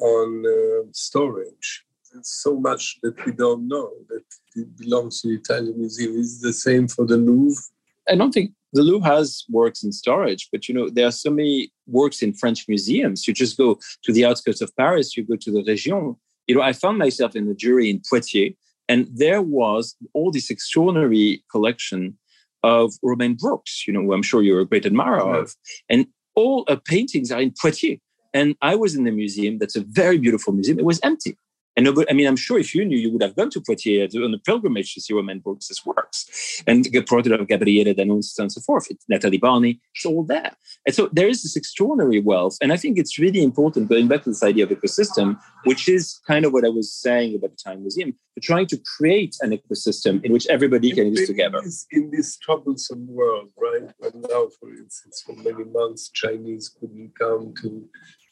on 0.00 0.46
uh, 0.46 0.88
storage 0.92 1.84
so 2.22 2.58
much 2.58 2.98
that 3.02 3.24
we 3.24 3.32
don't 3.32 3.66
know 3.68 3.90
that 4.08 4.24
it 4.54 4.76
belongs 4.76 5.20
to 5.20 5.28
the 5.28 5.34
Italian 5.34 5.78
Museum. 5.78 6.16
Is 6.16 6.40
the 6.40 6.52
same 6.52 6.88
for 6.88 7.04
the 7.06 7.16
Louvre? 7.16 7.62
I 8.08 8.16
don't 8.16 8.32
think 8.32 8.52
the 8.72 8.82
Louvre 8.82 9.06
has 9.08 9.44
works 9.48 9.82
in 9.82 9.92
storage, 9.92 10.48
but 10.52 10.68
you 10.68 10.74
know 10.74 10.88
there 10.90 11.06
are 11.06 11.12
so 11.12 11.30
many 11.30 11.72
works 11.86 12.22
in 12.22 12.34
French 12.34 12.66
museums. 12.68 13.26
You 13.26 13.34
just 13.34 13.56
go 13.56 13.78
to 14.02 14.12
the 14.12 14.24
outskirts 14.24 14.60
of 14.60 14.74
Paris, 14.76 15.16
you 15.16 15.24
go 15.24 15.36
to 15.36 15.50
the 15.50 15.62
Région. 15.62 16.16
You 16.46 16.56
know, 16.56 16.62
I 16.62 16.72
found 16.72 16.98
myself 16.98 17.34
in 17.34 17.46
the 17.46 17.54
jury 17.54 17.88
in 17.88 18.02
Poitiers, 18.08 18.54
and 18.88 19.08
there 19.10 19.42
was 19.42 19.96
all 20.12 20.30
this 20.30 20.50
extraordinary 20.50 21.42
collection 21.50 22.18
of 22.62 22.92
Romaine 23.02 23.34
Brooks. 23.34 23.86
You 23.86 23.94
know, 23.94 24.02
who 24.02 24.12
I'm 24.12 24.22
sure 24.22 24.42
you're 24.42 24.60
a 24.60 24.66
great 24.66 24.86
admirer 24.86 25.34
yeah. 25.34 25.40
of, 25.40 25.56
and 25.88 26.06
all 26.34 26.64
her 26.68 26.76
paintings 26.76 27.30
are 27.32 27.40
in 27.40 27.54
Poitiers. 27.60 27.98
And 28.34 28.56
I 28.60 28.74
was 28.74 28.96
in 28.96 29.04
the 29.04 29.12
museum. 29.12 29.58
That's 29.58 29.76
a 29.76 29.84
very 29.86 30.18
beautiful 30.18 30.52
museum. 30.52 30.80
It 30.80 30.84
was 30.84 30.98
empty. 31.04 31.38
And 31.76 31.84
nobody, 31.84 32.08
I 32.08 32.12
mean, 32.12 32.26
I'm 32.26 32.36
sure 32.36 32.58
if 32.58 32.74
you 32.74 32.84
knew, 32.84 32.96
you 32.96 33.10
would 33.10 33.22
have 33.22 33.34
gone 33.34 33.50
to 33.50 33.60
Poitiers 33.60 34.14
on 34.14 34.32
a 34.32 34.38
pilgrimage 34.38 34.94
to 34.94 35.00
see 35.00 35.12
Romaine 35.12 35.40
Brooks' 35.40 35.84
works 35.84 36.62
and 36.66 36.84
the 36.84 37.02
portrait 37.02 37.40
of 37.40 37.48
Gabriele 37.48 37.92
D'Annunzio 37.94 38.38
and 38.38 38.52
so 38.52 38.60
forth. 38.60 38.86
It's 38.90 39.04
Natalie 39.08 39.38
Barney, 39.38 39.80
it's 39.94 40.06
all 40.06 40.22
there. 40.22 40.52
And 40.86 40.94
so 40.94 41.08
there 41.12 41.26
is 41.26 41.42
this 41.42 41.56
extraordinary 41.56 42.20
wealth. 42.20 42.56
And 42.62 42.72
I 42.72 42.76
think 42.76 42.96
it's 42.96 43.18
really 43.18 43.42
important, 43.42 43.88
going 43.88 44.06
back 44.06 44.22
to 44.22 44.30
this 44.30 44.42
idea 44.44 44.64
of 44.64 44.70
ecosystem, 44.70 45.38
which 45.64 45.88
is 45.88 46.20
kind 46.26 46.44
of 46.44 46.52
what 46.52 46.64
I 46.64 46.68
was 46.68 46.92
saying 46.92 47.34
about 47.34 47.50
the 47.50 47.56
Time 47.56 47.80
Museum, 47.80 48.14
to 48.34 48.40
trying 48.40 48.66
to 48.68 48.78
create 48.96 49.36
an 49.40 49.50
ecosystem 49.50 50.24
in 50.24 50.32
which 50.32 50.46
everybody 50.46 50.92
can 50.92 51.08
use 51.08 51.26
together. 51.26 51.60
In 51.90 52.10
this 52.10 52.36
troublesome 52.38 53.06
world, 53.08 53.50
right? 53.60 53.90
But 54.00 54.14
now, 54.14 54.48
for 54.60 54.70
instance, 54.70 55.24
for 55.26 55.34
many 55.36 55.64
months, 55.64 56.10
Chinese 56.10 56.68
couldn't 56.78 57.18
come 57.18 57.52
to, 57.62 57.84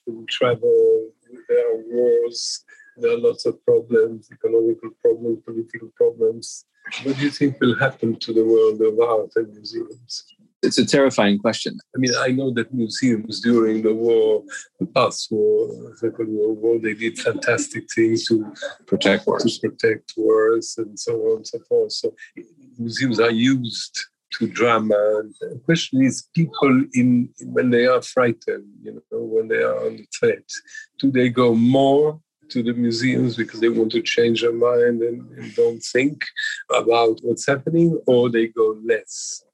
to 0.07 0.27
travel, 0.29 1.09
there 1.49 1.73
are 1.73 1.83
wars 1.89 2.65
there 2.97 3.13
are 3.13 3.19
lots 3.19 3.47
of 3.47 3.65
problems, 3.65 4.29
economical 4.33 4.91
problems, 5.01 5.39
political 5.45 5.89
problems. 5.97 6.67
What 7.05 7.17
do 7.17 7.23
you 7.23 7.31
think 7.31 7.61
will 7.61 7.79
happen 7.79 8.19
to 8.19 8.33
the 8.33 8.45
world 8.45 8.81
of 8.81 8.99
art 9.01 9.31
and 9.37 9.53
museums? 9.53 10.25
It's 10.63 10.79
a 10.79 10.87
terrifying 10.87 11.39
question. 11.39 11.77
I 11.95 11.99
mean, 11.99 12.13
I 12.21 12.29
know 12.29 12.53
that 12.53 12.73
museums 12.73 13.41
during 13.41 13.83
the 13.83 13.93
war, 13.93 14.45
the 14.79 14.87
past 14.87 15.29
war, 15.33 15.69
Second 15.97 16.29
World 16.29 16.59
War, 16.59 16.79
they 16.79 16.95
did 16.95 17.19
fantastic 17.19 17.85
things 17.93 18.27
to 18.29 18.53
protect 18.87 19.27
wars, 19.27 19.59
to 19.59 19.71
protect 19.71 20.13
wars, 20.17 20.75
and 20.79 20.99
so 20.99 21.15
on 21.15 21.37
and 21.39 21.47
so 21.47 21.59
forth. 21.69 21.93
So 21.93 22.15
museums 22.79 23.19
are 23.19 23.33
used 23.33 24.07
to 24.35 24.47
drama. 24.47 25.23
The 25.41 25.61
question 25.65 26.01
is, 26.03 26.29
people 26.35 26.85
in 26.95 27.31
when 27.43 27.71
they 27.71 27.87
are 27.87 28.03
frightened, 28.03 28.69
you 28.83 28.95
know, 28.95 29.19
when 29.19 29.49
they 29.49 29.63
are 29.63 29.87
under 29.87 30.05
threat, 30.17 30.45
do 30.99 31.11
they 31.11 31.29
go 31.29 31.55
more 31.55 32.21
to 32.53 32.63
the 32.63 32.73
museums 32.73 33.37
because 33.37 33.61
they 33.61 33.69
want 33.69 33.93
to 33.93 34.03
change 34.03 34.43
their 34.43 34.53
mind 34.53 35.03
and, 35.03 35.31
and 35.39 35.55
don't 35.55 35.83
think 35.83 36.25
about 36.71 37.19
what's 37.23 37.47
happening, 37.47 38.01
or 38.07 38.31
they 38.31 38.47
go 38.49 38.79
less? 38.85 39.45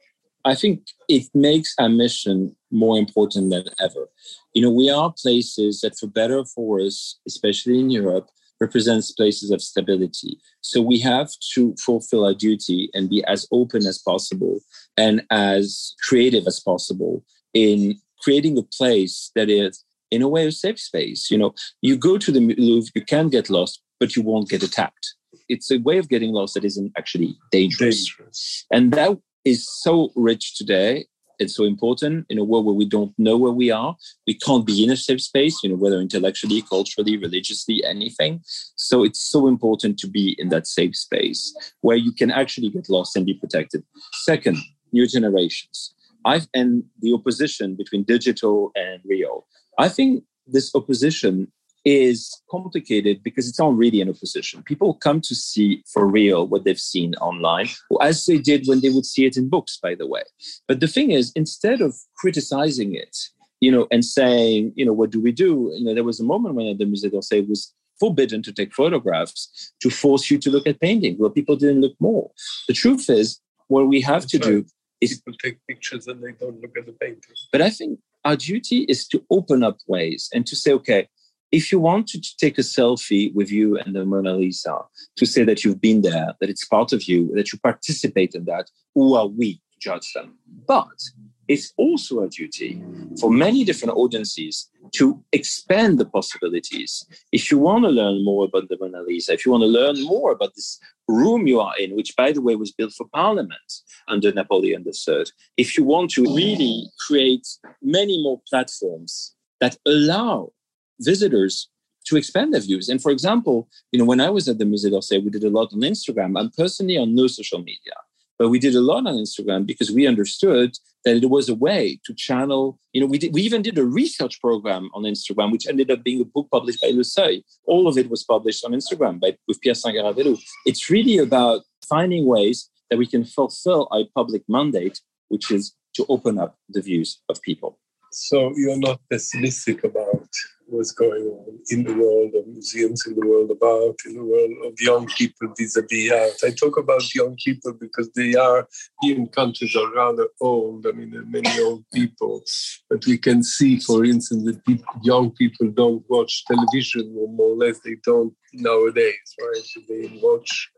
I 0.44 0.54
think 0.54 0.86
it 1.08 1.24
makes 1.34 1.74
our 1.78 1.88
mission 1.88 2.56
more 2.70 2.96
important 2.98 3.50
than 3.50 3.64
ever. 3.80 4.08
You 4.54 4.62
know, 4.62 4.70
we 4.70 4.90
are 4.90 5.12
places 5.20 5.80
that, 5.80 5.98
for 5.98 6.06
better 6.06 6.38
or 6.38 6.46
for 6.46 6.66
worse, 6.66 7.18
especially 7.26 7.78
in 7.80 7.90
Europe, 7.90 8.28
represents 8.60 9.12
places 9.12 9.50
of 9.50 9.62
stability. 9.62 10.38
So 10.62 10.82
we 10.82 10.98
have 11.00 11.30
to 11.54 11.74
fulfill 11.84 12.24
our 12.24 12.34
duty 12.34 12.90
and 12.94 13.08
be 13.08 13.22
as 13.24 13.46
open 13.52 13.86
as 13.86 13.98
possible 13.98 14.60
and 14.96 15.22
as 15.30 15.94
creative 16.08 16.46
as 16.46 16.60
possible 16.60 17.24
in 17.54 18.00
creating 18.20 18.58
a 18.58 18.62
place 18.62 19.30
that 19.36 19.48
is 19.48 19.84
in 20.10 20.22
a 20.22 20.28
way 20.28 20.46
a 20.46 20.52
safe 20.52 20.78
space. 20.78 21.30
You 21.30 21.38
know, 21.38 21.54
you 21.82 21.96
go 21.96 22.18
to 22.18 22.32
the 22.32 22.40
Louvre, 22.40 22.90
you 22.94 23.04
can 23.04 23.28
get 23.28 23.50
lost, 23.50 23.82
but 24.00 24.16
you 24.16 24.22
won't 24.22 24.48
get 24.48 24.62
attacked. 24.62 25.14
It's 25.48 25.70
a 25.70 25.78
way 25.78 25.98
of 25.98 26.08
getting 26.08 26.32
lost 26.32 26.54
that 26.54 26.64
isn't 26.64 26.92
actually 26.96 27.36
dangerous. 27.50 28.06
dangerous. 28.06 28.66
And 28.70 28.92
that 28.92 29.18
is 29.44 29.68
so 29.80 30.10
rich 30.14 30.56
today. 30.56 31.06
It's 31.38 31.54
so 31.54 31.64
important 31.64 32.26
in 32.28 32.38
a 32.38 32.44
world 32.44 32.66
where 32.66 32.74
we 32.74 32.84
don't 32.84 33.14
know 33.16 33.36
where 33.36 33.52
we 33.52 33.70
are. 33.70 33.96
We 34.26 34.34
can't 34.34 34.66
be 34.66 34.82
in 34.82 34.90
a 34.90 34.96
safe 34.96 35.22
space, 35.22 35.60
you 35.62 35.70
know, 35.70 35.76
whether 35.76 36.00
intellectually, 36.00 36.62
culturally, 36.62 37.16
religiously, 37.16 37.84
anything. 37.84 38.40
So 38.74 39.04
it's 39.04 39.20
so 39.20 39.46
important 39.46 39.98
to 40.00 40.08
be 40.08 40.34
in 40.38 40.48
that 40.48 40.66
safe 40.66 40.96
space 40.96 41.54
where 41.80 41.96
you 41.96 42.12
can 42.12 42.32
actually 42.32 42.70
get 42.70 42.88
lost 42.88 43.16
and 43.16 43.24
be 43.24 43.34
protected. 43.34 43.84
Second, 44.24 44.58
new 44.92 45.06
generations. 45.06 45.94
I've 46.24 46.48
and 46.52 46.82
the 47.00 47.12
opposition 47.14 47.76
between 47.76 48.02
digital 48.02 48.72
and 48.74 49.00
real. 49.04 49.46
I 49.78 49.88
think 49.88 50.24
this 50.46 50.74
opposition 50.74 51.52
is 51.84 52.42
complicated 52.50 53.22
because 53.22 53.48
it's 53.48 53.58
not 53.58 53.76
really 53.76 54.00
an 54.00 54.10
opposition. 54.10 54.62
People 54.62 54.94
come 54.94 55.20
to 55.22 55.34
see 55.34 55.82
for 55.92 56.06
real 56.06 56.46
what 56.46 56.64
they've 56.64 56.78
seen 56.78 57.14
online, 57.14 57.68
as 58.02 58.26
they 58.26 58.38
did 58.38 58.66
when 58.66 58.80
they 58.80 58.90
would 58.90 59.06
see 59.06 59.24
it 59.24 59.36
in 59.36 59.48
books, 59.48 59.78
by 59.80 59.94
the 59.94 60.06
way. 60.06 60.22
But 60.66 60.80
the 60.80 60.88
thing 60.88 61.12
is, 61.12 61.32
instead 61.34 61.80
of 61.80 61.94
criticizing 62.16 62.94
it, 62.94 63.16
you 63.60 63.72
know, 63.72 63.86
and 63.90 64.04
saying, 64.04 64.72
you 64.76 64.84
know, 64.84 64.92
what 64.92 65.10
do 65.10 65.20
we 65.20 65.32
do? 65.32 65.72
You 65.74 65.84
know, 65.84 65.94
there 65.94 66.04
was 66.04 66.20
a 66.20 66.24
moment 66.24 66.56
when 66.56 66.66
at 66.66 66.78
the 66.78 66.84
Musée 66.84 67.10
d'Orsay 67.10 67.48
was 67.48 67.72
forbidden 67.98 68.42
to 68.42 68.52
take 68.52 68.72
photographs 68.72 69.72
to 69.80 69.90
force 69.90 70.30
you 70.30 70.38
to 70.38 70.50
look 70.50 70.66
at 70.66 70.80
painting. 70.80 71.16
Well, 71.18 71.30
people 71.30 71.56
didn't 71.56 71.80
look 71.80 71.94
more. 72.00 72.30
The 72.68 72.74
truth 72.74 73.08
is, 73.08 73.40
what 73.68 73.88
we 73.88 74.00
have 74.02 74.26
to 74.26 74.38
do 74.38 74.64
is 75.00 75.20
people 75.20 75.38
take 75.42 75.58
pictures 75.66 76.06
and 76.06 76.22
they 76.22 76.32
don't 76.32 76.60
look 76.60 76.76
at 76.76 76.86
the 76.86 76.92
painting. 76.92 77.34
But 77.52 77.62
I 77.62 77.70
think 77.70 77.98
our 78.24 78.36
duty 78.36 78.84
is 78.88 79.06
to 79.08 79.24
open 79.30 79.62
up 79.62 79.78
ways 79.86 80.28
and 80.32 80.46
to 80.46 80.56
say, 80.56 80.72
okay, 80.72 81.08
if 81.50 81.72
you 81.72 81.80
want 81.80 82.06
to 82.08 82.20
take 82.36 82.58
a 82.58 82.62
selfie 82.62 83.34
with 83.34 83.50
you 83.50 83.78
and 83.78 83.94
the 83.94 84.04
Mona 84.04 84.34
Lisa, 84.34 84.78
to 85.16 85.26
say 85.26 85.44
that 85.44 85.64
you've 85.64 85.80
been 85.80 86.02
there, 86.02 86.34
that 86.40 86.50
it's 86.50 86.66
part 86.66 86.92
of 86.92 87.04
you, 87.04 87.32
that 87.34 87.52
you 87.52 87.58
participate 87.58 88.34
in 88.34 88.44
that, 88.44 88.70
who 88.94 89.14
are 89.14 89.26
we 89.26 89.54
to 89.54 89.78
judge 89.80 90.12
them? 90.14 90.36
But 90.66 91.00
it's 91.48 91.72
also 91.76 92.22
a 92.22 92.28
duty 92.28 92.82
for 93.20 93.30
many 93.30 93.64
different 93.64 93.96
audiences 93.96 94.70
to 94.92 95.22
expand 95.32 95.98
the 95.98 96.04
possibilities. 96.04 97.04
If 97.32 97.50
you 97.50 97.58
want 97.58 97.84
to 97.84 97.90
learn 97.90 98.24
more 98.24 98.44
about 98.44 98.68
the 98.68 98.76
Mona 98.80 99.02
Lisa, 99.02 99.32
if 99.32 99.44
you 99.44 99.52
want 99.52 99.62
to 99.62 99.66
learn 99.66 100.02
more 100.04 100.32
about 100.32 100.54
this 100.54 100.78
room 101.08 101.46
you 101.46 101.60
are 101.60 101.76
in, 101.78 101.96
which 101.96 102.14
by 102.16 102.32
the 102.32 102.42
way 102.42 102.54
was 102.54 102.72
built 102.72 102.92
for 102.92 103.06
Parliament 103.12 103.82
under 104.08 104.32
Napoleon 104.32 104.84
III, 104.86 105.24
if 105.56 105.76
you 105.76 105.84
want 105.84 106.10
to 106.12 106.22
really 106.22 106.90
create 107.06 107.46
many 107.82 108.22
more 108.22 108.40
platforms 108.48 109.34
that 109.60 109.76
allow 109.86 110.52
visitors 111.00 111.68
to 112.06 112.16
expand 112.16 112.54
their 112.54 112.60
views. 112.60 112.88
And 112.88 113.02
for 113.02 113.10
example, 113.10 113.68
you 113.92 113.98
know, 113.98 114.04
when 114.04 114.20
I 114.20 114.30
was 114.30 114.48
at 114.48 114.58
the 114.58 114.64
Musée 114.64 114.90
d'Orsay, 114.90 115.22
we 115.22 115.30
did 115.30 115.44
a 115.44 115.50
lot 115.50 115.72
on 115.72 115.80
Instagram. 115.80 116.38
I'm 116.38 116.50
personally 116.50 116.96
on 116.96 117.14
no 117.14 117.26
social 117.26 117.58
media. 117.58 117.94
But 118.38 118.50
we 118.50 118.58
did 118.58 118.74
a 118.74 118.80
lot 118.80 119.06
on 119.06 119.16
Instagram 119.16 119.66
because 119.66 119.90
we 119.90 120.06
understood 120.06 120.76
that 121.04 121.16
it 121.16 121.30
was 121.30 121.48
a 121.48 121.54
way 121.54 122.00
to 122.04 122.14
channel. 122.14 122.78
You 122.92 123.00
know, 123.00 123.06
we 123.06 123.18
did, 123.18 123.34
we 123.34 123.42
even 123.42 123.62
did 123.62 123.78
a 123.78 123.84
research 123.84 124.40
program 124.40 124.90
on 124.94 125.02
Instagram, 125.02 125.50
which 125.50 125.66
ended 125.66 125.90
up 125.90 126.04
being 126.04 126.20
a 126.20 126.24
book 126.24 126.48
published 126.50 126.80
by 126.80 126.88
Le 126.88 127.02
Seuil. 127.02 127.42
All 127.64 127.88
of 127.88 127.98
it 127.98 128.10
was 128.10 128.24
published 128.24 128.64
on 128.64 128.72
Instagram 128.72 129.20
by 129.20 129.36
with 129.48 129.60
Pierre 129.60 129.74
Singaravélou. 129.74 130.38
It's 130.66 130.88
really 130.88 131.18
about 131.18 131.62
finding 131.88 132.26
ways 132.26 132.70
that 132.90 132.98
we 132.98 133.06
can 133.06 133.24
fulfill 133.24 133.88
our 133.90 134.04
public 134.14 134.42
mandate, 134.48 135.00
which 135.28 135.50
is 135.50 135.74
to 135.94 136.06
open 136.08 136.38
up 136.38 136.56
the 136.68 136.80
views 136.80 137.20
of 137.28 137.42
people. 137.42 137.78
So 138.10 138.52
you're 138.56 138.78
not 138.78 139.00
pessimistic 139.10 139.84
about 139.84 140.28
what's 140.66 140.92
going 140.92 141.24
on 141.24 141.58
in 141.70 141.82
the 141.84 141.94
world 141.94 142.34
of 142.34 142.46
museums, 142.46 143.06
in 143.06 143.14
the 143.14 143.26
world 143.26 143.50
art, 143.62 143.96
in 144.06 144.14
the 144.14 144.24
world 144.24 144.52
of 144.64 144.80
young 144.80 145.06
people 145.06 145.52
vis-a-vis 145.56 146.12
art. 146.12 146.36
I 146.44 146.54
talk 146.54 146.76
about 146.76 147.14
young 147.14 147.36
people 147.42 147.72
because 147.72 148.10
they 148.14 148.34
are 148.34 148.66
in 149.02 149.28
countries 149.28 149.76
are 149.76 149.92
rather 149.92 150.28
old. 150.40 150.86
I 150.86 150.92
mean, 150.92 151.10
there 151.10 151.22
are 151.22 151.26
many 151.26 151.60
old 151.60 151.84
people, 151.92 152.42
but 152.88 153.04
we 153.06 153.18
can 153.18 153.42
see, 153.42 153.78
for 153.78 154.04
instance, 154.04 154.44
that 154.44 154.64
people, 154.64 154.86
young 155.02 155.30
people 155.30 155.68
don't 155.68 156.04
watch 156.08 156.44
television 156.46 157.14
or 157.18 157.28
more 157.28 157.50
or 157.50 157.56
less 157.56 157.80
they 157.80 157.96
don't 158.04 158.34
nowadays, 158.52 159.34
right? 159.40 159.64
So 159.64 159.80
they 159.88 160.18
watch 160.22 160.70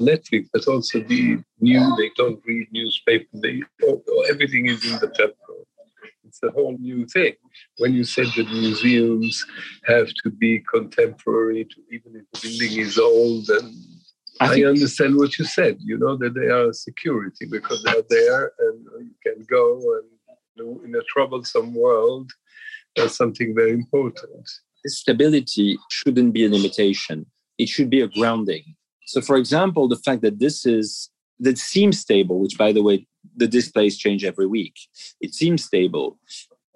Netflix, 0.00 0.48
but 0.52 0.66
also 0.66 1.00
the 1.00 1.38
new. 1.60 1.96
They 1.96 2.10
don't 2.16 2.40
read 2.46 2.68
newspaper. 2.72 3.28
They 3.34 3.62
everything 4.28 4.66
is 4.66 4.84
in 4.84 4.98
the 5.00 5.08
platform 5.08 5.63
it's 6.34 6.42
a 6.42 6.54
whole 6.54 6.76
new 6.78 7.06
thing. 7.06 7.34
When 7.78 7.94
you 7.94 8.04
said 8.04 8.26
that 8.36 8.48
museums 8.48 9.44
have 9.84 10.08
to 10.22 10.30
be 10.30 10.60
contemporary, 10.60 11.64
to 11.64 11.76
even 11.92 12.16
if 12.16 12.24
the 12.32 12.48
building 12.48 12.80
is 12.80 12.98
old, 12.98 13.48
and 13.48 13.74
I, 14.40 14.62
I 14.62 14.64
understand 14.64 15.16
what 15.16 15.38
you 15.38 15.44
said. 15.44 15.78
You 15.80 15.98
know 15.98 16.16
that 16.16 16.34
they 16.34 16.46
are 16.46 16.70
a 16.70 16.74
security 16.74 17.46
because 17.50 17.82
they 17.82 17.90
are 17.90 18.04
there, 18.08 18.52
and 18.58 18.84
you 19.00 19.14
can 19.22 19.44
go 19.48 19.76
and 19.96 20.08
you 20.56 20.64
know, 20.64 20.80
in 20.84 20.94
a 20.94 21.02
troublesome 21.08 21.74
world, 21.74 22.30
that's 22.96 23.16
something 23.16 23.54
very 23.54 23.72
important. 23.72 24.48
This 24.82 24.98
Stability 24.98 25.78
shouldn't 25.90 26.32
be 26.32 26.44
a 26.44 26.48
limitation; 26.48 27.26
it 27.58 27.68
should 27.68 27.90
be 27.90 28.00
a 28.00 28.08
grounding. 28.08 28.64
So, 29.06 29.20
for 29.20 29.36
example, 29.36 29.86
the 29.88 29.96
fact 29.96 30.22
that 30.22 30.38
this 30.38 30.66
is 30.66 31.10
that 31.40 31.58
seems 31.58 32.00
stable, 32.00 32.40
which 32.40 32.58
by 32.58 32.72
the 32.72 32.82
way, 32.82 33.06
the 33.36 33.48
displays 33.48 33.96
change 33.96 34.24
every 34.24 34.46
week. 34.46 34.74
It 35.20 35.34
seems 35.34 35.64
stable. 35.64 36.18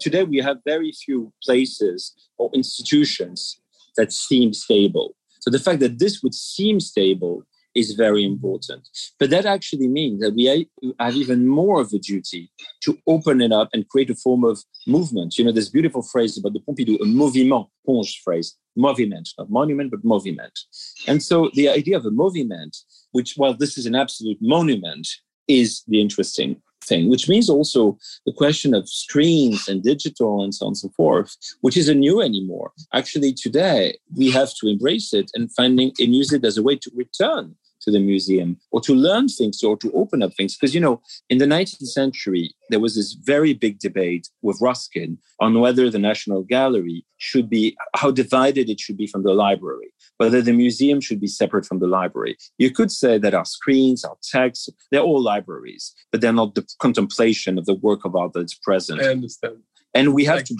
Today, 0.00 0.24
we 0.24 0.38
have 0.38 0.58
very 0.64 0.92
few 0.92 1.32
places 1.42 2.14
or 2.36 2.50
institutions 2.54 3.60
that 3.96 4.12
seem 4.12 4.52
stable. 4.52 5.16
So 5.40 5.50
the 5.50 5.58
fact 5.58 5.80
that 5.80 5.98
this 5.98 6.22
would 6.22 6.34
seem 6.34 6.80
stable 6.80 7.44
is 7.74 7.92
very 7.92 8.24
important. 8.24 8.88
But 9.18 9.30
that 9.30 9.46
actually 9.46 9.88
means 9.88 10.20
that 10.20 10.34
we 10.34 10.68
have 10.98 11.14
even 11.14 11.46
more 11.46 11.80
of 11.80 11.92
a 11.92 11.98
duty 11.98 12.50
to 12.82 12.98
open 13.06 13.40
it 13.40 13.52
up 13.52 13.68
and 13.72 13.88
create 13.88 14.10
a 14.10 14.14
form 14.14 14.44
of 14.44 14.64
movement. 14.86 15.38
You 15.38 15.44
know, 15.44 15.52
this 15.52 15.68
beautiful 15.68 16.02
phrase 16.02 16.38
about 16.38 16.54
the 16.54 16.60
Pompidou, 16.60 17.00
a 17.00 17.04
mouvement, 17.04 17.68
Ponge 17.86 18.20
phrase, 18.24 18.56
movement, 18.76 19.28
not 19.38 19.50
monument, 19.50 19.90
but 19.90 20.04
movement. 20.04 20.58
And 21.06 21.22
so 21.22 21.50
the 21.54 21.68
idea 21.68 21.96
of 21.96 22.06
a 22.06 22.10
movement, 22.10 22.76
which, 23.12 23.34
while 23.36 23.54
this 23.54 23.78
is 23.78 23.86
an 23.86 23.94
absolute 23.94 24.38
monument, 24.40 25.06
is 25.48 25.82
the 25.88 26.00
interesting 26.00 26.60
thing, 26.84 27.08
which 27.08 27.28
means 27.28 27.50
also 27.50 27.98
the 28.24 28.32
question 28.32 28.74
of 28.74 28.88
screens 28.88 29.68
and 29.68 29.82
digital 29.82 30.42
and 30.42 30.54
so 30.54 30.66
on 30.66 30.70
and 30.70 30.78
so 30.78 30.88
forth, 30.90 31.36
which 31.60 31.76
isn't 31.76 31.98
new 31.98 32.20
anymore. 32.20 32.72
Actually, 32.94 33.32
today 33.32 33.96
we 34.16 34.30
have 34.30 34.54
to 34.54 34.68
embrace 34.68 35.12
it 35.12 35.30
and 35.34 35.52
finding 35.52 35.92
and 35.98 36.14
use 36.14 36.32
it 36.32 36.44
as 36.44 36.56
a 36.56 36.62
way 36.62 36.76
to 36.76 36.90
return 36.94 37.54
to 37.82 37.90
the 37.90 38.00
museum 38.00 38.58
or 38.70 38.80
to 38.80 38.94
learn 38.94 39.28
things 39.28 39.62
or 39.62 39.76
to 39.78 39.92
open 39.92 40.22
up 40.22 40.34
things. 40.34 40.56
Because, 40.56 40.74
you 40.74 40.80
know, 40.80 41.00
in 41.28 41.38
the 41.38 41.46
19th 41.46 41.88
century, 41.88 42.54
there 42.70 42.80
was 42.80 42.96
this 42.96 43.12
very 43.12 43.54
big 43.54 43.78
debate 43.78 44.28
with 44.42 44.58
Ruskin 44.60 45.18
on 45.40 45.60
whether 45.60 45.90
the 45.90 45.98
National 45.98 46.42
Gallery 46.42 47.04
should 47.18 47.48
be, 47.48 47.76
how 47.96 48.10
divided 48.10 48.68
it 48.68 48.80
should 48.80 48.96
be 48.96 49.06
from 49.06 49.22
the 49.22 49.32
library, 49.32 49.92
whether 50.18 50.42
the 50.42 50.52
museum 50.52 51.00
should 51.00 51.20
be 51.20 51.26
separate 51.26 51.66
from 51.66 51.78
the 51.78 51.86
library. 51.86 52.36
You 52.58 52.70
could 52.70 52.90
say 52.90 53.18
that 53.18 53.34
our 53.34 53.44
screens, 53.44 54.04
our 54.04 54.16
texts, 54.22 54.68
they're 54.90 55.00
all 55.00 55.22
libraries, 55.22 55.94
but 56.10 56.20
they're 56.20 56.32
not 56.32 56.54
the 56.54 56.66
contemplation 56.78 57.58
of 57.58 57.66
the 57.66 57.74
work 57.74 58.04
of 58.04 58.14
art 58.16 58.32
that's 58.34 58.54
present. 58.54 59.00
I 59.00 59.08
understand. 59.08 59.58
And 59.94 60.14
we 60.14 60.24
have 60.26 60.44
to. 60.44 60.54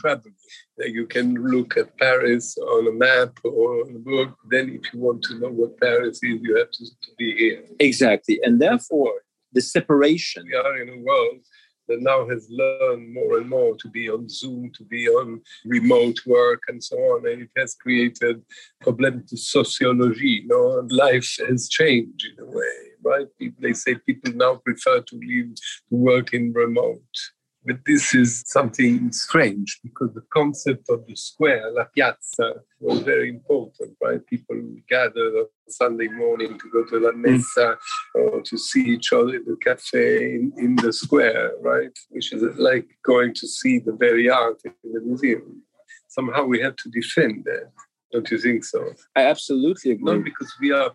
You 0.86 1.06
can 1.06 1.34
look 1.34 1.76
at 1.76 1.96
Paris 1.98 2.56
on 2.58 2.86
a 2.86 2.92
map 2.92 3.38
or 3.44 3.82
on 3.82 3.96
a 3.96 3.98
book. 3.98 4.36
Then, 4.50 4.68
if 4.70 4.92
you 4.92 5.00
want 5.00 5.22
to 5.24 5.38
know 5.38 5.48
what 5.48 5.78
Paris 5.80 6.18
is, 6.22 6.40
you 6.42 6.56
have 6.56 6.70
to, 6.70 6.84
to 6.84 7.10
be 7.16 7.36
here. 7.36 7.64
Exactly. 7.80 8.40
And 8.42 8.60
therefore, 8.60 9.12
the 9.52 9.60
separation. 9.60 10.44
We 10.46 10.54
are 10.54 10.80
in 10.80 10.88
a 10.88 10.98
world 10.98 11.40
that 11.88 12.02
now 12.02 12.28
has 12.28 12.46
learned 12.50 13.12
more 13.14 13.38
and 13.38 13.48
more 13.48 13.74
to 13.76 13.88
be 13.88 14.10
on 14.10 14.28
Zoom, 14.28 14.70
to 14.74 14.84
be 14.84 15.08
on 15.08 15.40
remote 15.64 16.18
work, 16.26 16.60
and 16.68 16.82
so 16.84 16.96
on. 16.96 17.26
And 17.26 17.42
it 17.42 17.50
has 17.56 17.74
created 17.74 18.42
problems 18.80 19.30
to 19.30 19.36
sociology. 19.36 20.42
You 20.42 20.48
know, 20.48 20.78
and 20.78 20.92
life 20.92 21.36
has 21.48 21.68
changed 21.68 22.26
in 22.26 22.44
a 22.44 22.46
way, 22.46 22.76
right? 23.02 23.26
People, 23.38 23.62
they 23.62 23.72
say 23.72 23.94
people 23.94 24.32
now 24.34 24.56
prefer 24.56 25.00
to 25.00 25.16
live 25.16 25.54
to 25.54 25.96
work 25.96 26.34
in 26.34 26.52
remote. 26.52 27.00
But 27.64 27.78
this 27.86 28.14
is 28.14 28.44
something 28.46 29.12
strange 29.12 29.80
because 29.82 30.14
the 30.14 30.24
concept 30.32 30.88
of 30.88 31.06
the 31.06 31.16
square, 31.16 31.70
la 31.72 31.84
piazza, 31.84 32.62
was 32.80 33.00
very 33.00 33.28
important, 33.28 33.96
right? 34.00 34.24
People 34.26 34.56
gathered 34.88 35.34
on 35.34 35.46
Sunday 35.68 36.08
morning 36.08 36.58
to 36.58 36.70
go 36.70 36.84
to 36.84 36.98
la 36.98 37.10
mm. 37.10 37.18
messa 37.26 37.76
or 38.14 38.40
to 38.42 38.56
see 38.56 38.84
each 38.84 39.12
other 39.12 39.34
in 39.36 39.44
the 39.44 39.56
cafe 39.62 40.34
in, 40.34 40.52
in 40.56 40.76
the 40.76 40.92
square, 40.92 41.52
right? 41.60 41.96
Which 42.10 42.32
is 42.32 42.42
like 42.58 42.86
going 43.04 43.34
to 43.34 43.46
see 43.48 43.80
the 43.80 43.92
very 43.92 44.30
art 44.30 44.60
in 44.64 44.92
the 44.92 45.00
museum. 45.00 45.62
Somehow 46.08 46.44
we 46.44 46.60
have 46.60 46.76
to 46.76 46.88
defend 46.90 47.44
that. 47.44 47.70
Don't 48.12 48.30
you 48.30 48.38
think 48.38 48.64
so? 48.64 48.92
I 49.14 49.22
absolutely 49.22 49.92
agree. 49.92 50.14
Not 50.14 50.24
because 50.24 50.50
we 50.60 50.72
are 50.72 50.92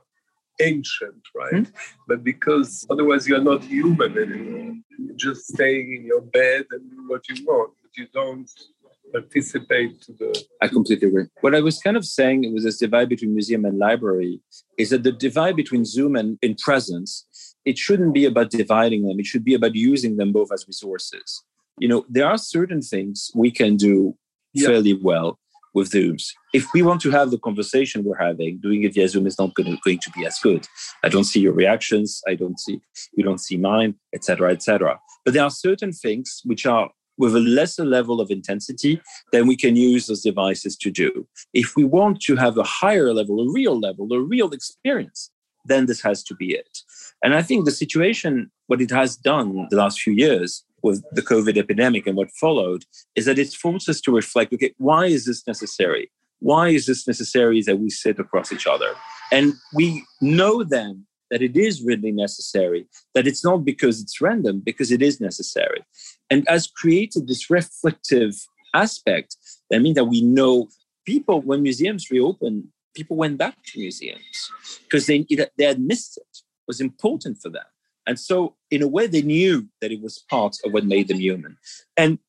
ancient, 0.64 1.22
right? 1.36 1.53
Mm-hmm. 1.53 2.03
But 2.07 2.24
because 2.24 2.86
otherwise 2.89 3.28
you're 3.28 3.41
not 3.41 3.64
human 3.64 4.18
anymore. 4.18 4.76
You're 4.99 5.16
just 5.16 5.47
staying 5.47 5.95
in 5.95 6.05
your 6.05 6.22
bed 6.22 6.66
and 6.72 6.89
do 6.89 7.07
what 7.07 7.28
you 7.30 7.43
want, 7.45 7.74
but 7.82 7.91
you 7.97 8.07
don't 8.14 8.49
participate 9.11 10.01
to 10.01 10.14
the. 10.14 10.45
I 10.61 10.68
completely 10.68 11.07
agree. 11.07 11.26
What 11.41 11.55
I 11.55 11.61
was 11.61 11.80
kind 11.80 11.97
of 11.97 12.05
saying 12.05 12.51
was 12.53 12.64
this 12.64 12.78
divide 12.78 13.09
between 13.09 13.34
museum 13.34 13.66
and 13.66 13.78
library 13.78 14.41
is 14.78 14.89
that 14.89 15.03
the 15.03 15.11
divide 15.11 15.55
between 15.55 15.86
Zoom 15.86 16.16
and 16.16 16.38
in 16.41 16.55
presence, 16.55 17.26
it 17.66 17.78
shouldn't 17.78 18.14
be 18.14 18.26
about 18.26 18.49
dividing 18.49 19.07
them. 19.07 19.20
It 19.20 19.26
should 19.26 19.45
be 19.45 19.53
about 19.53 19.76
using 19.76 20.18
them 20.18 20.32
both 20.32 20.51
as 20.51 20.66
resources. 20.68 21.43
You 21.80 21.88
know, 21.88 22.05
there 22.09 22.28
are 22.28 22.38
certain 22.38 22.82
things 22.82 23.32
we 23.36 23.51
can 23.51 23.78
do 23.78 24.16
yeah. 24.53 24.68
fairly 24.68 24.93
well 24.93 25.39
with 25.74 25.91
Zooms. 25.91 26.30
If 26.53 26.67
we 26.74 26.82
want 26.82 27.01
to 27.01 27.11
have 27.11 27.32
the 27.32 27.39
conversation 27.39 28.03
we're 28.03 28.17
having, 28.17 28.59
doing 28.59 28.84
it 28.84 28.93
via 28.93 29.07
Zoom 29.07 29.28
is 29.28 29.39
not 29.39 29.53
going 29.55 29.71
to, 29.71 29.78
going 29.84 29.99
to 29.99 30.11
be 30.11 30.26
as 30.26 30.39
good. 30.39 30.67
I 31.03 31.09
don't 31.09 31.24
see 31.24 31.39
your 31.39 31.53
reactions. 31.53 32.21
I 32.28 32.36
don't 32.36 32.59
see 32.59 32.82
you 33.13 33.24
don't 33.24 33.39
see 33.39 33.57
mine, 33.57 33.95
etc., 34.13 34.51
etc. 34.51 34.99
But 35.26 35.34
there 35.34 35.43
are 35.43 35.51
certain 35.51 35.91
things 35.91 36.41
which 36.45 36.65
are 36.65 36.89
with 37.17 37.36
a 37.36 37.39
lesser 37.39 37.86
level 37.86 38.19
of 38.19 38.32
intensity 38.32 39.01
than 39.32 39.47
we 39.47 39.55
can 39.55 39.76
use 39.76 40.07
those 40.07 40.21
devices 40.21 40.76
to 40.78 40.89
do. 40.89 41.28
If 41.53 41.76
we 41.76 41.84
want 41.84 42.21
to 42.21 42.36
have 42.36 42.57
a 42.57 42.63
higher 42.63 43.13
level, 43.13 43.39
a 43.39 43.51
real 43.51 43.80
level, 43.80 44.11
a 44.11 44.19
real 44.19 44.51
experience, 44.51 45.30
then 45.65 45.86
this 45.86 46.01
has 46.01 46.24
to 46.24 46.36
be 46.36 46.53
it. 46.53 46.80
And 47.24 47.36
I 47.36 47.41
think 47.41 47.65
the 47.65 47.71
situation, 47.71 48.51
what 48.67 48.82
it 48.82 48.91
has 48.91 49.15
done 49.15 49.67
the 49.69 49.78
last 49.78 50.01
few 50.01 50.13
years, 50.13 50.63
with 50.84 51.04
the 51.12 51.22
COVID 51.22 51.58
epidemic 51.58 52.06
and 52.06 52.18
what 52.18 52.30
followed 52.32 52.84
is 53.16 53.26
that 53.26 53.40
it 53.40 53.54
forced 53.54 53.90
us 53.90 54.02
to 54.02 54.12
reflect 54.12 54.54
okay, 54.54 54.74
why 54.78 55.06
is 55.08 55.26
this 55.26 55.48
necessary? 55.48 56.12
Why 56.40 56.70
is 56.70 56.86
this 56.86 57.08
necessary 57.08 57.62
that 57.62 57.80
we 57.80 57.90
sit 57.90 58.20
across 58.20 58.52
each 58.52 58.68
other? 58.68 58.94
And 59.32 59.54
we 59.74 60.04
know 60.22 60.64
then 60.64 61.06
that 61.32 61.42
it 61.42 61.58
is 61.58 61.82
really 61.82 62.12
necessary, 62.12 62.86
that 63.16 63.26
it's 63.26 63.44
not 63.44 63.66
because 63.66 64.02
it's 64.02 64.22
random, 64.22 64.62
because 64.64 64.92
it 64.92 65.02
is 65.02 65.20
necessary. 65.20 65.84
And 66.30 66.48
as 66.48 66.68
created 66.68 67.28
this 67.28 67.50
reflective 67.50 68.36
aspect 68.74 69.38
that 69.70 69.82
means 69.82 69.96
that 69.96 70.06
we 70.06 70.22
know 70.22 70.68
people, 71.06 71.42
when 71.42 71.64
museums 71.64 72.12
reopen, 72.12 72.72
people 72.96 73.18
went 73.18 73.38
back 73.38 73.56
to 73.66 73.80
museums 73.80 74.52
because 74.84 75.08
they, 75.08 75.26
they 75.58 75.66
had 75.66 75.80
missed 75.80 76.18
it. 76.18 76.28
it 76.32 76.68
was 76.68 76.82
important 76.82 77.42
for 77.42 77.50
them. 77.50 77.66
And 78.06 78.20
so, 78.20 78.56
in 78.70 78.82
a 78.82 78.88
way, 78.88 79.08
they 79.08 79.22
knew 79.22 79.68
that 79.82 79.91
it 79.91 80.01
was 80.01 80.24
part 80.30 80.58
of 80.66 80.74
what 80.74 80.86
made 80.86 81.08
them 81.08 81.20
human. 81.20 81.58
And 81.95 82.20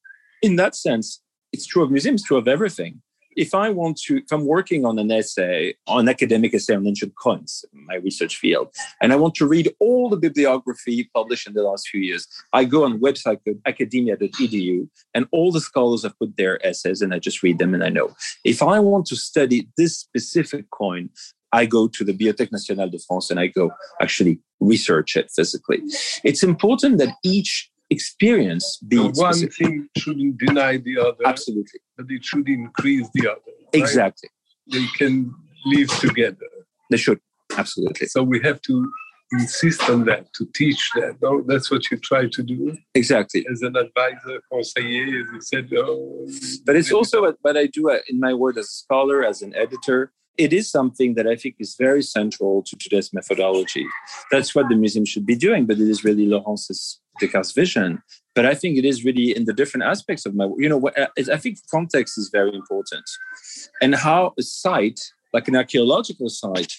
in 0.42 0.56
that 0.56 0.74
sense, 0.74 1.20
it's 1.52 1.66
true 1.66 1.82
of 1.82 1.90
museums, 1.90 2.22
true 2.22 2.36
of 2.36 2.48
everything 2.48 3.02
if 3.36 3.54
I 3.54 3.70
want 3.70 3.98
to, 4.02 4.18
if 4.18 4.32
I'm 4.32 4.46
working 4.46 4.84
on 4.84 4.98
an 4.98 5.10
essay, 5.10 5.74
on 5.86 6.00
an 6.00 6.08
academic 6.08 6.54
essay 6.54 6.74
on 6.74 6.86
ancient 6.86 7.14
coins, 7.16 7.64
my 7.72 7.96
research 7.96 8.36
field, 8.36 8.68
and 9.00 9.12
I 9.12 9.16
want 9.16 9.34
to 9.36 9.46
read 9.46 9.74
all 9.80 10.08
the 10.08 10.16
bibliography 10.16 11.10
published 11.14 11.46
in 11.46 11.54
the 11.54 11.62
last 11.62 11.88
few 11.88 12.00
years, 12.00 12.26
I 12.52 12.64
go 12.64 12.84
on 12.84 13.00
website 13.00 13.40
academia.edu, 13.66 14.88
and 15.14 15.26
all 15.32 15.52
the 15.52 15.60
scholars 15.60 16.02
have 16.02 16.18
put 16.18 16.36
their 16.36 16.64
essays, 16.66 17.02
and 17.02 17.12
I 17.14 17.18
just 17.18 17.42
read 17.42 17.58
them 17.58 17.74
and 17.74 17.84
I 17.84 17.88
know. 17.88 18.14
If 18.44 18.62
I 18.62 18.78
want 18.80 19.06
to 19.06 19.16
study 19.16 19.68
this 19.76 19.96
specific 19.96 20.70
coin, 20.70 21.10
I 21.52 21.66
go 21.66 21.86
to 21.86 22.04
the 22.04 22.12
Bibliothèque 22.12 22.50
Nationale 22.50 22.90
de 22.90 22.98
France 22.98 23.30
and 23.30 23.38
I 23.38 23.46
go 23.46 23.70
actually 24.02 24.40
research 24.66 25.16
it 25.16 25.30
physically. 25.34 25.80
It's 26.22 26.42
important 26.42 26.98
that 26.98 27.14
each 27.22 27.70
experience 27.90 28.78
be 28.88 28.98
one 28.98 29.34
specific. 29.34 29.54
thing 29.54 29.88
shouldn't 29.96 30.38
deny 30.38 30.78
the 30.78 30.98
other 30.98 31.24
absolutely. 31.24 31.80
but 31.96 32.06
it 32.08 32.24
should 32.24 32.48
increase 32.48 33.08
the 33.14 33.28
other 33.28 33.40
right? 33.46 33.68
exactly. 33.74 34.30
They 34.72 34.86
can 34.96 35.34
live 35.66 35.88
together. 36.00 36.48
They 36.90 36.96
should. 36.96 37.20
Absolutely. 37.56 38.06
So 38.06 38.22
we 38.22 38.40
have 38.40 38.60
to 38.62 38.90
insist 39.32 39.88
on 39.88 40.04
that 40.04 40.32
to 40.34 40.46
teach 40.54 40.90
that 40.94 41.16
no 41.22 41.42
that's 41.46 41.70
what 41.70 41.90
you 41.90 41.96
try 41.96 42.26
to 42.28 42.42
do? 42.42 42.76
Exactly. 42.94 43.46
As 43.50 43.62
an 43.62 43.76
advisor 43.76 44.40
conseiller 44.52 45.22
as 45.22 45.28
you 45.32 45.40
said 45.40 45.70
oh, 45.76 46.28
but 46.64 46.76
it's 46.76 46.92
also 46.92 47.22
what, 47.22 47.36
what 47.42 47.56
i 47.56 47.66
do 47.66 47.90
uh, 47.90 47.98
in 48.08 48.20
my 48.20 48.34
work 48.34 48.56
as 48.56 48.66
a 48.66 48.76
scholar 48.84 49.24
as 49.24 49.42
an 49.42 49.54
editor 49.54 50.12
it 50.36 50.52
is 50.52 50.70
something 50.70 51.14
that 51.14 51.26
I 51.26 51.36
think 51.36 51.56
is 51.58 51.76
very 51.78 52.02
central 52.02 52.62
to 52.62 52.76
today's 52.76 53.12
methodology. 53.12 53.86
That's 54.30 54.54
what 54.54 54.68
the 54.68 54.76
museum 54.76 55.04
should 55.04 55.26
be 55.26 55.36
doing, 55.36 55.66
but 55.66 55.78
it 55.78 55.88
is 55.88 56.04
really 56.04 56.26
Laurence's 56.26 57.00
Descartes' 57.20 57.52
vision. 57.52 58.02
But 58.34 58.46
I 58.46 58.54
think 58.54 58.76
it 58.76 58.84
is 58.84 59.04
really 59.04 59.36
in 59.36 59.44
the 59.44 59.52
different 59.52 59.84
aspects 59.84 60.26
of 60.26 60.34
my, 60.34 60.48
you 60.58 60.68
know, 60.68 60.80
uh, 60.88 61.06
I 61.32 61.36
think 61.36 61.58
context 61.70 62.18
is 62.18 62.30
very 62.32 62.54
important, 62.54 63.04
and 63.80 63.94
how 63.94 64.34
a 64.38 64.42
site 64.42 65.00
like 65.32 65.48
an 65.48 65.56
archaeological 65.56 66.28
site 66.28 66.72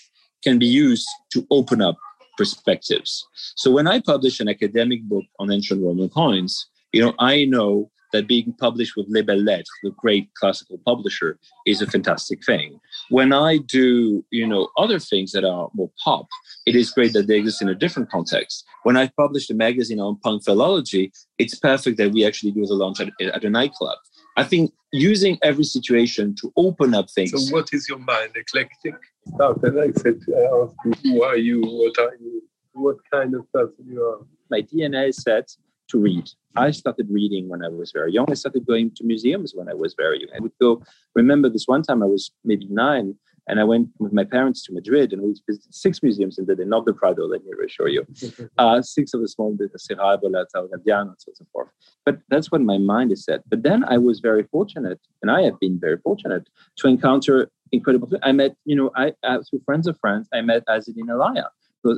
can 0.44 0.58
be 0.58 0.66
used 0.66 1.08
to 1.34 1.46
open 1.52 1.82
up 1.82 1.98
perspectives. 2.38 3.26
So 3.56 3.72
when 3.72 3.88
I 3.88 4.00
publish 4.00 4.40
an 4.40 4.50
academic 4.50 5.04
book 5.04 5.26
on 5.40 5.52
ancient 5.52 5.84
Roman 5.84 6.10
coins, 6.10 6.68
you 6.92 7.02
know, 7.02 7.14
I 7.20 7.46
know 7.46 7.92
that 8.16 8.28
being 8.28 8.54
published 8.60 8.96
with 8.96 9.08
Les 9.10 9.22
Belles 9.22 9.44
Lettres, 9.44 9.70
the 9.84 9.92
great 9.98 10.34
classical 10.36 10.80
publisher, 10.86 11.38
is 11.66 11.82
a 11.82 11.88
fantastic 11.88 12.46
thing. 12.46 12.80
When 13.10 13.34
I 13.34 13.58
do, 13.58 14.26
you 14.32 14.48
know, 14.48 14.70
other 14.78 15.00
things 15.00 15.34
that 15.34 15.44
are 15.44 15.70
more 15.74 15.92
pop, 16.04 16.28
it 16.66 16.76
is 16.76 16.92
great 16.92 17.14
that 17.14 17.28
they 17.28 17.38
exist 17.38 17.62
in 17.62 17.70
a 17.70 17.76
different 17.76 18.10
context. 18.10 18.64
When 18.84 18.96
I 18.96 19.12
published 19.18 19.52
a 19.52 19.54
magazine 19.54 20.00
on 20.00 20.18
punk 20.24 20.46
philology, 20.46 21.12
it's 21.38 21.60
perfect 21.60 21.98
that 21.98 22.12
we 22.12 22.26
actually 22.26 22.52
do 22.52 22.66
the 22.66 22.74
launch 22.74 23.02
at, 23.02 23.10
at 23.22 23.44
a 23.44 23.50
nightclub. 23.50 23.98
I 24.38 24.44
think 24.44 24.72
using 24.92 25.38
every 25.44 25.64
situation 25.64 26.36
to 26.42 26.52
open 26.56 26.94
up 26.94 27.10
things. 27.10 27.32
So, 27.32 27.56
what 27.56 27.70
is 27.74 27.88
your 27.90 28.00
mind? 28.00 28.32
Eclectic? 28.36 28.96
Oh, 29.40 29.54
Stuff. 29.54 29.64
And 29.64 29.80
I 29.80 29.92
said, 29.92 30.20
I 30.30 30.42
asked 30.62 30.76
you, 30.86 30.94
who 31.04 31.24
are 31.24 31.38
you? 31.38 31.62
What 31.62 32.00
are 32.00 32.16
you? 32.20 32.44
What 32.74 32.98
kind 33.12 33.34
of 33.36 33.50
person 33.52 33.86
you 33.90 34.04
are? 34.04 34.20
My 34.50 34.62
DNA 34.62 35.10
is 35.10 35.18
set 35.18 35.50
to 35.90 36.00
read. 36.00 36.30
I 36.56 36.72
started 36.72 37.08
reading 37.10 37.50
when 37.50 37.64
I 37.64 37.70
was 37.70 37.92
very 37.92 38.12
young. 38.14 38.26
I 38.30 38.36
started 38.36 38.66
going 38.66 38.92
to 38.96 39.04
museums 39.04 39.54
when 39.54 39.70
I 39.70 39.74
was 39.74 39.94
very 39.96 40.22
young. 40.22 40.30
I 40.36 40.40
would 40.40 40.54
go, 40.60 40.82
remember 41.14 41.50
this 41.50 41.68
one 41.68 41.84
time 41.84 42.02
I 42.02 42.08
was 42.08 42.32
maybe 42.44 42.68
nine 42.70 43.16
and 43.48 43.60
I 43.60 43.64
went 43.64 43.90
with 44.00 44.12
my 44.12 44.24
parents 44.24 44.64
to 44.64 44.74
Madrid 44.74 45.14
and 45.14 45.22
we 45.22 45.36
visited 45.48 45.74
six 45.74 46.02
museums 46.02 46.40
in 46.40 46.46
the 46.46 46.56
day, 46.56 46.66
not 46.66 46.86
the 46.86 46.94
Prado, 46.94 47.28
let 47.28 47.44
me 47.46 47.52
reassure 47.58 47.88
you. 47.88 48.06
Uh, 48.58 48.82
six 48.82 49.14
of 49.14 49.22
the 49.22 49.28
small 49.28 49.52
business, 49.52 49.86
Serra, 49.86 50.18
Bolata, 50.18 50.46
Gabbiano, 50.56 51.10
and 51.10 51.16
so 51.20 51.30
on 51.30 51.34
and 51.34 51.38
so 51.38 51.46
forth. 51.52 51.70
But 52.06 52.20
that's 52.30 52.52
what 52.52 52.62
my 52.62 52.78
mind 52.78 53.12
is 53.12 53.26
set. 53.26 53.42
But 53.50 53.64
then 53.64 53.84
I 53.84 53.98
was 53.98 54.20
very 54.20 54.44
fortunate, 54.44 55.00
and 55.22 55.30
I 55.30 55.42
have 55.42 55.60
been 55.60 55.78
very 55.80 55.98
fortunate 55.98 56.48
to 56.78 56.88
encounter 56.88 57.50
incredible. 57.72 58.10
I 58.24 58.32
met, 58.32 58.56
you 58.66 58.76
know, 58.76 58.92
I 58.96 59.14
uh, 59.24 59.40
through 59.48 59.62
friends 59.66 59.88
of 59.88 60.00
friends, 60.00 60.30
I 60.34 60.42
met 60.42 60.64
Azzedine 60.68 61.10
Alaïa. 61.10 61.48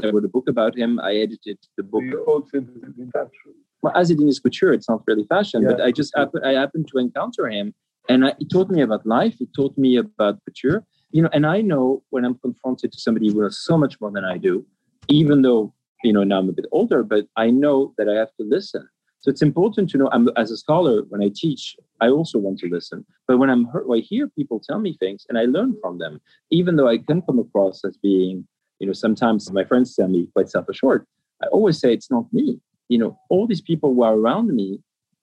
I 0.03 0.09
wrote 0.09 0.25
a 0.25 0.27
book 0.27 0.49
about 0.49 0.77
him. 0.77 0.99
I 0.99 1.15
edited 1.15 1.59
the 1.77 1.83
book. 1.83 2.03
Well, 3.87 4.01
Azzedine 4.01 4.27
is 4.27 4.39
couture. 4.39 4.73
It's 4.73 4.89
not 4.89 5.03
really 5.07 5.25
fashion, 5.25 5.63
yeah. 5.63 5.69
but 5.69 5.81
I 5.81 5.91
just 5.91 6.15
happened, 6.15 6.45
I 6.45 6.53
happened 6.53 6.87
to 6.91 6.97
encounter 6.99 7.49
him, 7.49 7.73
and 8.09 8.25
I, 8.25 8.33
he 8.39 8.45
taught 8.45 8.69
me 8.69 8.81
about 8.81 9.05
life. 9.05 9.35
He 9.39 9.47
taught 9.55 9.77
me 9.77 9.97
about 9.97 10.39
couture. 10.45 10.85
You 11.11 11.21
know, 11.23 11.29
and 11.31 11.45
I 11.45 11.61
know 11.61 12.03
when 12.09 12.25
I'm 12.25 12.37
confronted 12.39 12.91
to 12.91 12.99
somebody 12.99 13.31
who 13.31 13.41
knows 13.41 13.59
so 13.63 13.77
much 13.77 13.99
more 14.01 14.11
than 14.11 14.25
I 14.25 14.37
do, 14.37 14.65
even 15.07 15.41
though 15.41 15.73
you 16.03 16.13
know 16.13 16.23
now 16.23 16.39
I'm 16.39 16.49
a 16.49 16.53
bit 16.53 16.65
older, 16.71 17.03
but 17.03 17.27
I 17.35 17.49
know 17.49 17.93
that 17.97 18.09
I 18.09 18.15
have 18.15 18.33
to 18.39 18.45
listen. 18.45 18.87
So 19.19 19.31
it's 19.31 19.41
important 19.41 19.89
to 19.91 19.97
know. 19.97 20.09
I'm, 20.11 20.29
as 20.37 20.51
a 20.51 20.57
scholar, 20.57 21.03
when 21.09 21.23
I 21.23 21.31
teach, 21.33 21.75
I 22.01 22.09
also 22.09 22.37
want 22.37 22.59
to 22.59 22.67
listen. 22.69 23.05
But 23.27 23.37
when 23.39 23.49
I'm 23.49 23.65
hurt, 23.65 23.87
I 23.91 23.97
hear 23.97 24.27
people 24.27 24.59
tell 24.59 24.79
me 24.79 24.95
things, 24.99 25.25
and 25.29 25.37
I 25.37 25.45
learn 25.45 25.75
from 25.81 25.97
them, 25.97 26.19
even 26.51 26.75
though 26.75 26.87
I 26.87 26.97
can 26.97 27.21
come 27.23 27.39
across 27.39 27.83
as 27.83 27.97
being, 27.97 28.47
you 28.79 28.87
know, 28.87 28.93
sometimes 28.93 29.51
my 29.51 29.63
friends 29.63 29.95
tell 29.95 30.07
me 30.07 30.27
quite 30.33 30.49
self-assured. 30.49 31.05
I 31.41 31.47
always 31.47 31.79
say 31.79 31.93
it's 31.93 32.11
not 32.11 32.31
me 32.33 32.59
you 32.89 32.97
know, 32.97 33.17
all 33.29 33.47
these 33.47 33.61
people 33.61 33.93
who 33.93 34.03
are 34.03 34.15
around 34.15 34.55
me 34.55 34.79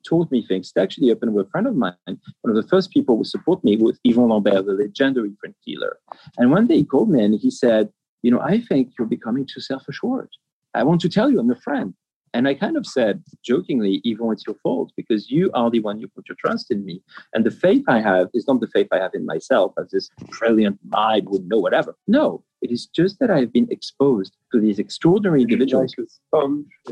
taught 0.06 0.30
me 0.30 0.44
things. 0.46 0.72
It 0.74 0.80
actually 0.80 1.08
happened 1.08 1.34
with 1.34 1.46
a 1.46 1.50
friend 1.50 1.66
of 1.66 1.74
mine. 1.76 1.94
One 2.06 2.50
of 2.50 2.56
the 2.56 2.68
first 2.68 2.90
people 2.90 3.16
who 3.16 3.24
support 3.24 3.64
me 3.64 3.76
was 3.76 3.98
Yvon 4.06 4.30
Lambert, 4.30 4.66
the 4.66 4.72
legendary 4.72 5.30
print 5.30 5.56
dealer. 5.66 5.98
And 6.36 6.50
one 6.50 6.66
day 6.66 6.76
he 6.76 6.84
called 6.84 7.10
me 7.10 7.24
and 7.24 7.38
he 7.40 7.50
said, 7.50 7.88
you 8.22 8.30
know, 8.30 8.40
I 8.40 8.60
think 8.60 8.92
you're 8.98 9.08
becoming 9.08 9.46
too 9.46 9.60
self-assured. 9.60 10.28
I 10.74 10.82
want 10.82 11.00
to 11.02 11.08
tell 11.08 11.30
you 11.30 11.40
I'm 11.40 11.46
your 11.46 11.56
friend. 11.56 11.94
And 12.34 12.48
I 12.48 12.54
kind 12.54 12.76
of 12.76 12.84
said 12.84 13.22
jokingly, 13.44 14.00
even 14.02 14.32
it's 14.32 14.44
your 14.44 14.56
fault 14.56 14.92
because 14.96 15.30
you 15.30 15.52
are 15.54 15.70
the 15.70 15.78
one 15.78 16.00
you 16.00 16.08
put 16.08 16.28
your 16.28 16.36
trust 16.36 16.70
in 16.70 16.84
me. 16.84 17.00
And 17.32 17.46
the 17.46 17.52
faith 17.52 17.84
I 17.86 18.00
have 18.00 18.28
is 18.34 18.48
not 18.48 18.60
the 18.60 18.66
faith 18.66 18.88
I 18.90 18.98
have 18.98 19.12
in 19.14 19.24
myself 19.24 19.72
as 19.78 19.90
this 19.92 20.10
brilliant 20.40 20.80
mind 20.88 21.28
would 21.28 21.48
know 21.48 21.58
whatever. 21.58 21.94
No, 22.08 22.42
it 22.64 22.70
is 22.70 22.86
just 22.86 23.18
that 23.20 23.30
I've 23.30 23.52
been 23.52 23.68
exposed 23.70 24.32
to 24.52 24.60
these 24.60 24.78
extraordinary 24.78 25.42
individuals. 25.42 25.94
Like 26.32 26.44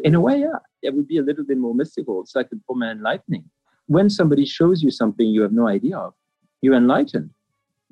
in 0.05 0.15
a 0.15 0.21
way, 0.21 0.41
yeah, 0.41 0.59
it 0.83 0.95
would 0.95 1.09
be 1.09 1.19
a 1.19 1.23
little 1.23 1.45
bit 1.45 1.59
more 1.59 1.75
mystical. 1.75 2.21
It's 2.23 2.37
like 2.37 2.49
a 2.53 2.57
form 2.67 2.83
of 2.83 2.91
enlightening. 2.91 3.45
When 3.87 4.09
somebody 4.11 4.47
shows 4.47 4.83
you 4.83 4.91
something 4.91 5.27
you 5.27 5.43
have 5.43 5.53
no 5.53 5.67
idea 5.67 5.97
of, 5.97 6.15
you're 6.61 6.77
enlightened. 6.77 7.31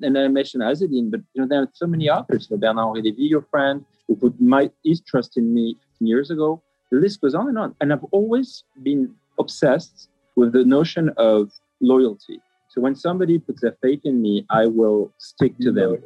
And 0.01 0.17
I 0.17 0.27
mentioned 0.29 0.63
Azzedine, 0.63 1.11
but 1.11 1.21
you 1.33 1.41
know 1.41 1.47
there 1.47 1.61
are 1.61 1.69
so 1.73 1.87
many 1.87 2.09
others. 2.09 2.47
You 2.49 2.57
know, 2.57 2.61
Bernard 2.61 2.97
Henri 2.97 3.13
your 3.17 3.45
friend, 3.51 3.85
who 4.07 4.15
put 4.15 4.39
my, 4.39 4.71
his 4.83 5.01
trust 5.01 5.37
in 5.37 5.53
me 5.53 5.77
years 5.99 6.31
ago 6.31 6.63
the 6.91 6.99
list 6.99 7.21
goes 7.21 7.33
on 7.33 7.47
and 7.47 7.57
on. 7.57 7.75
And 7.81 7.91
I've 7.91 8.03
always 8.11 8.63
been 8.83 9.15
obsessed 9.39 10.09
with 10.35 10.51
the 10.53 10.63
notion 10.63 11.09
of 11.17 11.51
loyalty. 11.79 12.39
So 12.69 12.81
when 12.81 12.95
somebody 12.95 13.39
puts 13.39 13.61
their 13.61 13.75
faith 13.81 14.01
in 14.03 14.21
me, 14.21 14.45
I 14.49 14.67
will 14.67 15.11
stick 15.17 15.57
to 15.61 15.71
them. 15.71 15.97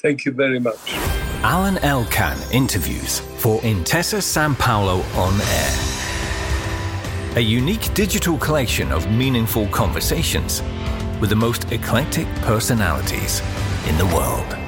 Thank 0.00 0.24
you 0.24 0.32
very 0.32 0.58
much. 0.58 1.21
Alain 1.44 1.76
Elkann 1.78 2.38
interviews 2.52 3.18
for 3.18 3.60
Intesa 3.62 4.20
Sanpaolo 4.22 5.02
on 5.16 5.40
Air. 5.40 7.36
A 7.36 7.40
unique 7.40 7.92
digital 7.94 8.38
collection 8.38 8.92
of 8.92 9.10
meaningful 9.10 9.66
conversations 9.66 10.62
with 11.20 11.30
the 11.30 11.36
most 11.36 11.72
eclectic 11.72 12.28
personalities 12.42 13.42
in 13.88 13.98
the 13.98 14.06
world. 14.14 14.61